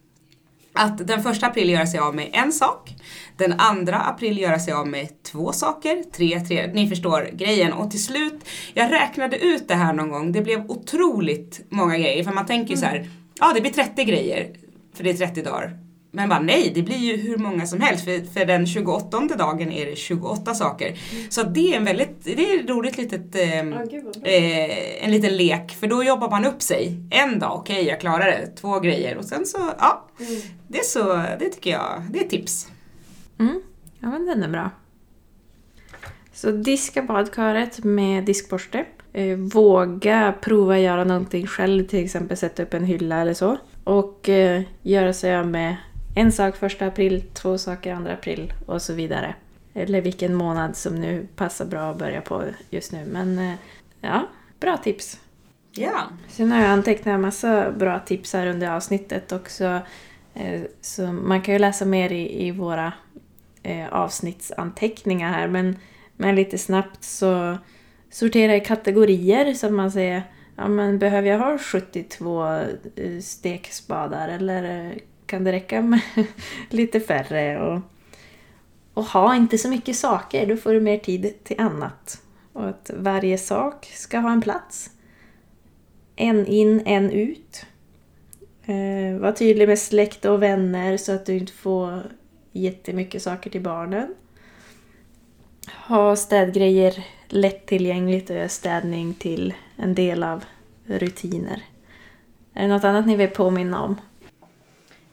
att 0.72 1.06
den 1.06 1.22
första 1.22 1.46
april 1.46 1.70
göra 1.70 1.86
sig 1.86 2.00
av 2.00 2.14
med 2.14 2.30
en 2.32 2.52
sak, 2.52 2.94
den 3.36 3.52
andra 3.52 4.00
april 4.00 4.38
göra 4.38 4.58
sig 4.58 4.74
av 4.74 4.88
med 4.88 5.22
två 5.22 5.52
saker, 5.52 6.04
tre, 6.12 6.40
tre, 6.40 6.70
ni 6.74 6.88
förstår 6.88 7.30
grejen. 7.32 7.72
Och 7.72 7.90
till 7.90 8.04
slut, 8.04 8.44
jag 8.74 8.92
räknade 8.92 9.36
ut 9.38 9.68
det 9.68 9.74
här 9.74 9.92
någon 9.92 10.08
gång, 10.08 10.32
det 10.32 10.42
blev 10.42 10.70
otroligt 10.70 11.60
många 11.68 11.98
grejer. 11.98 12.24
För 12.24 12.32
man 12.32 12.46
tänker 12.46 12.74
ju 12.74 12.80
så 12.80 12.86
här, 12.86 13.10
ja 13.38 13.52
det 13.54 13.60
blir 13.60 13.72
30 13.72 14.04
grejer, 14.04 14.50
för 14.94 15.04
det 15.04 15.10
är 15.10 15.14
30 15.14 15.42
dagar. 15.42 15.81
Men 16.14 16.28
bara 16.28 16.40
nej, 16.40 16.72
det 16.74 16.82
blir 16.82 16.96
ju 16.96 17.16
hur 17.16 17.36
många 17.36 17.66
som 17.66 17.80
helst. 17.80 18.04
För, 18.04 18.32
för 18.32 18.44
den 18.44 18.66
28 18.66 19.20
dagen 19.20 19.72
är 19.72 19.86
det 19.86 19.96
28 19.96 20.54
saker. 20.54 20.98
Så 21.28 21.40
att 21.40 21.54
det 21.54 21.72
är 21.72 21.76
en 21.76 21.84
väldigt, 21.84 22.24
det 22.24 22.52
är 22.52 22.60
ett 22.60 22.70
roligt 22.70 22.98
litet 22.98 23.20
vad 23.20 23.90
bra. 23.90 24.28
eh, 24.28 25.04
en 25.04 25.10
liten 25.10 25.36
lek, 25.36 25.70
för 25.80 25.86
då 25.86 26.04
jobbar 26.04 26.30
man 26.30 26.44
upp 26.44 26.62
sig. 26.62 26.96
En 27.10 27.38
dag, 27.38 27.56
okej 27.58 27.86
jag 27.86 28.00
klarar 28.00 28.26
det, 28.26 28.46
två 28.46 28.80
grejer 28.80 29.16
och 29.16 29.24
sen 29.24 29.46
så, 29.46 29.58
ja. 29.78 30.08
Det 30.68 30.78
är 30.78 30.84
så, 30.84 31.22
det 31.38 31.48
tycker 31.48 31.70
jag, 31.70 32.02
det 32.10 32.18
är 32.18 32.28
tips. 32.28 32.68
Mm. 33.38 33.62
Ja, 34.00 34.08
men 34.08 34.26
den 34.26 34.42
är 34.42 34.48
bra. 34.48 34.70
Så 36.32 36.50
diska 36.50 37.02
badkaret 37.02 37.84
med 37.84 38.24
diskborste. 38.24 38.84
Eh, 39.12 39.36
våga 39.36 40.34
prova 40.40 40.78
göra 40.78 41.04
någonting 41.04 41.46
själv, 41.46 41.86
till 41.86 42.04
exempel 42.04 42.36
sätta 42.36 42.62
upp 42.62 42.74
en 42.74 42.84
hylla 42.84 43.20
eller 43.20 43.34
så. 43.34 43.56
Och 43.84 44.28
eh, 44.28 44.62
göra 44.82 45.12
sig 45.12 45.36
av 45.36 45.46
med 45.46 45.76
en 46.14 46.32
sak 46.32 46.56
första 46.56 46.86
april, 46.86 47.24
två 47.32 47.58
saker 47.58 47.94
andra 47.94 48.12
april 48.12 48.52
och 48.66 48.82
så 48.82 48.92
vidare. 48.92 49.34
Eller 49.74 50.00
vilken 50.00 50.34
månad 50.34 50.76
som 50.76 50.94
nu 50.94 51.26
passar 51.36 51.64
bra 51.64 51.90
att 51.90 51.98
börja 51.98 52.20
på 52.20 52.44
just 52.70 52.92
nu. 52.92 53.04
Men 53.04 53.38
eh, 53.38 53.54
ja, 54.00 54.26
bra 54.60 54.76
tips. 54.76 55.20
Ja. 55.72 56.02
Sen 56.28 56.52
har 56.52 56.60
jag 56.60 56.70
antecknat 56.70 57.14
en 57.14 57.20
massa 57.20 57.70
bra 57.70 57.98
tips 57.98 58.32
här 58.32 58.46
under 58.46 58.70
avsnittet 58.70 59.32
också. 59.32 59.80
Eh, 60.34 60.60
Så 60.80 61.02
man 61.12 61.42
kan 61.42 61.54
ju 61.54 61.58
läsa 61.58 61.84
mer 61.84 62.12
i, 62.12 62.46
i 62.46 62.50
våra 62.50 62.92
eh, 63.62 63.88
avsnittsanteckningar 63.92 65.32
här. 65.32 65.48
Men, 65.48 65.78
men 66.16 66.34
lite 66.34 66.58
snabbt 66.58 67.04
så 67.04 67.58
sortera 68.10 68.56
i 68.56 68.60
kategorier 68.60 69.54
så 69.54 69.66
att 69.66 69.72
man 69.72 69.92
säger 69.92 70.22
ja, 70.56 70.68
men 70.68 70.98
behöver 70.98 71.28
jag 71.28 71.38
ha 71.38 71.58
72 71.58 72.46
eh, 72.96 73.20
stekspadar 73.20 74.28
eller 74.28 74.94
kan 75.32 75.44
det 75.44 75.52
räcka 75.52 75.82
med 75.82 76.00
lite 76.68 77.00
färre? 77.00 77.62
Och, 77.62 77.80
och 78.94 79.04
ha 79.04 79.36
inte 79.36 79.58
så 79.58 79.68
mycket 79.68 79.96
saker, 79.96 80.46
då 80.46 80.56
får 80.56 80.72
du 80.72 80.80
mer 80.80 80.98
tid 80.98 81.44
till 81.44 81.60
annat. 81.60 82.22
och 82.52 82.68
att 82.68 82.90
varje 82.96 83.38
sak 83.38 83.86
ska 83.94 84.18
ha 84.18 84.32
en 84.32 84.40
plats. 84.40 84.90
En 86.16 86.46
in, 86.46 86.82
en 86.86 87.10
ut. 87.10 87.66
Eh, 88.64 89.20
var 89.20 89.32
tydlig 89.32 89.68
med 89.68 89.78
släkt 89.78 90.24
och 90.24 90.42
vänner 90.42 90.96
så 90.96 91.12
att 91.12 91.26
du 91.26 91.36
inte 91.36 91.52
får 91.52 92.02
jättemycket 92.52 93.22
saker 93.22 93.50
till 93.50 93.62
barnen. 93.62 94.14
Ha 95.88 96.16
städgrejer 96.16 97.04
lättillgängligt 97.28 98.30
och 98.30 98.36
göra 98.36 98.48
städning 98.48 99.14
till 99.14 99.54
en 99.76 99.94
del 99.94 100.22
av 100.22 100.44
rutiner. 100.84 101.62
Är 102.54 102.62
det 102.62 102.68
något 102.68 102.84
annat 102.84 103.06
ni 103.06 103.16
vill 103.16 103.30
påminna 103.30 103.82
om? 103.82 103.96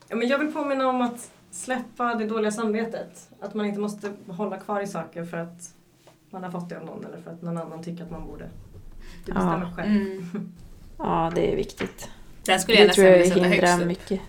Ja, 0.10 0.16
men 0.16 0.28
jag 0.28 0.38
vill 0.40 0.54
påminna 0.54 0.88
om 0.88 1.02
att 1.02 1.32
släppa 1.52 2.16
det 2.16 2.26
dåliga 2.26 2.52
samvetet. 2.52 3.30
Att 3.40 3.54
man 3.54 3.66
inte 3.66 3.80
måste 3.80 4.14
hålla 4.28 4.58
kvar 4.58 4.82
i 4.82 4.88
saker 4.88 5.26
för 5.26 5.38
att 5.38 5.74
man 6.30 6.44
har 6.44 6.52
fått 6.52 6.70
det 6.70 6.78
av 6.80 6.86
någon 6.86 7.06
eller 7.06 7.18
för 7.22 7.32
att 7.32 7.42
någon 7.42 7.58
annan 7.58 7.84
tycker 7.84 8.04
att 8.04 8.12
man 8.12 8.26
borde. 8.28 8.50
Du 9.26 9.32
bestämmer 9.32 9.66
Ja. 9.70 9.74
själv. 9.76 9.92
Mm. 9.92 10.52
Ja, 10.98 11.32
det 11.36 11.52
är 11.52 11.56
viktigt. 11.56 12.10
Den 12.46 12.60
skulle 12.60 12.78
jag 12.78 12.84
Det 12.84 12.88
nästan 12.88 13.04
tror 13.04 13.08
jag 13.08 13.18
vilja 13.20 13.34
sätta 13.36 13.48
hindrar 13.48 13.68
högst 13.68 13.82
upp 13.82 13.88
mycket. 13.88 14.22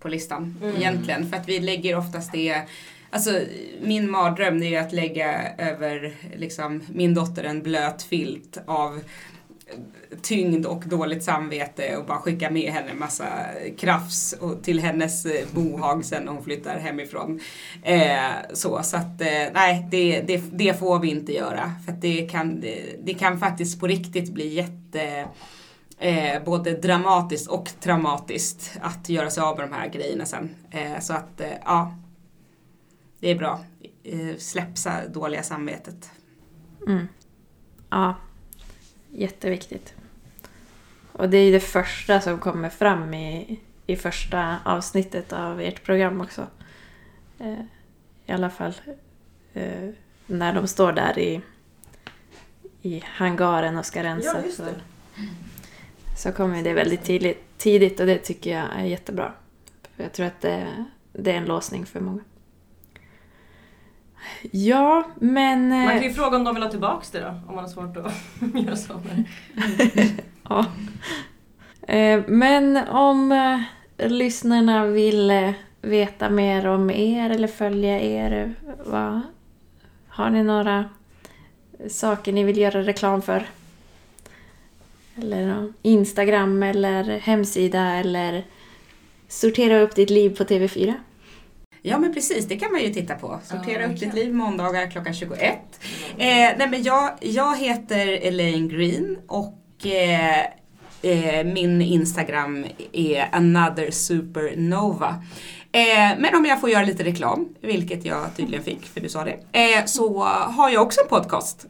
på 0.00 0.08
listan 0.08 0.56
Mm. 0.62 0.76
egentligen. 0.76 1.28
För 1.30 1.36
att 1.36 1.48
vi 1.48 1.60
lägger 1.60 1.98
oftast 1.98 2.32
det 2.32 2.62
Alltså 3.10 3.40
min 3.82 4.10
mardröm 4.10 4.62
är 4.62 4.80
att 4.80 4.92
lägga 4.92 5.54
över 5.58 6.14
liksom, 6.36 6.82
min 6.88 7.14
dotter 7.14 7.44
en 7.44 7.62
blöt 7.62 8.02
filt 8.02 8.58
av 8.66 9.00
tyngd 10.22 10.66
och 10.66 10.82
dåligt 10.86 11.24
samvete 11.24 11.96
och 11.96 12.06
bara 12.06 12.18
skicka 12.18 12.50
med 12.50 12.72
henne 12.72 12.90
en 12.90 12.98
massa 12.98 13.26
krafs 13.78 14.32
och 14.32 14.62
till 14.62 14.80
hennes 14.80 15.26
eh, 15.26 15.46
bohag 15.54 16.04
sen 16.04 16.22
när 16.22 16.32
hon 16.32 16.44
flyttar 16.44 16.78
hemifrån. 16.78 17.40
Eh, 17.82 18.30
så 18.52 18.82
så 18.82 18.96
att 18.96 19.20
eh, 19.20 19.52
nej, 19.54 19.88
det, 19.90 20.20
det, 20.20 20.42
det 20.52 20.78
får 20.78 20.98
vi 20.98 21.10
inte 21.10 21.32
göra. 21.32 21.72
För 21.84 21.92
att 21.92 22.02
det 22.02 22.26
kan, 22.26 22.60
det, 22.60 22.96
det 23.04 23.14
kan 23.14 23.38
faktiskt 23.38 23.80
på 23.80 23.86
riktigt 23.86 24.34
bli 24.34 24.54
jätte 24.54 25.26
eh, 25.98 26.44
både 26.44 26.72
dramatiskt 26.72 27.48
och 27.48 27.70
traumatiskt 27.80 28.78
att 28.80 29.08
göra 29.08 29.30
sig 29.30 29.42
av 29.42 29.58
med 29.58 29.68
de 29.68 29.74
här 29.74 29.88
grejerna 29.88 30.24
sen. 30.24 30.50
Eh, 30.70 31.00
så 31.00 31.12
att 31.12 31.40
eh, 31.40 31.48
ja, 31.64 31.94
det 33.20 33.30
är 33.30 33.34
bra. 33.34 33.60
Eh, 34.04 34.36
släpp 34.38 34.68
dåliga 35.12 35.42
samvetet. 35.42 36.10
Mm. 36.86 37.08
Ja, 37.90 38.14
jätteviktigt. 39.16 39.94
Och 41.12 41.30
det 41.30 41.38
är 41.38 41.44
ju 41.44 41.52
det 41.52 41.60
första 41.60 42.20
som 42.20 42.38
kommer 42.38 42.68
fram 42.68 43.14
i, 43.14 43.60
i 43.86 43.96
första 43.96 44.58
avsnittet 44.64 45.32
av 45.32 45.60
ert 45.60 45.84
program 45.84 46.20
också. 46.20 46.46
Eh, 47.38 47.60
I 48.26 48.32
alla 48.32 48.50
fall 48.50 48.74
eh, 49.54 49.88
när 50.26 50.52
de 50.52 50.68
står 50.68 50.92
där 50.92 51.18
i, 51.18 51.40
i 52.82 53.02
hangaren 53.06 53.78
och 53.78 53.86
ska 53.86 54.02
rensa. 54.02 54.42
Ja, 54.44 54.52
så, 54.52 54.64
så 56.16 56.32
kommer 56.32 56.62
det 56.62 56.72
väldigt 56.72 57.04
tidigt, 57.04 57.58
tidigt 57.58 58.00
och 58.00 58.06
det 58.06 58.18
tycker 58.18 58.50
jag 58.50 58.66
är 58.76 58.84
jättebra. 58.84 59.32
För 59.96 60.02
jag 60.02 60.12
tror 60.12 60.26
att 60.26 60.40
det, 60.40 60.84
det 61.12 61.32
är 61.32 61.36
en 61.36 61.44
låsning 61.44 61.86
för 61.86 62.00
många. 62.00 62.22
Ja, 64.50 65.04
men... 65.20 65.72
eh, 65.72 65.78
Man 65.78 65.88
kan 65.94 66.02
ju 66.02 66.12
fråga 66.12 66.36
om 66.36 66.44
de 66.44 66.54
vill 66.54 66.62
ha 66.62 66.70
tillbaks 66.70 67.10
det 67.10 67.20
då, 67.20 67.28
om 67.48 67.54
man 67.54 67.64
har 67.64 67.68
svårt 67.70 67.96
att 67.96 68.12
göra 68.64 68.76
så 68.76 68.92
med 68.92 69.24
det. 69.94 70.08
Ja. 70.48 70.66
Eh, 71.94 72.22
Men 72.28 72.76
om 72.76 73.32
eh, 73.32 74.08
lyssnarna 74.08 74.86
vill 74.86 75.52
veta 75.82 76.30
mer 76.30 76.66
om 76.66 76.90
er 76.90 77.30
eller 77.30 77.48
följa 77.48 78.00
er, 78.00 78.54
vad, 78.86 79.20
har 80.08 80.30
ni 80.30 80.42
några 80.42 80.84
saker 81.88 82.32
ni 82.32 82.44
vill 82.44 82.58
göra 82.58 82.82
reklam 82.82 83.22
för? 83.22 83.46
Eller 85.16 85.72
Instagram 85.82 86.62
eller 86.62 87.04
hemsida 87.18 87.80
eller 87.94 88.44
sortera 89.28 89.80
upp 89.80 89.94
ditt 89.94 90.10
liv 90.10 90.36
på 90.36 90.44
TV4? 90.44 90.94
Ja 91.88 91.98
men 91.98 92.14
precis, 92.14 92.46
det 92.46 92.56
kan 92.56 92.72
man 92.72 92.80
ju 92.80 92.92
titta 92.92 93.14
på. 93.14 93.40
Sortera 93.44 93.82
Ja, 93.82 93.88
upp 93.88 94.00
ditt 94.00 94.14
liv 94.14 94.34
måndagar 94.34 94.90
klockan 94.90 95.14
21. 95.14 95.40
Eh, 95.42 95.56
nej 96.18 96.68
men 96.70 96.82
jag, 96.82 97.10
jag 97.20 97.56
heter 97.56 98.06
Elaine 98.06 98.68
Green 98.68 99.18
och 99.26 99.86
eh, 99.86 100.40
eh, 101.02 101.44
min 101.44 101.82
Instagram 101.82 102.66
är 102.92 103.28
another 103.32 103.90
supernova. 103.90 105.08
Eh, 105.72 106.18
men 106.18 106.34
om 106.34 106.44
jag 106.44 106.60
får 106.60 106.70
göra 106.70 106.84
lite 106.84 107.04
reklam, 107.04 107.48
vilket 107.60 108.04
jag 108.04 108.36
tydligen 108.36 108.64
fick 108.64 108.86
för 108.86 109.00
du 109.00 109.08
sa 109.08 109.24
det, 109.24 109.60
eh, 109.60 109.84
så 109.84 110.24
har 110.24 110.70
jag 110.70 110.82
också 110.82 111.00
en 111.00 111.08
podcast 111.08 111.66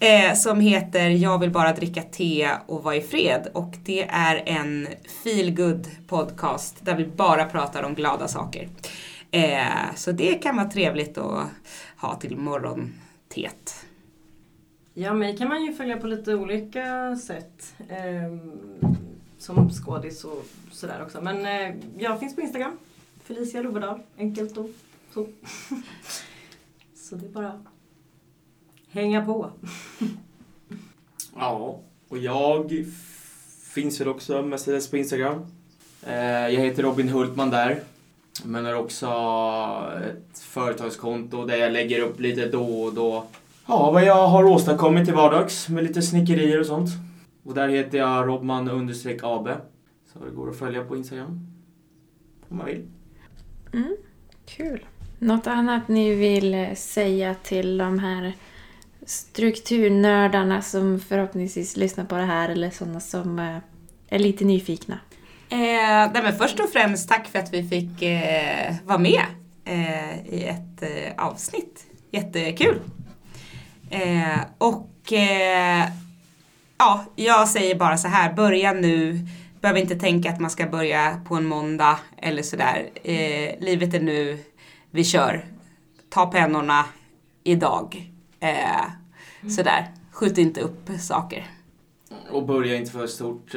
eh, 0.00 0.34
som 0.34 0.60
heter 0.60 1.08
Jag 1.08 1.38
vill 1.38 1.50
bara 1.50 1.72
dricka 1.72 2.02
te 2.02 2.48
och 2.66 2.82
vara 2.82 2.96
i 2.96 3.00
fred 3.00 3.48
och 3.54 3.74
det 3.84 4.02
är 4.02 4.42
en 4.46 4.88
feel 5.24 5.80
podcast 6.06 6.76
där 6.80 6.96
vi 6.96 7.06
bara 7.06 7.44
pratar 7.44 7.82
om 7.82 7.94
glada 7.94 8.28
saker. 8.28 8.68
Eh, 9.34 9.94
så 9.96 10.12
det 10.12 10.34
kan 10.34 10.56
vara 10.56 10.70
trevligt 10.70 11.18
att 11.18 11.48
ha 11.96 12.14
till 12.16 12.36
morgontet. 12.36 13.84
Ja, 14.94 15.14
mig 15.14 15.36
kan 15.36 15.48
man 15.48 15.64
ju 15.64 15.74
följa 15.74 15.96
på 15.96 16.06
lite 16.06 16.34
olika 16.34 17.16
sätt. 17.16 17.74
ehm, 17.88 18.52
som 19.38 19.70
skådis 19.70 20.24
och 20.24 20.44
sådär 20.72 21.02
också. 21.02 21.20
Men 21.20 21.46
eh, 21.46 21.76
jag 21.98 22.20
finns 22.20 22.34
på 22.34 22.40
Instagram. 22.40 22.78
Felicia 23.24 23.62
Loverdal. 23.62 24.00
Enkelt 24.18 24.56
och 24.56 24.70
så. 25.14 25.26
så 26.94 27.14
det 27.16 27.26
är 27.26 27.30
bara 27.30 27.62
hänga 28.90 29.24
på. 29.26 29.50
Ja, 31.36 31.80
och 32.08 32.18
jag 32.18 32.84
finns 33.74 34.00
väl 34.00 34.08
också 34.08 34.42
mestadels 34.42 34.90
på 34.90 34.96
Instagram. 34.96 35.46
Eh, 36.02 36.14
Jag 36.24 36.60
heter 36.60 36.82
Robin 36.82 37.08
Hultman 37.08 37.50
där. 37.50 37.82
Men 38.44 38.64
har 38.64 38.74
också 38.74 39.06
ett 40.02 40.38
företagskonto 40.38 41.46
där 41.46 41.56
jag 41.56 41.72
lägger 41.72 42.00
upp 42.00 42.20
lite 42.20 42.48
då 42.48 42.82
och 42.82 42.94
då. 42.94 43.26
Ja, 43.66 43.90
vad 43.90 44.04
jag 44.04 44.28
har 44.28 44.44
åstadkommit 44.44 45.04
till 45.04 45.14
vardags 45.14 45.68
med 45.68 45.84
lite 45.84 46.02
snickerier 46.02 46.60
och 46.60 46.66
sånt. 46.66 46.88
Och 47.44 47.54
där 47.54 47.68
heter 47.68 47.98
jag 47.98 48.28
Robman 48.28 48.68
AB. 49.22 49.48
Så 50.12 50.24
det 50.24 50.30
går 50.36 50.50
att 50.50 50.56
följa 50.56 50.84
på 50.84 50.96
Instagram. 50.96 51.46
Om 52.48 52.56
man 52.56 52.66
vill. 52.66 52.88
Mm, 53.72 53.96
kul. 54.46 54.86
Något 55.18 55.46
annat 55.46 55.88
ni 55.88 56.14
vill 56.14 56.76
säga 56.76 57.34
till 57.34 57.78
de 57.78 57.98
här 57.98 58.32
strukturnördarna 59.06 60.62
som 60.62 61.00
förhoppningsvis 61.00 61.76
lyssnar 61.76 62.04
på 62.04 62.14
det 62.14 62.22
här 62.22 62.48
eller 62.48 62.70
sådana 62.70 63.00
som 63.00 63.38
eh, 63.38 63.56
är 64.08 64.18
lite 64.18 64.44
nyfikna? 64.44 64.98
Eh, 65.52 66.10
nej 66.12 66.22
men 66.22 66.38
först 66.38 66.60
och 66.60 66.70
främst 66.70 67.08
tack 67.08 67.28
för 67.28 67.38
att 67.38 67.54
vi 67.54 67.62
fick 67.62 68.02
eh, 68.02 68.74
vara 68.84 68.98
med 68.98 69.24
eh, 69.64 70.26
i 70.26 70.44
ett 70.44 70.82
eh, 70.82 71.24
avsnitt. 71.26 71.86
Jättekul! 72.10 72.80
Eh, 73.90 74.40
och 74.58 75.12
eh, 75.12 75.88
ja, 76.78 77.04
jag 77.16 77.48
säger 77.48 77.74
bara 77.74 77.96
så 77.96 78.08
här, 78.08 78.32
börja 78.32 78.72
nu. 78.72 79.26
Behöver 79.60 79.80
inte 79.80 79.94
tänka 79.94 80.30
att 80.30 80.40
man 80.40 80.50
ska 80.50 80.66
börja 80.66 81.20
på 81.28 81.34
en 81.34 81.46
måndag 81.46 81.98
eller 82.16 82.42
sådär. 82.42 82.90
Eh, 83.04 83.60
livet 83.60 83.94
är 83.94 84.00
nu, 84.00 84.38
vi 84.90 85.04
kör. 85.04 85.44
Ta 86.10 86.26
pennorna 86.26 86.84
idag. 87.44 88.10
Eh, 88.40 88.84
sådär, 89.50 89.90
skjut 90.10 90.38
inte 90.38 90.60
upp 90.60 90.90
saker. 91.00 91.46
Och 92.30 92.46
börja 92.46 92.76
inte 92.76 92.90
för 92.90 93.06
stort. 93.06 93.54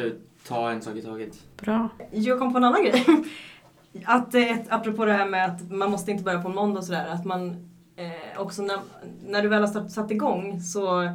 Ta 0.48 0.72
en 0.72 0.82
sak 0.82 0.96
i 0.96 1.02
taget. 1.02 1.34
Bra. 1.66 1.90
Jag 2.12 2.40
kom 2.40 2.52
på 2.52 2.58
en 2.58 2.64
annan 2.64 2.84
grej. 2.84 3.06
Att, 4.06 4.36
eh, 4.36 4.52
ett, 4.52 4.66
apropå 4.70 5.06
det 5.06 5.14
här 5.14 5.30
med 5.30 5.46
att 5.46 5.72
man 5.72 5.92
måste 5.92 6.12
inte 6.12 6.24
börja 6.24 6.42
på 6.42 6.50
en 6.50 6.56
måndag 6.56 6.80
och 6.80 6.86
sådär. 6.86 7.08
Att 7.08 7.26
man 7.26 7.70
eh, 7.96 8.42
också 8.42 8.62
när, 8.62 8.80
när 9.28 9.42
du 9.42 9.48
väl 9.48 9.62
har 9.62 9.68
satt, 9.68 9.92
satt 9.92 10.12
igång 10.12 10.62
så 10.62 11.02
eh, 11.02 11.12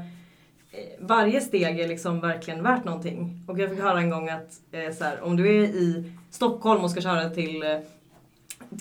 varje 1.01 1.40
steg 1.40 1.80
är 1.80 1.88
liksom 1.88 2.20
verkligen 2.20 2.62
värt 2.62 2.84
någonting. 2.84 3.44
Och 3.48 3.59
jag 3.59 3.70
fick 3.70 3.80
höra 3.80 4.01
en 4.01 4.11
gång 4.11 4.28
att 4.28 4.61
eh, 4.72 4.94
så 4.94 5.05
här, 5.05 5.22
om 5.22 5.36
du 5.36 5.48
är 5.48 5.62
i 5.62 6.12
Stockholm 6.30 6.84
och 6.84 6.90
ska 6.90 7.01
köra 7.01 7.30
till 7.30 7.62
eh, 7.62 7.78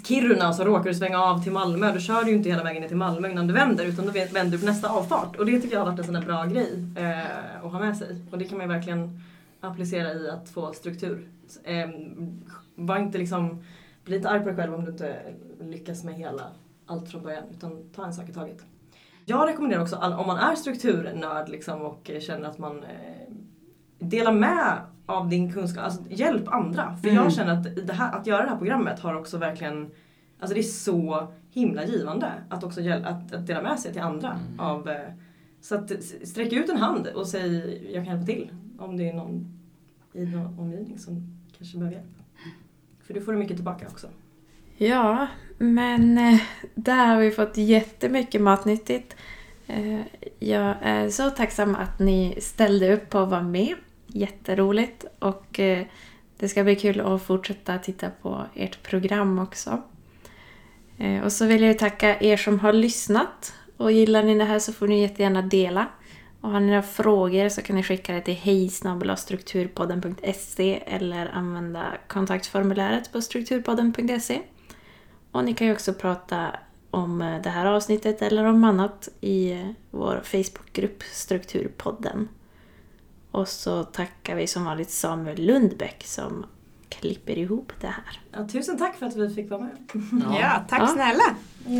Kiruna 0.03 0.49
och 0.49 0.55
så 0.55 0.63
råkar 0.63 0.89
du 0.89 0.95
svänga 0.95 1.23
av 1.23 1.43
till 1.43 1.51
Malmö. 1.51 1.91
Då 1.93 1.99
kör 1.99 2.23
du 2.23 2.29
ju 2.29 2.37
inte 2.37 2.49
hela 2.49 2.63
vägen 2.63 2.81
ner 2.81 2.87
till 2.87 2.97
Malmö 2.97 3.29
innan 3.31 3.47
du 3.47 3.53
vänder 3.53 3.85
utan 3.85 4.05
då 4.05 4.11
vänder 4.11 4.45
du 4.51 4.59
på 4.59 4.65
nästa 4.65 4.89
avfart. 4.89 5.35
Och 5.35 5.45
det 5.45 5.61
tycker 5.61 5.75
jag 5.75 5.81
har 5.81 5.91
varit 5.91 5.99
en 5.99 6.05
sån 6.05 6.13
där 6.13 6.21
bra 6.21 6.45
grej 6.45 6.85
eh, 6.97 7.65
att 7.65 7.71
ha 7.71 7.79
med 7.79 7.97
sig. 7.97 8.21
Och 8.31 8.37
det 8.37 8.45
kan 8.45 8.57
man 8.57 8.67
ju 8.67 8.73
verkligen 8.73 9.21
applicera 9.61 10.13
i 10.13 10.29
att 10.29 10.49
få 10.49 10.73
struktur. 10.73 11.27
Eh, 11.63 11.89
var 12.75 12.97
inte 12.97 13.17
liksom, 13.17 13.63
bli 14.05 14.15
inte 14.15 14.29
arg 14.29 14.39
på 14.39 14.45
dig 14.45 14.55
själv 14.55 14.73
om 14.73 14.85
du 14.85 14.91
inte 14.91 15.15
lyckas 15.59 16.03
med 16.03 16.13
hela 16.13 16.43
allt 16.85 17.09
från 17.11 17.23
början 17.23 17.43
utan 17.51 17.89
ta 17.95 18.05
en 18.05 18.13
sak 18.13 18.29
i 18.29 18.33
taget. 18.33 18.65
Jag 19.25 19.47
rekommenderar 19.49 19.81
också 19.81 19.95
om 19.95 20.27
man 20.27 20.37
är 20.37 20.55
strukturnörd 20.55 21.49
liksom 21.49 21.81
och 21.81 22.11
känner 22.21 22.49
att 22.49 22.57
man 22.57 22.83
eh, 22.83 23.33
delar 23.99 24.31
med 24.33 24.77
av 25.05 25.29
din 25.29 25.53
kunskap, 25.53 25.83
alltså 25.83 26.01
hjälp 26.09 26.47
andra. 26.47 26.95
För 26.97 27.07
Mm. 27.09 27.23
jag 27.23 27.33
känner 27.33 27.53
att 27.53 27.95
här, 27.95 28.11
att 28.19 28.27
göra 28.27 28.43
det 28.43 28.49
här 28.49 28.57
programmet 28.57 28.99
har 28.99 29.15
också 29.15 29.37
verkligen, 29.37 29.91
alltså 30.39 30.53
det 30.53 30.61
är 30.61 30.63
så 30.63 31.27
himla 31.51 31.85
givande 31.85 32.31
att 32.49 32.63
också 32.63 32.81
att, 32.89 33.33
att 33.33 33.47
dela 33.47 33.61
med 33.61 33.79
sig 33.79 33.93
till 33.93 34.01
andra 34.01 34.27
Mm. 34.29 34.59
av, 34.59 34.89
eh, 34.89 35.09
Så 35.61 35.75
att 35.75 35.91
sträck 36.23 36.53
ut 36.53 36.69
en 36.69 36.77
hand 36.77 37.07
och 37.07 37.27
säg 37.27 37.93
jag 37.93 38.05
kan 38.05 38.13
hjälpa 38.13 38.25
till. 38.25 38.51
Om 38.77 38.97
det 38.97 39.09
är 39.09 39.13
någon 39.13 39.59
i 40.13 40.25
någon 40.25 40.59
omgivning 40.59 40.97
som 40.99 41.38
kanske 41.59 41.77
behöver 41.77 41.97
hjälp. 41.97 42.07
För 43.07 43.13
du 43.13 43.21
får 43.21 43.33
mycket 43.33 43.57
tillbaka 43.57 43.87
också. 43.87 44.07
Ja, 44.77 45.27
men 45.57 46.17
eh, 46.17 46.39
där 46.75 47.05
har 47.05 47.19
vi 47.19 47.31
fått 47.31 47.57
jättemycket 47.57 48.41
matnyttigt. 48.41 49.15
Eh, 49.67 49.99
jag 50.39 50.75
är 50.81 51.09
så 51.09 51.29
tacksam 51.29 51.75
att 51.75 51.99
ni 51.99 52.37
ställde 52.41 52.93
upp 52.93 53.09
på 53.09 53.17
att 53.19 53.29
vara 53.29 53.43
med. 53.43 53.75
Jätteroligt. 54.07 55.05
Och 55.19 55.59
eh, 55.59 55.85
det 56.37 56.49
ska 56.49 56.63
bli 56.63 56.75
kul 56.75 57.01
att 57.01 57.21
fortsätta 57.23 57.77
titta 57.77 58.09
på 58.21 58.45
ert 58.55 58.83
program 58.83 59.39
också. 59.39 59.81
Och 61.23 61.31
så 61.31 61.45
vill 61.45 61.63
jag 61.63 61.79
tacka 61.79 62.19
er 62.19 62.37
som 62.37 62.59
har 62.59 62.73
lyssnat. 62.73 63.53
Och 63.77 63.91
gillar 63.91 64.23
ni 64.23 64.37
det 64.37 64.43
här 64.43 64.59
så 64.59 64.73
får 64.73 64.87
ni 64.87 65.01
jättegärna 65.01 65.41
dela. 65.41 65.87
Och 66.41 66.49
har 66.49 66.59
ni 66.59 66.67
några 66.67 66.81
frågor 66.81 67.49
så 67.49 67.61
kan 67.61 67.75
ni 67.75 67.83
skicka 67.83 68.13
det 68.13 68.21
till 68.21 68.33
hejsnabelastrukturpodden.se 68.33 70.83
eller 70.85 71.27
använda 71.33 71.85
kontaktformuläret 72.07 73.11
på 73.11 73.21
strukturpodden.se. 73.21 74.41
Och 75.31 75.43
ni 75.43 75.53
kan 75.53 75.67
ju 75.67 75.73
också 75.73 75.93
prata 75.93 76.47
om 76.91 77.21
eh, 77.21 77.41
det 77.41 77.49
här 77.49 77.65
avsnittet 77.65 78.21
eller 78.21 78.45
om 78.45 78.63
annat 78.63 79.09
i 79.21 79.51
eh, 79.51 79.65
vår 79.91 80.21
Facebookgrupp 80.23 81.03
Strukturpodden. 81.11 82.27
Och 83.31 83.47
så 83.47 83.83
tackar 83.83 84.35
vi 84.35 84.47
som 84.47 84.65
vanligt 84.65 84.89
Samuel 84.89 85.45
Lundbäck 85.45 86.03
som 86.05 86.45
klipper 86.89 87.37
ihop 87.37 87.71
det 87.81 87.87
här. 87.87 88.19
Ja, 88.31 88.47
tusen 88.47 88.77
tack 88.77 88.95
för 88.95 89.05
att 89.05 89.15
vi 89.15 89.29
fick 89.35 89.49
vara 89.49 89.61
med. 89.61 89.71
Ja, 90.41 90.65
tack 90.69 90.81
Ja. 90.81 90.87
snälla. 90.87 91.23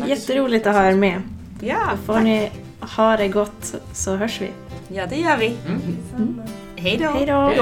Jätteroligt 0.06 0.66
att 0.66 0.74
ha 0.74 0.84
er 0.84 0.94
med. 0.96 1.22
Ja, 1.60 1.78
Då 1.90 1.96
får 1.96 2.14
tack. 2.14 2.22
ni 2.24 2.50
ha 2.80 3.16
det 3.16 3.28
gott 3.28 3.74
så- 3.92 4.16
hörs 4.16 4.40
vi. 4.40 4.50
ja, 4.88 5.06
det 5.06 5.16
gör 5.16 5.36
vi. 5.36 5.56
Mm. 5.66 6.40
Hej 6.76 6.96
då! 6.96 7.10
Hej 7.10 7.26
då. 7.26 7.52